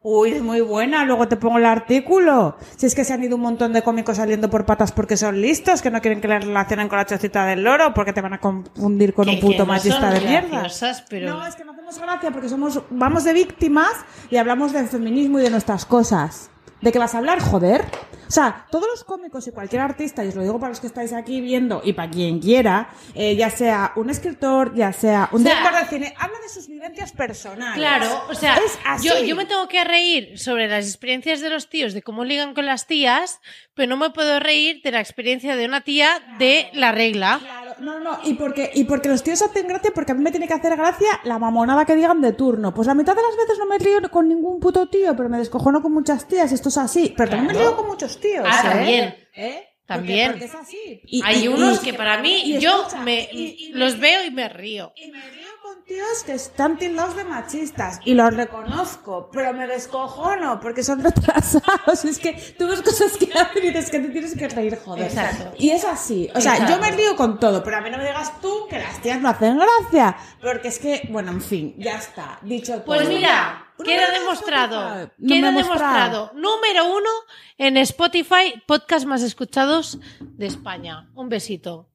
Uy, 0.00 0.30
es 0.32 0.42
muy 0.42 0.62
buena, 0.62 1.04
luego 1.04 1.28
te 1.28 1.36
pongo 1.36 1.58
el 1.58 1.66
artículo. 1.66 2.56
Si 2.78 2.86
es 2.86 2.94
que 2.94 3.04
se 3.04 3.12
han 3.12 3.22
ido 3.22 3.36
un 3.36 3.42
montón 3.42 3.74
de 3.74 3.82
cómicos 3.82 4.16
saliendo 4.16 4.48
por 4.48 4.64
patas 4.64 4.92
porque 4.92 5.18
son 5.18 5.42
listos, 5.42 5.82
que 5.82 5.90
no 5.90 6.00
quieren 6.00 6.22
que 6.22 6.28
les 6.28 6.42
relacionen 6.42 6.88
con 6.88 6.96
la 6.96 7.04
chocita 7.04 7.44
del 7.44 7.62
loro, 7.62 7.92
porque 7.92 8.14
te 8.14 8.22
van 8.22 8.32
a 8.32 8.40
confundir 8.40 9.12
con 9.12 9.28
un 9.28 9.34
puto 9.40 9.58
no 9.58 9.66
machista 9.66 10.10
de 10.10 10.20
mierda. 10.26 10.62
pero- 11.10 11.36
No, 11.36 11.46
es 11.46 11.54
que 11.54 11.64
no 11.66 11.72
hacemos 11.72 11.98
gracia 11.98 12.30
porque 12.30 12.48
somos, 12.48 12.80
vamos 12.88 13.24
de 13.24 13.34
víctimas 13.34 13.92
y 14.30 14.38
hablamos 14.38 14.72
del 14.72 14.88
feminismo 14.88 15.38
y 15.38 15.42
de 15.42 15.50
nuestras 15.50 15.84
cosas. 15.84 16.50
¿De 16.80 16.92
qué 16.92 16.98
vas 16.98 17.14
a 17.14 17.18
hablar? 17.18 17.40
Joder. 17.40 17.84
O 18.28 18.30
sea, 18.30 18.66
todos 18.70 18.86
los 18.90 19.04
cómicos 19.04 19.46
y 19.46 19.52
cualquier 19.52 19.80
artista, 19.80 20.22
y 20.22 20.28
os 20.28 20.34
lo 20.34 20.42
digo 20.42 20.60
para 20.60 20.68
los 20.68 20.80
que 20.80 20.86
estáis 20.86 21.14
aquí 21.14 21.40
viendo 21.40 21.80
y 21.82 21.94
para 21.94 22.10
quien 22.10 22.40
quiera, 22.40 22.90
eh, 23.14 23.34
ya 23.36 23.48
sea 23.48 23.92
un 23.96 24.10
escritor, 24.10 24.74
ya 24.74 24.92
sea 24.92 25.30
un 25.32 25.40
O 25.40 25.44
sea, 25.44 25.56
director 25.60 25.80
de 25.80 25.88
cine, 25.88 26.14
habla 26.18 26.38
de 26.40 26.48
sus 26.50 26.68
vivencias 26.68 27.12
personales. 27.12 27.76
Claro, 27.78 28.24
o 28.28 28.34
sea, 28.34 28.56
Es 28.56 28.78
así. 28.84 29.08
yo, 29.08 29.18
yo 29.24 29.34
me 29.34 29.46
tengo 29.46 29.66
que 29.66 29.82
reír 29.82 30.38
sobre 30.38 30.68
las 30.68 30.84
experiencias 30.86 31.40
de 31.40 31.48
los 31.48 31.70
tíos, 31.70 31.94
de 31.94 32.02
cómo 32.02 32.22
ligan 32.22 32.52
con 32.52 32.66
las 32.66 32.86
tías, 32.86 33.40
pero 33.72 33.88
no 33.88 33.96
me 33.96 34.10
puedo 34.10 34.38
reír 34.40 34.82
de 34.82 34.90
la 34.90 35.00
experiencia 35.00 35.56
de 35.56 35.64
una 35.64 35.80
tía 35.80 36.10
de 36.38 36.68
la 36.74 36.92
regla. 36.92 37.38
Claro, 37.40 37.67
no, 37.80 38.00
no, 38.00 38.18
y 38.24 38.34
porque, 38.34 38.70
y 38.74 38.84
porque 38.84 39.08
los 39.08 39.22
tíos 39.22 39.40
hacen 39.42 39.66
gracia, 39.68 39.90
porque 39.94 40.12
a 40.12 40.14
mí 40.14 40.22
me 40.22 40.30
tiene 40.30 40.46
que 40.48 40.54
hacer 40.54 40.76
gracia 40.76 41.08
la 41.24 41.38
mamonada 41.38 41.84
que 41.84 41.94
digan 41.94 42.20
de 42.20 42.32
turno. 42.32 42.74
Pues 42.74 42.86
la 42.86 42.94
mitad 42.94 43.14
de 43.16 43.22
las 43.22 43.36
veces 43.36 43.58
no 43.58 43.66
me 43.66 43.78
río 43.78 43.98
con 44.10 44.28
ningún 44.28 44.60
puto 44.60 44.88
tío, 44.88 45.14
pero 45.16 45.28
me 45.28 45.38
descojono 45.38 45.80
con 45.82 45.92
muchas 45.92 46.26
tías, 46.28 46.52
esto 46.52 46.68
es 46.68 46.78
así. 46.78 47.14
Pero 47.16 47.30
también 47.30 47.52
me 47.54 47.58
río 47.60 47.76
con 47.76 47.86
muchos 47.86 48.18
tíos. 48.20 48.44
Ah, 48.46 48.60
¿eh? 48.64 48.68
también. 48.70 49.14
¿Eh? 49.34 49.64
También. 49.86 50.32
Porque, 50.32 50.46
porque 50.48 50.58
es 50.58 50.66
así. 50.66 51.00
Y- 51.06 51.22
Hay 51.24 51.44
y- 51.44 51.48
unos 51.48 51.80
que 51.80 51.94
para 51.94 52.18
mí, 52.20 52.58
yo 52.60 52.82
escucha, 52.82 53.00
me, 53.02 53.26
los 53.72 53.98
veo 53.98 54.22
y 54.24 54.30
me 54.30 54.48
río. 54.50 54.92
Y 54.96 55.10
me 55.10 55.20
río 55.30 55.37
con 55.68 55.84
tíos 55.84 56.22
que 56.24 56.32
están 56.32 56.78
tildados 56.78 57.14
de 57.16 57.24
machistas 57.24 58.00
y 58.04 58.14
los 58.14 58.34
reconozco, 58.34 59.28
pero 59.30 59.52
me 59.52 59.66
descojono 59.66 60.60
porque 60.60 60.82
son 60.82 61.02
retrasados. 61.04 62.04
Es 62.04 62.18
que 62.18 62.32
tú 62.58 62.66
ves 62.68 62.80
cosas 62.80 63.16
que 63.18 63.30
hacen 63.32 63.64
y 63.64 63.68
dices 63.68 63.90
que 63.90 64.00
te 64.00 64.08
tienes 64.08 64.34
que 64.34 64.48
reír, 64.48 64.78
joder. 64.82 65.04
Exacto. 65.06 65.54
Y 65.58 65.70
es 65.70 65.84
así. 65.84 66.30
O 66.34 66.40
sea, 66.40 66.54
Exacto. 66.54 66.74
yo 66.74 66.80
me 66.80 66.90
río 66.92 67.16
con 67.16 67.38
todo, 67.38 67.62
pero 67.62 67.76
a 67.78 67.80
mí 67.80 67.90
no 67.90 67.98
me 67.98 68.04
digas 68.06 68.40
tú 68.40 68.66
que 68.70 68.78
las 68.78 69.00
tías 69.02 69.20
no 69.20 69.28
hacen 69.28 69.58
gracia. 69.58 70.16
Porque 70.40 70.68
es 70.68 70.78
que, 70.78 71.06
bueno, 71.10 71.32
en 71.32 71.42
fin, 71.42 71.74
ya 71.76 71.96
está. 71.98 72.38
Dicho 72.42 72.74
todo. 72.76 72.84
Pues 72.86 73.08
mira, 73.08 73.66
queda 73.84 74.10
demostrado. 74.10 75.10
no 75.18 75.28
queda 75.28 75.52
demostrado. 75.52 76.30
Número 76.34 76.86
uno 76.96 77.10
en 77.58 77.76
Spotify, 77.76 78.62
podcast 78.66 79.04
más 79.04 79.22
escuchados 79.22 79.98
de 80.20 80.46
España. 80.46 81.10
Un 81.14 81.28
besito. 81.28 81.88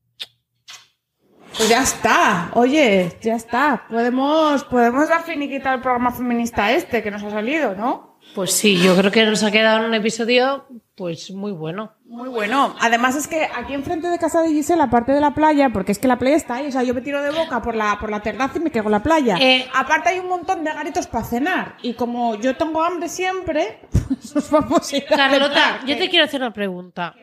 Pues 1.57 1.69
ya 1.69 1.83
está. 1.83 2.51
Oye, 2.53 3.17
ya 3.21 3.35
está. 3.35 3.85
Podemos, 3.89 4.63
podemos 4.65 5.07
dar 5.07 5.23
finiquita 5.23 5.71
al 5.71 5.81
programa 5.81 6.11
feminista 6.11 6.71
este 6.71 7.03
que 7.03 7.11
nos 7.11 7.23
ha 7.23 7.29
salido, 7.29 7.75
¿no? 7.75 8.17
Pues 8.35 8.51
sí, 8.53 8.81
yo 8.81 8.95
creo 8.95 9.11
que 9.11 9.25
nos 9.25 9.43
ha 9.43 9.51
quedado 9.51 9.85
un 9.85 9.93
episodio 9.93 10.65
pues 10.95 11.31
muy 11.31 11.51
bueno. 11.51 11.93
Muy 12.05 12.29
bueno. 12.29 12.75
Además 12.79 13.15
es 13.15 13.27
que 13.27 13.43
aquí 13.43 13.73
enfrente 13.73 14.07
de 14.07 14.17
casa 14.17 14.41
de 14.41 14.49
Gisela, 14.49 14.85
aparte 14.85 15.11
de 15.11 15.21
la 15.21 15.33
playa, 15.33 15.69
porque 15.69 15.91
es 15.91 15.99
que 15.99 16.07
la 16.07 16.17
playa 16.17 16.35
está 16.35 16.55
ahí, 16.55 16.67
o 16.67 16.71
sea, 16.71 16.83
yo 16.83 16.93
me 16.93 17.01
tiro 17.01 17.21
de 17.21 17.31
boca 17.31 17.61
por 17.61 17.75
la, 17.75 17.97
por 17.99 18.09
la 18.09 18.21
terraza 18.21 18.57
y 18.57 18.61
me 18.61 18.71
quedo 18.71 18.85
en 18.85 18.91
la 18.91 19.03
playa. 19.03 19.37
Eh, 19.39 19.67
aparte 19.73 20.09
hay 20.09 20.19
un 20.19 20.29
montón 20.29 20.63
de 20.63 20.73
garitos 20.73 21.07
para 21.07 21.25
cenar. 21.25 21.77
Y 21.81 21.93
como 21.93 22.35
yo 22.35 22.55
tengo 22.55 22.83
hambre 22.83 23.09
siempre, 23.09 23.79
pues 24.07 24.33
nos 24.33 24.49
vamos 24.49 24.91
a 24.91 24.97
ir 24.97 25.05
a 25.05 25.15
Carlota, 25.15 25.53
cenar. 25.53 25.85
yo 25.85 25.97
te 25.97 26.09
quiero 26.09 26.25
hacer 26.25 26.41
una 26.41 26.53
pregunta. 26.53 27.15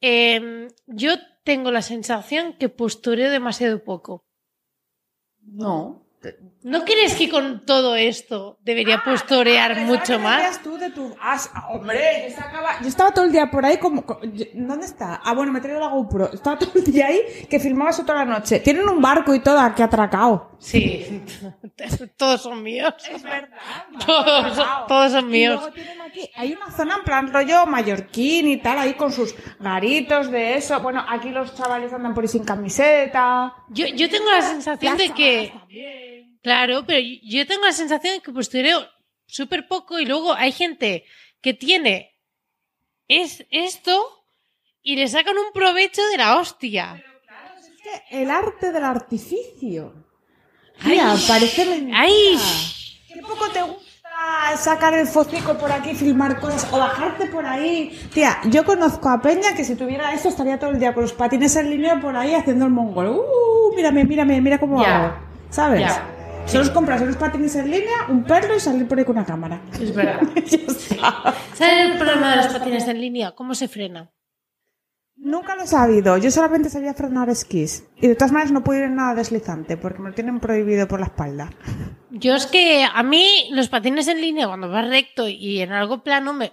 Em, 0.00 0.68
yo 0.86 1.12
tengo 1.44 1.70
la 1.70 1.82
sensación 1.82 2.54
que 2.58 2.68
postureo 2.68 3.30
demasiado 3.30 3.82
poco. 3.84 4.24
No. 5.40 6.06
¿No 6.64 6.84
crees 6.84 7.14
que 7.14 7.28
con 7.28 7.64
todo 7.66 7.96
esto 7.96 8.58
debería 8.62 9.02
posturear 9.04 9.74
Pensaba 9.74 9.86
mucho 9.98 10.12
que 10.14 10.18
más? 10.18 10.62
tú 10.62 10.78
de 10.78 10.90
tu... 10.90 11.14
Ah, 11.20 11.36
hombre, 11.70 11.98
yo 12.22 12.28
estaba... 12.28 12.80
yo 12.80 12.88
estaba 12.88 13.10
todo 13.12 13.24
el 13.24 13.32
día 13.32 13.50
por 13.50 13.64
ahí 13.66 13.78
como... 13.78 14.04
¿Dónde 14.54 14.86
está? 14.86 15.20
Ah, 15.24 15.34
bueno, 15.34 15.52
me 15.52 15.58
he 15.58 15.62
traído 15.62 15.80
la 15.80 15.88
GoPro. 15.88 16.32
Estaba 16.32 16.58
todo 16.58 16.70
el 16.76 16.84
día 16.84 17.06
ahí 17.08 17.20
que 17.50 17.58
filmabas 17.58 17.96
toda 17.98 18.24
la 18.24 18.24
noche. 18.24 18.60
Tienen 18.60 18.88
un 18.88 19.00
barco 19.00 19.34
y 19.34 19.40
todo 19.40 19.58
aquí 19.60 19.82
atracado. 19.82 20.50
Sí, 20.60 21.22
todos 22.16 22.42
son 22.42 22.62
míos. 22.62 22.94
Es 23.10 23.22
verdad. 23.22 23.48
Todos, 24.06 24.86
todos 24.86 25.12
son 25.12 25.24
Y 25.26 25.32
míos. 25.32 25.54
luego 25.56 25.72
tienen 25.74 26.00
aquí, 26.00 26.30
hay 26.36 26.52
una 26.52 26.70
zona 26.70 26.96
en 26.98 27.02
plan 27.04 27.32
rollo 27.32 27.66
mallorquín 27.66 28.46
y 28.48 28.58
tal, 28.58 28.78
ahí 28.78 28.94
con 28.94 29.10
sus 29.12 29.34
garitos 29.58 30.30
de 30.30 30.54
eso. 30.56 30.78
Bueno, 30.80 31.04
aquí 31.08 31.30
los 31.30 31.54
chavales 31.56 31.92
andan 31.92 32.14
por 32.14 32.22
ahí 32.22 32.28
sin 32.28 32.44
camiseta. 32.44 33.52
Yo, 33.70 33.86
yo 33.88 34.08
tengo 34.08 34.30
la 34.30 34.42
sensación 34.42 34.96
de 34.96 35.10
que. 35.10 35.52
Claro, 36.42 36.84
pero 36.86 37.00
yo 37.22 37.46
tengo 37.46 37.64
la 37.64 37.72
sensación 37.72 38.14
de 38.14 38.20
que 38.20 38.32
postureo 38.32 38.86
súper 39.26 39.66
poco 39.68 39.98
y 39.98 40.04
luego 40.04 40.34
hay 40.34 40.52
gente 40.52 41.04
que 41.40 41.54
tiene 41.54 42.12
es 43.08 43.44
esto 43.50 44.24
y 44.82 44.96
le 44.96 45.06
sacan 45.08 45.36
un 45.38 45.52
provecho 45.52 46.02
de 46.10 46.16
la 46.16 46.38
hostia. 46.38 47.02
Es 47.58 47.82
que 47.82 48.22
el 48.22 48.30
arte 48.30 48.72
del 48.72 48.84
artificio. 48.84 49.94
Ay. 50.80 50.90
Mira, 50.90 51.14
parece 51.28 51.64
mentira. 51.66 52.00
¡Ay! 52.00 52.38
¿Qué 53.08 53.20
poco 53.20 53.48
te 53.50 53.62
gusta 53.62 54.56
sacar 54.56 54.94
el 54.94 55.06
focico 55.06 55.56
por 55.56 55.70
aquí, 55.70 55.94
filmar 55.94 56.40
cosas 56.40 56.66
o 56.72 56.78
bajarte 56.78 57.26
por 57.26 57.46
ahí? 57.46 57.96
Tía, 58.12 58.40
yo 58.46 58.64
conozco 58.64 59.08
a 59.08 59.20
Peña 59.20 59.54
que 59.54 59.64
si 59.64 59.76
tuviera 59.76 60.12
esto 60.12 60.28
estaría 60.28 60.58
todo 60.58 60.70
el 60.70 60.80
día 60.80 60.92
con 60.94 61.02
los 61.02 61.12
patines 61.12 61.54
en 61.56 61.70
línea 61.70 62.00
por 62.00 62.16
ahí 62.16 62.34
haciendo 62.34 62.64
el 62.64 62.72
mongol. 62.72 63.08
¡Uh! 63.08 63.76
Mírame, 63.76 64.04
mírame, 64.04 64.40
mira 64.40 64.58
cómo 64.58 64.82
hago. 64.82 65.14
¿Sabes? 65.50 65.92
Solo 66.46 66.64
es 66.64 66.70
compras 66.70 67.00
unos 67.00 67.16
patines 67.16 67.56
en 67.56 67.70
línea, 67.70 68.06
un 68.08 68.24
perro 68.24 68.54
y 68.54 68.60
salir 68.60 68.86
por 68.86 68.98
ahí 68.98 69.04
con 69.04 69.16
una 69.16 69.24
cámara. 69.24 69.62
Es 69.80 69.94
verdad. 69.94 70.20
Ya 70.44 70.58
está. 70.58 71.34
¿Sabes 71.54 71.90
el 71.90 71.98
problema 71.98 72.30
de 72.30 72.36
los 72.36 72.46
patines 72.48 72.86
en 72.88 73.00
línea? 73.00 73.32
¿Cómo 73.32 73.54
se 73.54 73.68
frena? 73.68 74.10
Nunca 75.16 75.54
lo 75.54 75.62
he 75.62 75.66
sabido. 75.66 76.18
Yo 76.18 76.30
solamente 76.30 76.68
sabía 76.68 76.94
frenar 76.94 77.30
esquís. 77.30 77.86
Y 77.96 78.08
de 78.08 78.16
todas 78.16 78.32
maneras 78.32 78.52
no 78.52 78.64
puedo 78.64 78.80
ir 78.80 78.86
en 78.86 78.96
nada 78.96 79.14
deslizante 79.14 79.76
porque 79.76 80.00
me 80.00 80.08
lo 80.10 80.14
tienen 80.14 80.40
prohibido 80.40 80.88
por 80.88 81.00
la 81.00 81.06
espalda. 81.06 81.50
Yo 82.10 82.34
es 82.34 82.46
que 82.46 82.84
a 82.84 83.02
mí 83.02 83.48
los 83.52 83.68
patines 83.68 84.08
en 84.08 84.20
línea 84.20 84.48
cuando 84.48 84.68
vas 84.68 84.88
recto 84.88 85.28
y 85.28 85.60
en 85.60 85.72
algo 85.72 86.02
plano 86.02 86.32
me... 86.32 86.52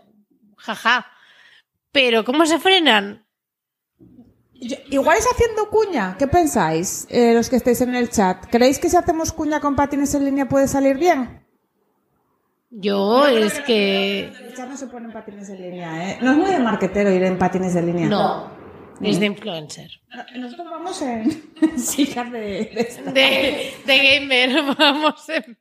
Jaja. 0.57 1.07
Pero 1.91 2.23
¿cómo 2.23 2.45
se 2.45 2.59
frenan? 2.59 3.25
Yo- 4.61 4.77
igual 4.89 5.17
es 5.17 5.25
haciendo 5.31 5.69
cuña. 5.69 6.15
¿Qué 6.19 6.27
pensáis, 6.27 7.07
eh, 7.09 7.33
los 7.33 7.49
que 7.49 7.55
estáis 7.55 7.79
en 7.81 7.95
el 7.95 8.09
chat? 8.09 8.45
¿Creéis 8.51 8.77
que 8.79 8.89
si 8.89 8.97
hacemos 8.97 9.31
cuña 9.31 9.59
con 9.61 9.75
patines 9.75 10.13
en 10.15 10.25
línea 10.25 10.47
puede 10.49 10.67
salir 10.67 10.97
bien? 10.97 11.43
Yo 12.71 13.25
es 13.25 13.59
que... 13.61 14.25
El 14.27 14.53
chat 14.55 14.69
no 14.69 14.77
se 14.77 14.87
pone 14.87 15.07
en 15.07 15.11
patines 15.13 15.49
en 15.49 15.61
línea, 15.61 16.11
¿eh? 16.11 16.19
No 16.21 16.31
es 16.31 16.37
muy 16.37 16.49
de 16.51 16.59
marquetero 16.59 17.09
ir 17.11 17.23
en 17.23 17.37
patines 17.39 17.75
en 17.75 17.85
línea. 17.87 18.07
No, 18.07 18.51
es 19.01 19.19
de 19.19 19.25
influencer. 19.25 19.89
Nosotros 20.35 20.67
vamos 20.69 21.01
en, 21.01 21.79
sillas 21.79 22.31
de, 22.31 22.39
de. 22.39 23.11
De, 23.11 23.73
de 23.85 24.19
gamer, 24.19 24.75
vamos. 24.77 25.27
en- 25.29 25.57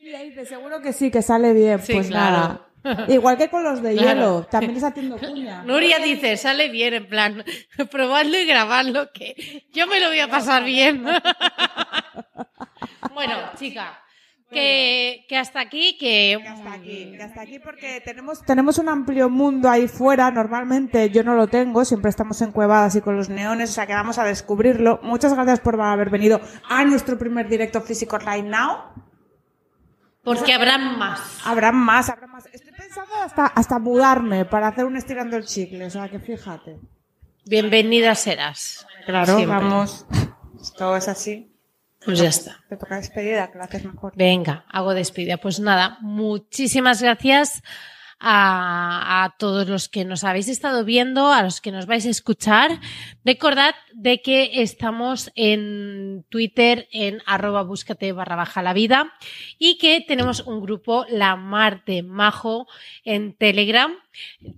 Mira, 0.00 0.20
dice, 0.22 0.46
seguro 0.46 0.80
que 0.80 0.92
sí, 0.92 1.10
que 1.10 1.22
sale 1.22 1.52
bien. 1.52 1.80
Sí, 1.82 1.92
pues 1.94 2.06
claro. 2.06 2.36
nada. 2.36 2.67
Igual 3.08 3.36
que 3.36 3.48
con 3.48 3.64
los 3.64 3.82
de 3.82 3.94
Claro. 3.94 4.08
hielo. 4.08 4.46
También 4.50 4.76
es 4.76 4.84
haciendo 4.84 5.18
cuña. 5.18 5.62
Nuria 5.66 5.98
dice, 5.98 6.36
sale 6.36 6.68
bien, 6.68 6.94
en 6.94 7.08
plan, 7.08 7.44
probadlo 7.90 8.38
y 8.38 8.46
grabadlo, 8.46 9.10
que 9.12 9.66
yo 9.72 9.86
me 9.86 10.00
lo 10.00 10.08
voy 10.08 10.20
a 10.20 10.28
pasar 10.28 10.64
bien. 10.64 11.04
bueno, 13.14 13.34
chica, 13.58 14.00
que, 14.50 15.26
que 15.28 15.36
hasta 15.36 15.60
aquí, 15.60 15.96
que... 15.98 16.38
Que 16.40 16.48
hasta 16.48 16.72
aquí, 16.72 17.12
que 17.16 17.22
hasta 17.22 17.40
aquí 17.42 17.58
porque 17.58 18.00
tenemos, 18.04 18.42
tenemos 18.44 18.78
un 18.78 18.88
amplio 18.88 19.28
mundo 19.28 19.68
ahí 19.68 19.88
fuera. 19.88 20.30
Normalmente 20.30 21.10
yo 21.10 21.22
no 21.22 21.34
lo 21.34 21.48
tengo, 21.48 21.84
siempre 21.84 22.10
estamos 22.10 22.40
encuevadas 22.40 22.96
y 22.96 23.00
con 23.00 23.16
los 23.16 23.28
neones, 23.28 23.70
o 23.70 23.72
sea 23.74 23.86
que 23.86 23.92
vamos 23.92 24.18
a 24.18 24.24
descubrirlo. 24.24 25.00
Muchas 25.02 25.34
gracias 25.34 25.60
por 25.60 25.80
haber 25.80 26.10
venido 26.10 26.40
a 26.68 26.84
nuestro 26.84 27.18
primer 27.18 27.48
directo 27.48 27.80
físico 27.82 28.18
right 28.18 28.44
now. 28.44 28.78
Porque 30.22 30.52
habrán 30.52 30.98
más. 30.98 31.40
Habrá 31.44 31.72
más, 31.72 32.10
habrá 32.10 32.26
más. 32.26 32.44
Pensando 32.88 33.14
hasta, 33.22 33.46
hasta 33.46 33.78
mudarme 33.78 34.44
para 34.44 34.68
hacer 34.68 34.84
un 34.84 34.96
estirando 34.96 35.36
el 35.36 35.44
chicle, 35.44 35.84
o 35.84 35.90
sea 35.90 36.08
que 36.08 36.18
fíjate. 36.18 36.78
Bienvenida 37.44 38.14
serás. 38.14 38.86
Claro, 39.04 39.36
Siempre. 39.36 39.58
vamos. 39.58 40.06
Esto 40.60 40.96
es 40.96 41.08
así. 41.08 41.52
Pues 42.04 42.18
ya 42.18 42.28
está. 42.28 42.64
Te 42.68 42.76
toca 42.76 42.96
despedida, 42.96 43.50
que 43.50 43.58
lo 43.58 43.64
haces 43.64 43.84
mejor. 43.84 44.12
Venga, 44.16 44.64
hago 44.70 44.94
despedida. 44.94 45.36
Pues 45.36 45.60
nada, 45.60 45.98
muchísimas 46.00 47.02
gracias 47.02 47.62
a, 48.20 49.34
todos 49.38 49.68
los 49.68 49.88
que 49.88 50.04
nos 50.04 50.24
habéis 50.24 50.48
estado 50.48 50.84
viendo, 50.84 51.32
a 51.32 51.42
los 51.42 51.60
que 51.60 51.70
nos 51.70 51.86
vais 51.86 52.04
a 52.06 52.10
escuchar. 52.10 52.80
Recordad 53.24 53.74
de 53.92 54.20
que 54.22 54.62
estamos 54.62 55.30
en 55.34 56.24
Twitter 56.28 56.88
en 56.92 57.22
arroba 57.26 57.62
búscate 57.62 58.12
barra 58.12 58.36
baja 58.36 58.62
la 58.62 58.72
vida 58.72 59.12
y 59.58 59.78
que 59.78 60.00
tenemos 60.00 60.40
un 60.40 60.60
grupo 60.60 61.06
La 61.08 61.36
Mar 61.36 61.84
de 61.84 62.02
Majo 62.02 62.66
en 63.04 63.34
Telegram. 63.34 63.92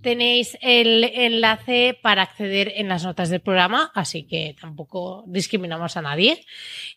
Tenéis 0.01 0.57
el 0.61 1.03
enlace 1.03 1.97
para 2.01 2.23
acceder 2.23 2.73
en 2.75 2.87
las 2.87 3.03
notas 3.03 3.29
del 3.29 3.41
programa, 3.41 3.91
así 3.93 4.23
que 4.23 4.55
tampoco 4.59 5.23
discriminamos 5.27 5.97
a 5.97 6.01
nadie. 6.01 6.45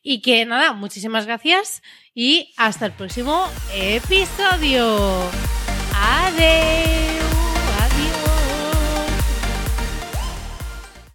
Y 0.02 0.22
que 0.22 0.46
nada, 0.46 0.72
muchísimas 0.72 1.26
gracias 1.26 1.82
y 2.14 2.54
hasta 2.56 2.86
el 2.86 2.92
próximo 2.92 3.46
episodio. 3.74 5.30
Adeus! 6.06 7.23